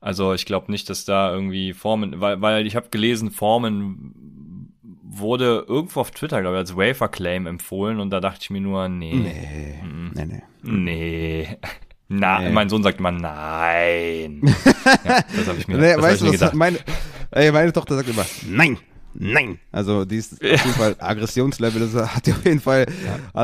[0.00, 4.72] Also ich glaube nicht, dass da irgendwie Formen, weil, weil ich habe gelesen, Formen
[5.02, 8.60] wurde irgendwo auf Twitter, glaube ich, als Wafer Claim empfohlen und da dachte ich mir
[8.60, 9.14] nur, nee.
[9.14, 10.42] Nee, mm, nee, nee.
[10.62, 11.48] Nee.
[12.10, 12.50] Na, nee.
[12.50, 14.42] mein Sohn sagt immer nein.
[15.04, 16.54] ja, das habe ich mir, nee, das weißt hab ich mir gedacht.
[16.54, 16.78] Meine,
[17.32, 18.78] ey, meine Tochter sagt immer nein
[19.18, 19.58] nein.
[19.72, 22.86] Also die ist auf jeden Fall Aggressionslevel, das hat die auf jeden Fall.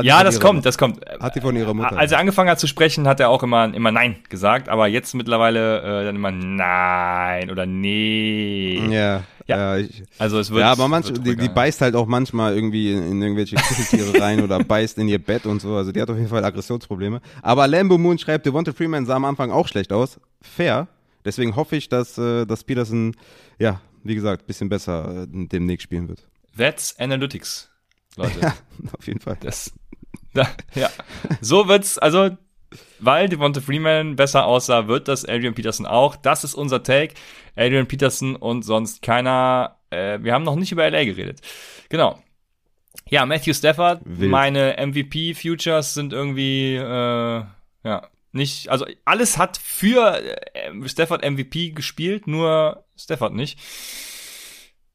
[0.01, 0.99] Ja, das kommt, das kommt.
[1.19, 1.97] Hat die von ihrer Mutter.
[1.97, 5.13] Als er angefangen hat zu sprechen, hat er auch immer, immer nein gesagt, aber jetzt
[5.13, 8.81] mittlerweile äh, dann immer nein oder nee.
[8.89, 9.23] Ja.
[9.47, 10.61] Ja, ja ich, also es wird.
[10.61, 14.41] Ja, aber manch, die, die beißt halt auch manchmal irgendwie in, in irgendwelche Kuscheltiere rein
[14.41, 15.75] oder beißt in ihr Bett und so.
[15.75, 17.21] Also die hat auf jeden Fall Aggressionsprobleme.
[17.41, 20.19] Aber Lambo Moon schreibt, Devonta Freeman sah am Anfang auch schlecht aus.
[20.41, 20.87] Fair.
[21.23, 23.15] Deswegen hoffe ich, dass, äh, dass Peterson
[23.59, 26.27] ja wie gesagt, ein bisschen besser äh, demnächst spielen wird.
[26.57, 27.69] That's Analytics,
[28.15, 28.39] Leute.
[28.39, 28.55] Ja,
[28.97, 29.37] auf jeden Fall.
[29.41, 29.73] Das,
[30.33, 30.89] da, ja.
[31.41, 32.29] So wird's, also,
[32.99, 36.15] weil Devonta Freeman besser aussah, wird das Adrian Peterson auch.
[36.15, 37.15] Das ist unser Take.
[37.55, 39.77] Adrian Peterson und sonst keiner.
[39.89, 41.41] Äh, wir haben noch nicht über LA geredet.
[41.89, 42.21] Genau.
[43.09, 44.31] Ja, Matthew Stafford, Wild.
[44.31, 47.43] meine MVP-Futures sind irgendwie, äh,
[47.83, 53.59] ja, nicht, also alles hat für äh, Stafford MVP gespielt, nur Stafford nicht.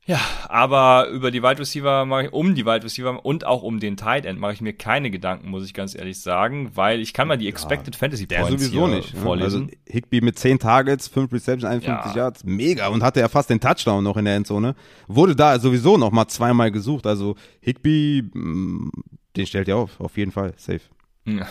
[0.07, 0.19] Ja,
[0.49, 3.97] aber über die Wide Receiver mache ich, um die Wide Receiver und auch um den
[3.97, 7.29] Tight End mache ich mir keine Gedanken, muss ich ganz ehrlich sagen, weil ich kann
[7.29, 9.21] mal die Expected ja, Fantasy Points sowieso nicht, ne?
[9.21, 9.63] vorlesen.
[9.65, 12.23] Also Higby mit 10 Targets, 5 Receptions, 51 ja.
[12.23, 14.75] Yards, mega und hatte ja fast den Touchdown noch in der Endzone.
[15.07, 18.91] Wurde da sowieso noch mal zweimal gesucht, also Higby, mm,
[19.37, 20.81] den stellt ihr auf, auf jeden Fall, safe.
[21.25, 21.47] Ja.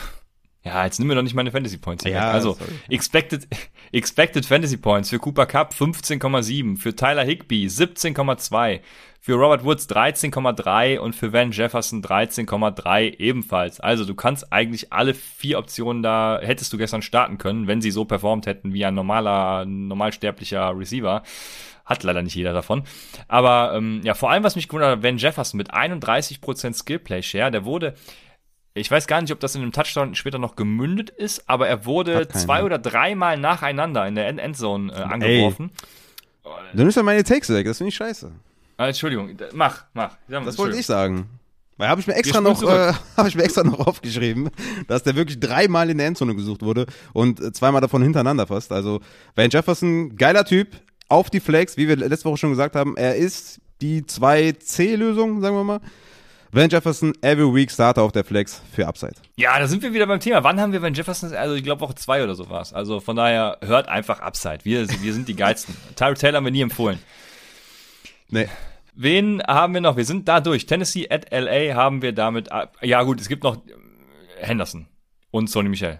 [0.63, 2.03] Ja, jetzt nimm mir doch nicht meine Fantasy Points.
[2.03, 2.57] Ja, also,
[2.89, 3.47] expected,
[3.93, 8.81] expected Fantasy Points für Cooper Cup 15,7, für Tyler Higby 17,2,
[9.21, 13.79] für Robert Woods 13,3 und für Van Jefferson 13,3 ebenfalls.
[13.79, 17.91] Also, du kannst eigentlich alle vier Optionen da, hättest du gestern starten können, wenn sie
[17.91, 21.23] so performt hätten wie ein normaler, normalsterblicher Receiver.
[21.85, 22.83] Hat leider nicht jeder davon.
[23.29, 27.49] Aber ähm, ja, vor allem, was mich gewundert hat, Van Jefferson mit 31% Skillplay Share,
[27.49, 27.95] der wurde
[28.79, 31.85] ich weiß gar nicht, ob das in einem Touchdown später noch gemündet ist, aber er
[31.85, 35.71] wurde zwei oder dreimal nacheinander in der End Endzone äh, angeworfen.
[36.43, 36.51] Ey.
[36.73, 38.31] Du nimmst ja meine Takes weg, das finde ich scheiße.
[38.77, 40.17] Ah, Entschuldigung, mach, mach.
[40.27, 41.27] Das wollte ich sagen.
[41.77, 44.49] Weil habe ich mir extra noch, äh, habe ich mir extra noch aufgeschrieben,
[44.87, 48.71] dass der wirklich dreimal in der Endzone gesucht wurde und äh, zweimal davon hintereinander fast.
[48.73, 48.99] Also
[49.35, 50.75] Van Jefferson, geiler Typ,
[51.07, 55.55] auf die Flex, wie wir letzte Woche schon gesagt haben, er ist die 2C-Lösung, sagen
[55.55, 55.79] wir mal.
[56.51, 59.13] Van Jefferson, every week Starter auf der Flex für Upside.
[59.37, 60.43] Ja, da sind wir wieder beim Thema.
[60.43, 61.31] Wann haben wir Van Jefferson?
[61.33, 62.73] Also, ich glaube, Woche zwei oder so war es.
[62.73, 64.59] Also, von daher, hört einfach Upside.
[64.63, 65.75] Wir, wir sind die Geilsten.
[65.95, 66.97] Tyler Taylor haben wir nie empfohlen.
[68.29, 68.47] Nee.
[68.95, 69.95] Wen haben wir noch?
[69.95, 70.65] Wir sind da durch.
[70.65, 72.49] Tennessee at LA haben wir damit.
[72.81, 73.57] Ja, gut, es gibt noch
[74.39, 74.87] Henderson
[75.31, 75.99] und Sonny Michel.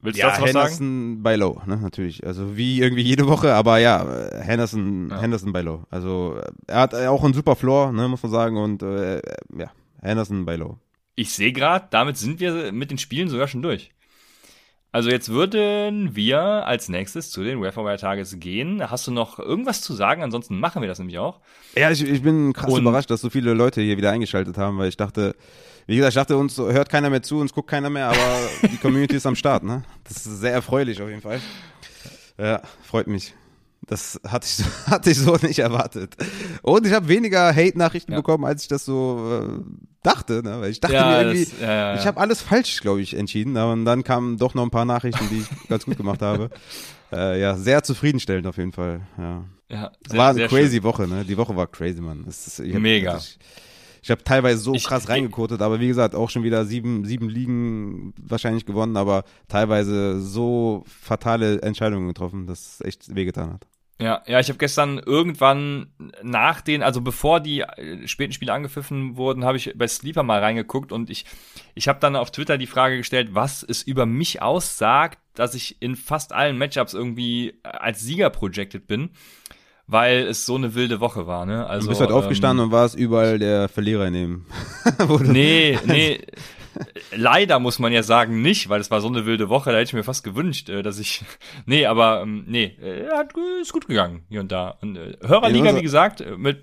[0.00, 1.22] Willst du ja, dazu was Henderson sagen?
[1.22, 2.26] bei Low, ne, natürlich.
[2.26, 4.06] Also wie irgendwie jede Woche, aber ja,
[4.38, 5.20] Henderson, ja.
[5.20, 5.84] Henderson bei Low.
[5.88, 8.58] Also er hat auch einen super Floor, ne, muss man sagen.
[8.58, 9.22] Und äh,
[9.56, 9.70] ja,
[10.04, 10.78] Henderson bei Low.
[11.16, 13.90] Ich sehe gerade, damit sind wir mit den Spielen sogar schon durch.
[14.94, 18.90] Also jetzt würden wir als nächstes zu den Waferwire Tages gehen.
[18.90, 20.22] Hast du noch irgendwas zu sagen?
[20.22, 21.40] Ansonsten machen wir das nämlich auch.
[21.74, 24.78] Ja, ich, ich bin krass Und überrascht, dass so viele Leute hier wieder eingeschaltet haben,
[24.78, 25.34] weil ich dachte,
[25.88, 28.38] wie gesagt, ich dachte, uns hört keiner mehr zu, uns guckt keiner mehr, aber
[28.70, 29.82] die Community ist am Start, ne?
[30.04, 31.40] Das ist sehr erfreulich auf jeden Fall.
[32.38, 33.34] Ja, freut mich.
[33.86, 36.16] Das hatte ich so, hatte ich so nicht erwartet.
[36.62, 38.18] Und ich habe weniger Hate-Nachrichten ja.
[38.18, 39.62] bekommen, als ich das so äh,
[40.02, 40.42] dachte.
[40.42, 40.60] Ne?
[40.60, 43.56] Weil ich dachte ja, mir irgendwie, das, ja, ich habe alles falsch, glaube ich, entschieden.
[43.56, 46.50] Und dann kamen doch noch ein paar Nachrichten, die ich ganz gut gemacht habe.
[47.12, 49.00] Äh, ja, sehr zufriedenstellend auf jeden Fall.
[49.18, 50.82] Ja, ja sehr, war eine crazy schön.
[50.84, 51.06] Woche.
[51.06, 51.24] Ne?
[51.24, 52.24] Die Woche war crazy, Mann.
[52.26, 53.16] Ist, hab, Mega.
[53.16, 53.38] Ich,
[54.04, 57.30] ich habe teilweise so ich, krass reingekotet, aber wie gesagt, auch schon wieder sieben, sieben
[57.30, 63.66] Ligen wahrscheinlich gewonnen, aber teilweise so fatale Entscheidungen getroffen, dass es echt wehgetan hat.
[64.00, 65.92] Ja, ja, ich habe gestern irgendwann
[66.22, 70.40] nach den, also bevor die äh, späten Spiele angepfiffen wurden, habe ich bei Sleeper mal
[70.40, 71.24] reingeguckt und ich,
[71.76, 75.80] ich habe dann auf Twitter die Frage gestellt, was es über mich aussagt, dass ich
[75.80, 79.10] in fast allen Matchups irgendwie als Sieger projected bin,
[79.86, 81.46] weil es so eine wilde Woche war.
[81.46, 81.64] Ne?
[81.64, 84.46] Also, du bist halt ähm, aufgestanden und warst überall der Verlierer in dem.
[85.20, 86.20] nee, nee,
[87.14, 89.88] Leider muss man ja sagen nicht, weil es war so eine wilde Woche, da hätte
[89.88, 91.22] ich mir fast gewünscht, äh, dass ich.
[91.66, 93.06] Nee, aber ähm, nee, äh,
[93.60, 94.76] ist gut gegangen hier und da.
[94.82, 96.62] Und, äh, Hörerliga, wie gesagt, äh, mit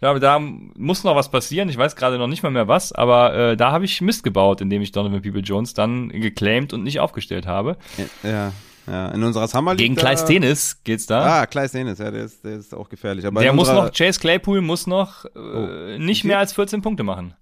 [0.00, 1.68] da, da muss noch was passieren.
[1.68, 4.60] Ich weiß gerade noch nicht mal mehr was, aber äh, da habe ich Mist gebaut,
[4.60, 7.76] indem ich Donovan People Jones dann geclaimed und nicht aufgestellt habe.
[8.22, 8.52] Ja.
[8.90, 9.80] Ja, in unserer Summer League.
[9.80, 11.40] Gegen Kleis Tennis geht's da.
[11.40, 13.26] Ah, Kleis Tennis, ja, der ist, der ist auch gefährlich.
[13.26, 15.98] Aber der muss noch, Chase Claypool muss noch äh, oh.
[15.98, 17.34] nicht mehr als 14 Punkte machen.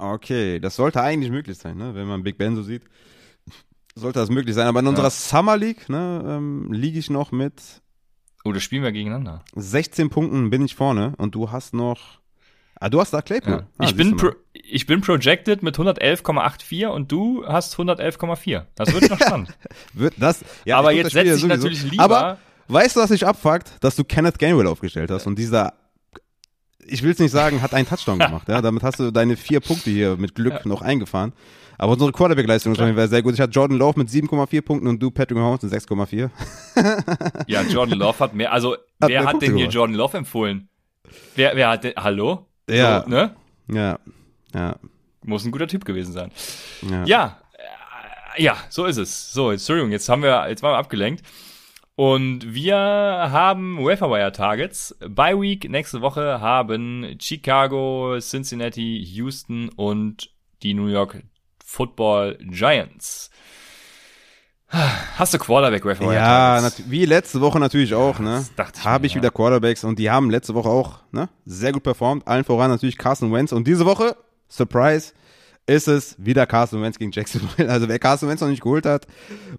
[0.00, 1.94] Okay, das sollte eigentlich möglich sein, ne?
[1.94, 2.82] wenn man Big Ben so sieht.
[3.94, 4.66] Sollte das möglich sein.
[4.66, 5.10] Aber in unserer ja.
[5.10, 7.82] Summer League ne, ähm, liege ich noch mit.
[8.44, 9.44] Oh, das spielen wir gegeneinander.
[9.56, 12.20] 16 Punkten bin ich vorne und du hast noch.
[12.76, 13.52] Ah, du hast da Claypool.
[13.52, 13.66] Ja.
[13.76, 18.64] Ah, ich, bin pro, ich bin projected mit 111,84 und du hast 111,4.
[18.74, 19.50] Das wird noch spannend.
[19.92, 22.02] wird das, ja, Aber jetzt setze ich natürlich lieber.
[22.02, 23.74] Aber weißt du, was dich abfuckt?
[23.80, 25.74] Dass du Kenneth Gainwell aufgestellt hast und dieser
[26.86, 28.48] ich will es nicht sagen, hat einen Touchdown gemacht.
[28.48, 30.60] ja, damit hast du deine vier Punkte hier mit Glück ja.
[30.64, 31.32] noch eingefahren.
[31.78, 33.32] Aber unsere Quarterback-Leistung war sehr gut.
[33.32, 36.28] Ich hatte Jordan Love mit 7,4 Punkten und du Patrick Mahomes mit 6,4.
[37.46, 38.52] ja, Jordan Love hat mehr.
[38.52, 40.68] Also, hat wer hat denn hier Jordan Love empfohlen?
[41.36, 42.46] Wer, wer hat denn, hallo?
[42.68, 43.02] Ja.
[43.02, 43.34] So, ne?
[43.72, 43.98] Ja.
[44.52, 44.76] Ja.
[45.24, 46.30] Muss ein guter Typ gewesen sein.
[46.82, 47.04] Ja.
[47.06, 47.38] Ja,
[48.36, 49.32] äh, ja so ist es.
[49.32, 51.24] So, Entschuldigung, jetzt haben wir, jetzt waren wir abgelenkt.
[52.00, 54.96] Und wir haben Waferwire Targets.
[55.00, 60.30] By Week nächste Woche haben Chicago, Cincinnati, Houston und
[60.62, 61.22] die New York
[61.62, 63.28] Football Giants.
[64.68, 68.46] Hast du Quarterback Waferwire Ja, wie letzte Woche natürlich auch, ne?
[68.82, 69.20] Habe ich ja.
[69.20, 71.28] wieder Quarterbacks und die haben letzte Woche auch, ne?
[71.44, 72.26] Sehr gut performt.
[72.26, 74.16] Allen voran natürlich Carson Wentz und diese Woche,
[74.48, 75.12] Surprise,
[75.66, 77.68] ist es wieder Carson Wentz gegen Jacksonville.
[77.70, 79.06] Also wer Carson Wentz noch nicht geholt hat,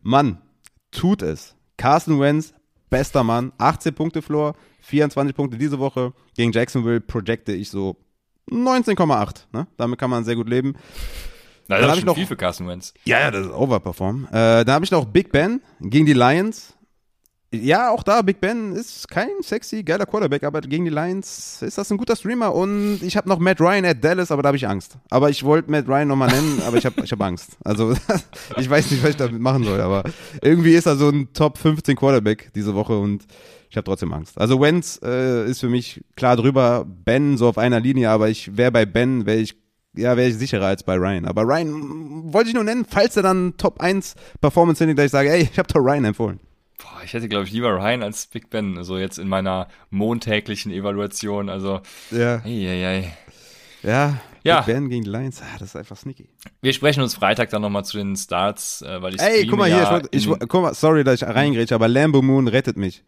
[0.01, 0.41] Mann,
[0.89, 1.55] tut es.
[1.81, 2.53] Carson Wentz,
[2.91, 6.13] bester Mann, 18 Punkte Floor, 24 Punkte diese Woche.
[6.37, 7.97] Gegen Jacksonville projecte ich so
[8.51, 9.45] 19,8.
[9.51, 9.65] Ne?
[9.77, 10.75] Damit kann man sehr gut leben.
[11.67, 12.93] Na, das ist schon noch, viel für Carson Wentz.
[13.03, 14.27] Ja, ja, das ist Overperform.
[14.31, 16.75] Äh, da habe ich noch Big Ben gegen die Lions.
[17.53, 21.77] Ja, auch da, Big Ben ist kein sexy, geiler Quarterback, aber gegen die Lions ist
[21.77, 22.55] das ein guter Streamer.
[22.55, 24.97] Und ich habe noch Matt Ryan at Dallas, aber da habe ich Angst.
[25.09, 27.57] Aber ich wollte Matt Ryan nochmal nennen, aber ich habe ich hab Angst.
[27.65, 27.93] Also
[28.57, 30.03] ich weiß nicht, was ich damit machen soll, aber
[30.41, 33.25] irgendwie ist er so ein Top 15 Quarterback diese Woche und
[33.69, 34.39] ich habe trotzdem Angst.
[34.39, 38.55] Also Wentz äh, ist für mich klar drüber, Ben so auf einer Linie, aber ich
[38.55, 39.57] wäre bei Ben, wäre ich
[39.93, 41.25] ja, wäre ich sicherer als bei Ryan.
[41.25, 45.11] Aber Ryan wollte ich nur nennen, falls er dann Top 1 Performance findet, da ich
[45.11, 46.39] sage, ey, ich habe doch Ryan empfohlen.
[46.81, 50.71] Boah, ich hätte, glaube ich, lieber Ryan als Big Ben, also jetzt in meiner montäglichen
[50.71, 51.49] Evaluation.
[51.49, 52.41] Also, ja.
[52.43, 53.17] Ei, ei, ei.
[53.83, 54.61] Ja, ja.
[54.61, 56.29] Big Ben gegen die Lions, ah, das ist einfach sneaky.
[56.61, 59.69] Wir sprechen uns Freitag dann nochmal zu den Starts, äh, weil ich Ey, guck mal
[59.69, 63.03] hier, ja ich, ich, guck mal, sorry, dass ich reingrätsche, aber Lambo Moon rettet mich.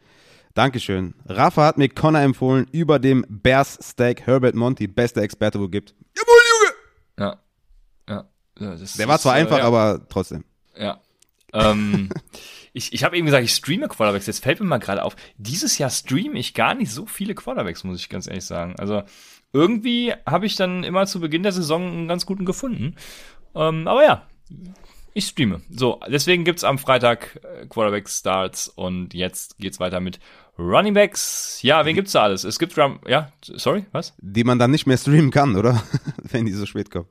[0.54, 1.16] Dankeschön.
[1.26, 5.96] Rafa hat mir Connor empfohlen über dem Bears Stack Herbert Monty, bester Experte, wo gibt.
[6.16, 7.38] Jawohl, Junge!
[8.08, 8.24] Ja.
[8.60, 9.64] ja Der war zwar äh, einfach, ja.
[9.64, 10.44] aber trotzdem.
[10.78, 11.02] Ja.
[11.54, 12.10] Ähm,
[12.74, 14.28] ich, ich habe eben gesagt, ich streame Quarterbacks.
[14.28, 17.84] Jetzt fällt mir mal gerade auf, dieses Jahr streame ich gar nicht so viele Quarterbacks,
[17.84, 18.76] muss ich ganz ehrlich sagen.
[18.80, 19.04] Also
[19.54, 22.96] irgendwie habe ich dann immer zu Beginn der Saison einen ganz guten gefunden.
[23.56, 24.28] Ähm, aber ja,
[25.14, 25.62] ich streame.
[25.70, 30.20] So, deswegen gibt's am Freitag äh, Quarterback Starts und jetzt geht's weiter mit
[30.58, 31.62] Running Backs.
[31.62, 32.44] Ja, wen gibt's da alles?
[32.44, 34.14] Es gibt ja, sorry, was?
[34.20, 35.84] Die man dann nicht mehr streamen kann, oder?
[36.18, 37.08] Wenn die so spät kommen.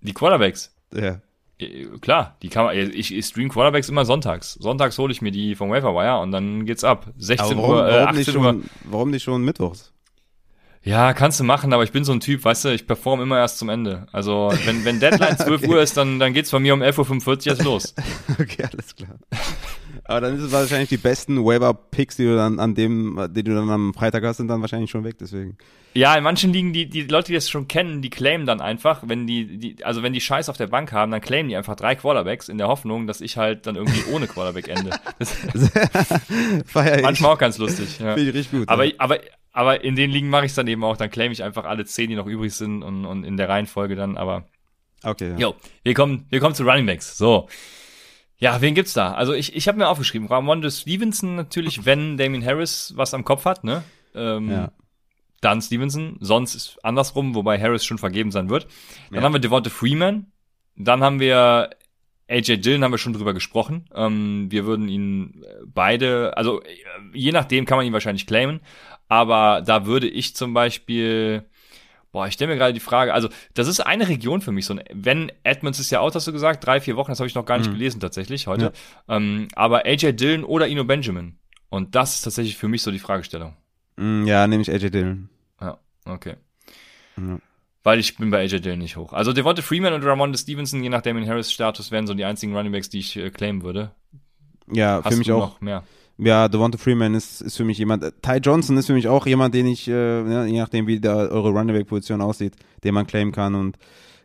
[0.00, 0.72] Die Quarterbacks.
[0.92, 1.20] Ja.
[1.58, 4.54] Äh, klar, die kann man, ich, ich stream Quarterbacks immer sonntags.
[4.54, 7.12] Sonntags hole ich mir die vom Waferwire und dann geht's ab.
[7.16, 8.62] 16 warum, Uhr, äh, 18 nicht schon, Uhr.
[8.84, 9.92] Warum nicht schon mittwochs?
[10.82, 13.38] Ja, kannst du machen, aber ich bin so ein Typ, weißt du, ich perform immer
[13.38, 14.06] erst zum Ende.
[14.12, 15.70] Also, wenn, wenn Deadline 12 okay.
[15.70, 17.94] Uhr ist, dann, dann geht's bei mir um 11.45 Uhr erst los.
[18.38, 19.18] okay, alles klar.
[20.06, 23.54] Aber dann ist es wahrscheinlich die besten Waiver-Picks, die du dann an dem, die du
[23.54, 25.56] dann am Freitag hast, sind dann wahrscheinlich schon weg, deswegen.
[25.94, 29.04] Ja, in manchen Ligen, die, die Leute, die das schon kennen, die claimen dann einfach,
[29.06, 31.76] wenn die, die, also wenn die Scheiß auf der Bank haben, dann claimen die einfach
[31.76, 34.90] drei Quarterbacks in der Hoffnung, dass ich halt dann irgendwie ohne Quarterback ende.
[37.02, 38.00] manchmal auch ganz lustig.
[38.00, 38.14] Ja.
[38.14, 38.68] Finde ich richtig gut.
[38.68, 38.92] Aber, ja.
[38.98, 39.20] aber,
[39.52, 41.84] aber in den Ligen mache ich es dann eben auch, dann claim ich einfach alle
[41.84, 44.48] zehn, die noch übrig sind und, und in der Reihenfolge dann, aber.
[45.04, 45.30] Okay.
[45.32, 45.38] Ja.
[45.38, 45.54] Jo,
[45.84, 47.16] wir kommen, wir kommen zu Running Backs.
[47.16, 47.48] So.
[48.44, 49.14] Ja, wen gibt's da?
[49.14, 53.46] Also ich, ich habe mir aufgeschrieben, Ramondre Stevenson natürlich, wenn Damien Harris was am Kopf
[53.46, 53.82] hat, ne?
[54.14, 54.70] Ähm, ja.
[55.40, 58.66] Dann Stevenson, sonst ist andersrum, wobei Harris schon vergeben sein wird.
[59.08, 59.22] Dann ja.
[59.22, 60.26] haben wir Devonta Freeman,
[60.76, 61.70] dann haben wir
[62.28, 63.86] AJ Dillon haben wir schon drüber gesprochen.
[63.94, 66.62] Ähm, wir würden ihn beide, also
[67.14, 68.60] je nachdem kann man ihn wahrscheinlich claimen,
[69.08, 71.46] aber da würde ich zum Beispiel,
[72.14, 74.74] boah, ich stelle mir gerade die Frage, also das ist eine Region für mich, so
[74.74, 77.34] ein, wenn Edmonds ist ja out, hast du gesagt, drei, vier Wochen, das habe ich
[77.34, 77.74] noch gar nicht mhm.
[77.74, 78.72] gelesen tatsächlich heute,
[79.08, 79.16] ja.
[79.16, 81.40] ähm, aber AJ Dillon oder Ino Benjamin.
[81.70, 83.56] Und das ist tatsächlich für mich so die Fragestellung.
[83.96, 85.28] Mm, ja, nehme ich AJ Dillon.
[85.60, 86.36] Ja, okay.
[87.16, 87.38] Ja.
[87.82, 89.12] Weil ich bin bei AJ Dillon nicht hoch.
[89.12, 92.54] Also Devonta Freeman und Ramon Stevenson, je nach Damien Harris Status, wären so die einzigen
[92.54, 93.90] Runningbacks, die ich äh, claimen würde.
[94.72, 95.40] Ja, Hast für mich auch.
[95.40, 95.82] Noch mehr?
[96.16, 98.04] Ja, Devonta Freeman ist, ist für mich jemand.
[98.04, 101.16] Äh, Ty Johnson ist für mich auch jemand, den ich, äh, je nachdem, wie da
[101.16, 102.54] eure Running-Back-Position aussieht,
[102.84, 103.54] den man claimen kann.
[103.56, 103.76] Und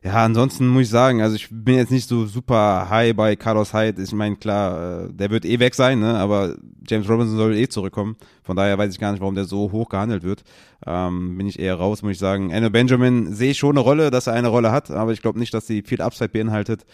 [0.04, 3.74] ja, ansonsten muss ich sagen, also ich bin jetzt nicht so super high bei Carlos
[3.74, 4.02] Hyde.
[4.02, 6.18] Ich meine, klar, äh, der wird eh weg sein, ne?
[6.18, 6.56] aber
[6.88, 8.16] James Robinson soll eh zurückkommen.
[8.44, 10.44] Von daher weiß ich gar nicht, warum der so hoch gehandelt wird.
[10.86, 12.54] Ähm, bin ich eher raus, muss ich sagen.
[12.54, 15.40] Anno Benjamin sehe ich schon eine Rolle, dass er eine Rolle hat, aber ich glaube
[15.40, 16.86] nicht, dass sie viel Upside beinhaltet.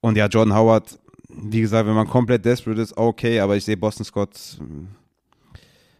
[0.00, 0.98] Und ja, Jordan Howard,
[1.28, 4.88] wie gesagt, wenn man komplett desperate ist, okay, aber ich sehe Boston Scott, hm,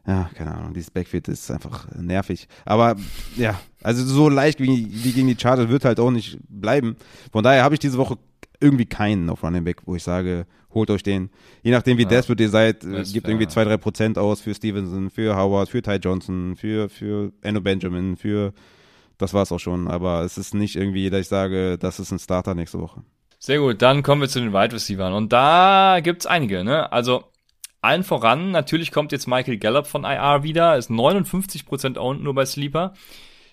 [0.06, 2.48] ja, keine Ahnung, dieses Backfield ist einfach nervig.
[2.64, 2.96] Aber
[3.36, 6.96] ja, also so leicht wie, wie gegen die Chargers wird halt auch nicht bleiben.
[7.30, 8.18] Von daher habe ich diese Woche
[8.60, 11.30] irgendwie keinen auf Running Back, wo ich sage, holt euch den.
[11.62, 15.10] Je nachdem, wie ja, desperate ihr seid, gibt irgendwie zwei, drei Prozent aus für Stevenson,
[15.10, 18.52] für Howard, für Ty Johnson, für, für Enno Benjamin, für,
[19.18, 19.86] das war's auch schon.
[19.86, 23.02] Aber es ist nicht irgendwie, dass ich sage, das ist ein Starter nächste Woche.
[23.44, 25.12] Sehr gut, dann kommen wir zu den Wide Receivers.
[25.12, 26.92] Und da gibt's einige, ne?
[26.92, 27.24] Also,
[27.80, 32.46] allen voran, natürlich kommt jetzt Michael Gallup von IR wieder, ist 59% owned nur bei
[32.46, 32.94] Sleeper.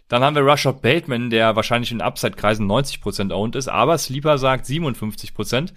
[0.08, 4.68] Dann haben wir Rashad Bateman, der wahrscheinlich in Upside-Kreisen 90% owned ist, aber Sleeper sagt
[4.68, 5.74] 57%.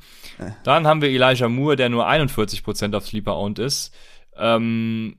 [0.62, 3.94] Dann haben wir Elijah Moore, der nur 41% auf Sleeper owned ist.
[4.36, 5.16] Ähm,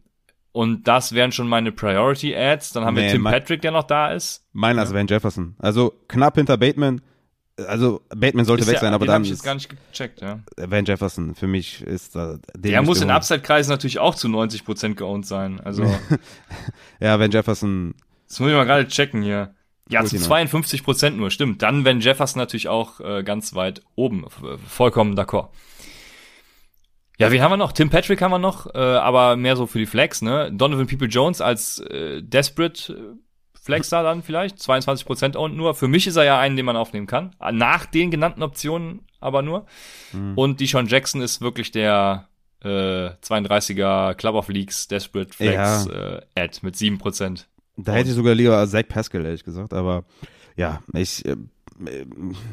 [0.52, 2.74] und das wären schon meine Priority-Ads.
[2.74, 4.46] Dann haben nee, wir Tim Patrick, der noch da ist.
[4.54, 5.56] Meiner ist Van Jefferson.
[5.58, 7.02] Also knapp hinter Bateman,
[7.58, 9.16] also Bateman sollte ist weg ja, sein, aber dann.
[9.16, 10.40] Hab ich jetzt gar nicht gecheckt, ja.
[10.58, 12.40] Van Jefferson für mich ist da.
[12.56, 15.60] Der muss in Upside-Kreisen natürlich auch zu 90% geowned sein.
[15.60, 15.84] Also.
[17.00, 17.96] ja, Van Jefferson.
[18.28, 19.54] Das muss ich mal gerade checken hier.
[19.90, 21.62] Ja, zu 52 Prozent nur, stimmt.
[21.62, 24.26] Dann Van Jefferson natürlich auch äh, ganz weit oben.
[24.68, 25.50] Vollkommen d'accord.
[27.20, 27.74] Ja, wen haben wir noch?
[27.74, 30.52] Tim Patrick haben wir noch, äh, aber mehr so für die Flex, ne?
[30.52, 32.98] Donovan People Jones als äh, Desperate äh,
[33.64, 35.74] Flex da dann vielleicht, 22% und nur.
[35.74, 37.32] Für mich ist er ja einen, den man aufnehmen kann.
[37.52, 39.66] Nach den genannten Optionen aber nur.
[40.12, 40.38] Mhm.
[40.38, 42.28] Und Deshaun Jackson ist wirklich der
[42.62, 46.18] äh, 32er Club of Leagues Desperate Flex ja.
[46.18, 47.46] äh, Ad mit 7%.
[47.78, 50.04] Da hätte ich sogar lieber Zach Pascal, ehrlich gesagt, aber
[50.56, 51.38] ja, ich, äh,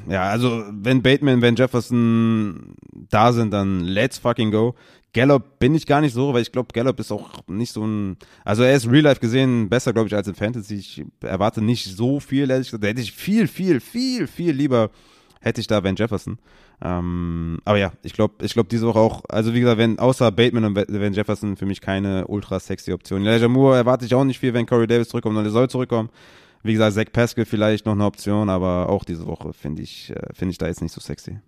[0.08, 2.74] ja, also wenn Bateman, wenn Jefferson
[3.10, 4.74] da sind, dann let's fucking go.
[5.12, 8.16] Gallup bin ich gar nicht so, weil ich glaube, Gallup ist auch nicht so ein,
[8.44, 10.76] also er ist real life gesehen besser, glaube ich, als in Fantasy.
[10.76, 12.84] Ich erwarte nicht so viel, ehrlich gesagt.
[12.84, 14.90] Da hätte ich viel, viel, viel, viel lieber
[15.40, 16.38] hätte ich da Van Jefferson.
[16.82, 20.30] Ähm, aber ja, ich glaube, ich glaube diese Woche auch, also wie gesagt, wenn außer
[20.30, 23.26] Bateman und Van Jefferson für mich keine ultra sexy Option.
[23.26, 26.10] Elijah Moore erwarte ich auch nicht viel, wenn Corey Davis zurückkommt und er soll zurückkommen.
[26.62, 30.34] Wie gesagt, Zach Pascal vielleicht noch eine Option, aber auch diese Woche finde ich, äh,
[30.34, 31.38] finde ich da jetzt nicht so sexy.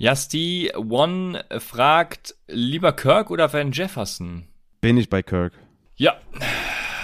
[0.00, 4.44] Jasti One fragt, lieber Kirk oder Van Jefferson?
[4.80, 5.52] Bin ich bei Kirk.
[5.96, 6.14] Ja.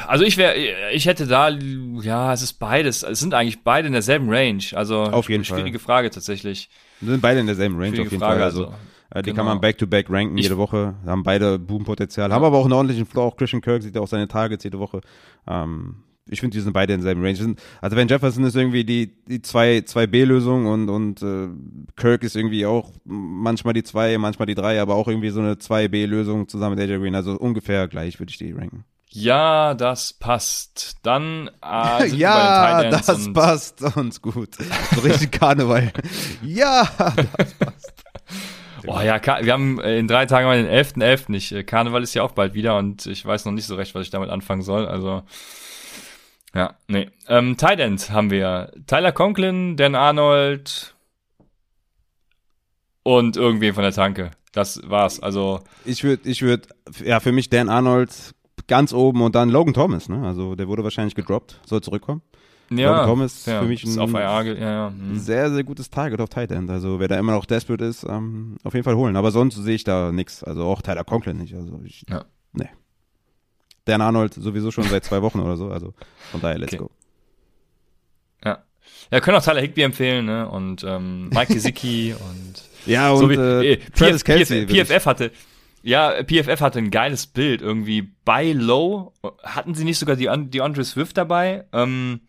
[0.06, 0.54] Also ich wäre,
[0.92, 3.02] ich hätte da, ja, es ist beides.
[3.02, 4.62] Es sind eigentlich beide in derselben Range.
[4.72, 5.96] Also auf jeden schwierige Fall.
[5.96, 6.70] Frage tatsächlich.
[7.02, 8.42] Sind beide in derselben Range auf jeden Frage, Fall.
[8.42, 8.76] Also, also
[9.10, 9.36] äh, die genau.
[9.36, 10.94] kann man back-to-back -back ranken jede Woche.
[11.04, 12.32] Haben beide Boom-Potenzial.
[12.32, 13.26] Haben aber auch einen ordentlichen Floor.
[13.26, 15.02] Auch Christian Kirk sieht ja auch seine Targets jede Woche.
[15.46, 15.96] Ähm,
[16.28, 17.56] ich finde, die sind beide in derselben Range.
[17.80, 21.48] Also Van Jefferson ist irgendwie die, die 2, 2B-Lösung und, und äh,
[21.96, 25.54] Kirk ist irgendwie auch manchmal die 2, manchmal die 3, aber auch irgendwie so eine
[25.54, 27.14] 2B-Lösung zusammen mit AJ Green.
[27.14, 28.84] Also ungefähr gleich würde ich die ranken.
[29.08, 30.96] Ja, das passt.
[31.02, 34.56] Dann äh, ja, das passt uns gut.
[34.94, 35.92] So richtig Karneval.
[36.42, 36.88] ja,
[37.36, 38.04] das passt.
[38.88, 41.28] Oh ja, wir haben äh, in drei Tagen mal den 11.11.
[41.28, 41.56] .11.
[41.56, 44.02] Äh, Karneval ist ja auch bald wieder und ich weiß noch nicht so recht, was
[44.02, 44.86] ich damit anfangen soll.
[44.86, 45.24] Also
[46.54, 47.10] ja, nee.
[47.28, 50.94] Ähm, Tight End haben wir Tyler Conklin, Dan Arnold
[53.02, 54.30] und irgendwen von der Tanke.
[54.52, 55.20] Das war's.
[55.20, 56.66] Also ich würde, ich würde,
[57.04, 58.34] ja für mich Dan Arnold
[58.66, 60.08] ganz oben und dann Logan Thomas.
[60.08, 60.26] Ne?
[60.26, 62.22] Also der wurde wahrscheinlich gedroppt, soll zurückkommen.
[62.70, 64.90] Ja, Logan Thomas ja, für mich ein auf ja, ja.
[64.90, 65.18] Mhm.
[65.18, 66.68] sehr, sehr gutes Target auf Tight End.
[66.70, 69.14] Also wer da immer noch desperate ist, ähm, auf jeden Fall holen.
[69.16, 70.42] Aber sonst sehe ich da nichts.
[70.42, 71.54] Also auch Tyler Conklin nicht.
[71.54, 72.24] Also ich, ja.
[72.54, 72.68] nee.
[73.86, 75.70] Dan Arnold sowieso schon seit zwei Wochen oder so.
[75.70, 75.94] Also
[76.30, 76.82] von daher, let's okay.
[76.82, 76.90] go.
[78.44, 78.62] Ja.
[79.10, 80.48] Ja, können auch Tyler Higby empfehlen, ne?
[80.48, 82.54] Und ähm, Mike Gesicki und
[82.84, 85.30] ja, und so wie, äh, äh PF, Kelsey, PF, PFF hatte
[85.82, 89.12] ja, PFF hatte ein geiles Bild irgendwie bei Low.
[89.44, 91.64] Hatten sie nicht sogar die, die Andre Swift dabei?
[91.72, 92.22] Ähm,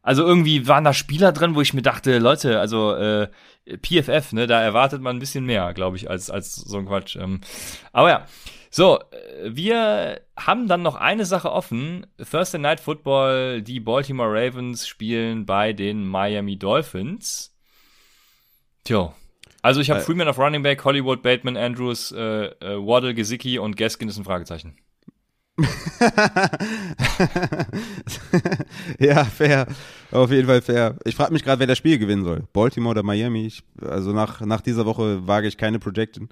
[0.00, 3.28] also irgendwie waren da Spieler drin, wo ich mir dachte, Leute, also äh,
[3.66, 7.16] PFF, ne, da erwartet man ein bisschen mehr, glaube ich, als als so ein Quatsch.
[7.16, 7.42] Ähm,
[7.92, 8.26] aber ja,
[8.74, 8.98] so,
[9.44, 12.08] wir haben dann noch eine Sache offen.
[12.28, 17.54] Thursday Night Football, die Baltimore Ravens spielen bei den Miami Dolphins.
[18.82, 19.14] Tja,
[19.62, 23.60] also ich habe äh, Freeman auf Running Back, Hollywood, Bateman, Andrews, äh, äh, Waddle, Gesicki
[23.60, 24.76] und Gaskin ist ein Fragezeichen.
[28.98, 29.68] ja, fair.
[30.10, 30.96] Auf jeden Fall fair.
[31.04, 32.42] Ich frage mich gerade, wer das Spiel gewinnen soll.
[32.52, 33.46] Baltimore oder Miami?
[33.46, 36.28] Ich, also nach, nach dieser Woche wage ich keine Projection.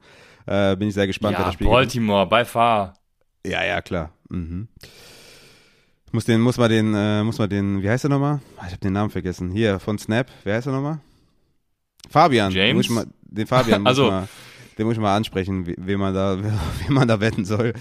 [0.47, 2.95] Äh, bin ich sehr gespannt, ja, wer das Spiel Baltimore, by far.
[3.47, 4.11] Ja, ja, klar.
[4.29, 4.69] Mhm.
[6.13, 8.41] Muss den, muss mal den, äh, muss mal den, wie heißt er nochmal?
[8.59, 9.51] Ah, ich habe den Namen vergessen.
[9.51, 10.31] Hier, von Snap.
[10.45, 11.01] Wer heißt er nochmal?
[12.11, 12.53] Fabian.
[12.53, 12.91] James?
[12.91, 14.29] Mal, den Fabian muss also, mal
[14.79, 16.39] den muss ich mal ansprechen, wie, wie, man da,
[16.87, 17.73] wie man da wetten soll.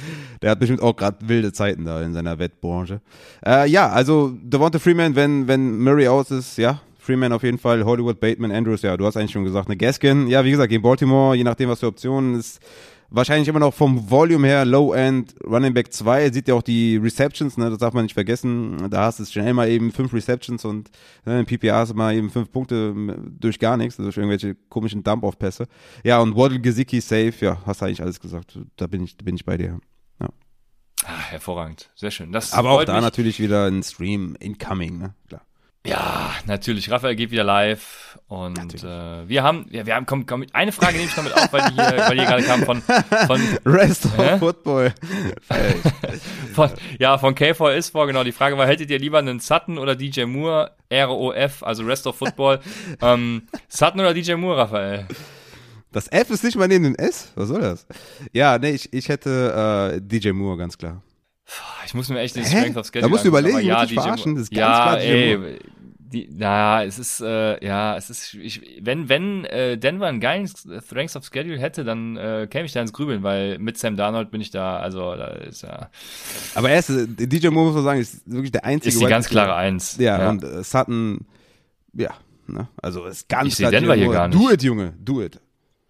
[0.41, 3.01] Der hat bestimmt auch gerade wilde Zeiten da in seiner Wettbranche.
[3.45, 7.83] Äh, ja, also Devonta Freeman, wenn, wenn Murray aus ist, ja, Freeman auf jeden Fall,
[7.83, 10.83] Hollywood, Bateman, Andrews, ja, du hast eigentlich schon gesagt, eine Gaskin, ja, wie gesagt, gegen
[10.83, 12.61] Baltimore, je nachdem, was für Optionen ist,
[13.09, 16.31] wahrscheinlich immer noch vom Volume her Low-End Running Back 2.
[16.31, 18.89] Sieht ja auch die Receptions, ne, das darf man nicht vergessen.
[18.89, 20.91] Da hast du schnell mal eben fünf Receptions und
[21.25, 22.93] ne, in PPA hast du mal eben fünf Punkte
[23.39, 25.67] durch gar nichts, durch irgendwelche komischen Dump-Off-Pässe.
[26.03, 28.59] Ja, und Waddle, Gesicki, Safe, ja, hast du eigentlich alles gesagt.
[28.77, 29.79] Da bin ich, bin ich bei dir.
[30.19, 30.29] Ja.
[31.03, 31.89] Ah, hervorragend.
[31.95, 32.31] Sehr schön.
[32.31, 33.01] Das Aber auch da mich.
[33.01, 35.15] natürlich wieder ein Stream incoming, ne?
[35.27, 35.41] Klar.
[35.85, 36.91] Ja, natürlich.
[36.91, 40.93] Raphael geht wieder live und äh, wir haben, ja, wir haben, komm, komm, eine Frage
[40.93, 42.83] nehme ich noch mit auf, weil die hier, weil die gerade kam von,
[43.25, 44.37] von Rest of äh?
[44.37, 44.93] Football.
[46.53, 48.23] von, ja, von K4 ist vor, genau.
[48.23, 52.15] Die Frage war, hättet ihr lieber einen Sutton oder DJ Moore, ROF, also Rest of
[52.15, 52.59] Football,
[53.01, 55.07] ähm, Sutton oder DJ Moore, Raphael?
[55.91, 57.31] Das F ist nicht mal neben dem S?
[57.33, 57.87] Was soll das?
[58.33, 61.01] Ja, nee, ich, ich hätte äh, DJ Moore, ganz klar.
[61.85, 64.35] Ich muss mir echt den Strength of Schedule Da musst du überlegen, ja, die verarschen,
[64.35, 65.59] das ist ganz ja, klar ey,
[66.11, 70.47] die, naja, es ist, äh, ja, es ist, ich, wenn, wenn äh, Denver einen geilen
[70.47, 74.29] Strength of Schedule hätte, dann äh, käme ich da ins Grübeln, weil mit Sam Darnold
[74.29, 75.89] bin ich da, also da ist ja.
[76.55, 78.93] Aber er ist, äh, DJ Moore muss man sagen, ist wirklich der einzige.
[78.93, 79.97] Ist die ganz klare Eins.
[79.97, 80.29] Ja, ja.
[80.29, 81.25] und äh, Sutton,
[81.93, 82.13] ja,
[82.47, 82.67] ne?
[82.81, 83.71] also ist ganz ich klar.
[83.71, 84.39] Denver hier gar nicht.
[84.39, 85.39] Do it, Junge, do it.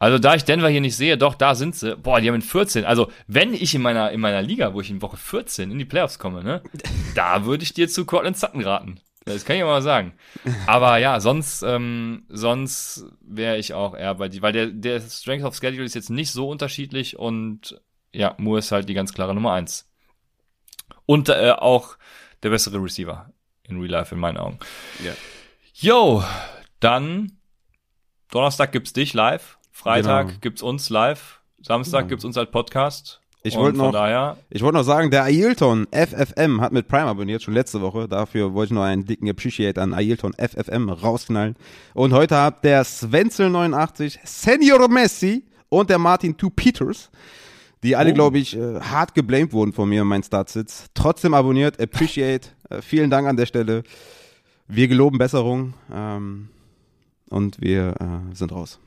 [0.02, 1.95] Also da ich Denver hier nicht sehe, doch, da sind sie.
[1.95, 2.86] Boah, die haben in 14.
[2.86, 5.86] Also wenn ich in meiner, in meiner Liga, wo ich in Woche 14 in die
[5.86, 6.64] Playoffs komme, ne,
[7.15, 8.99] da würde ich dir zu Cortland Sutton raten.
[9.26, 10.14] Das kann ich mal sagen.
[10.65, 15.45] Aber ja, sonst, ähm, sonst wäre ich auch eher bei die, weil der, der Strength
[15.45, 17.80] of Schedule ist jetzt nicht so unterschiedlich und
[18.11, 19.88] ja, Moore ist halt die ganz klare Nummer eins.
[21.06, 21.99] Und äh, auch
[22.41, 23.32] der bessere Receiver
[23.68, 24.57] in Real Life in meinen Augen.
[25.06, 25.14] Ja.
[25.76, 26.23] Yo,
[26.80, 27.34] dann
[28.32, 29.60] Donnerstag gibt's dich live.
[29.72, 30.39] Freitag genau.
[30.41, 31.39] gibt's uns live.
[31.61, 32.10] Samstag genau.
[32.10, 33.22] gibt's uns als Podcast.
[33.43, 37.41] Ich wollte noch, daher, ich wollte noch sagen, der Ailton FFM hat mit Prime abonniert,
[37.41, 38.07] schon letzte Woche.
[38.07, 41.56] Dafür wollte ich noch einen dicken Appreciate an Ailton FFM rausknallen.
[41.95, 47.10] Und heute hat der Svenzel89, Senior Messi und der Martin Two Peters,
[47.81, 48.14] die alle, oh.
[48.14, 51.80] glaube ich, äh, hart geblamed wurden von mir meinen Startsitz, trotzdem abonniert.
[51.81, 52.49] Appreciate.
[52.69, 53.84] Äh, vielen Dank an der Stelle.
[54.69, 55.73] Wir geloben Besserung.
[55.93, 56.48] Ähm,
[57.31, 58.80] und wir äh, sind raus.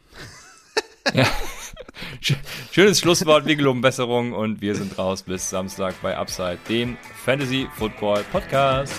[2.72, 7.68] Schönes Schlusswort, wir geloben Besserung und wir sind raus bis Samstag bei Upside, dem Fantasy
[7.76, 8.94] Football Podcast.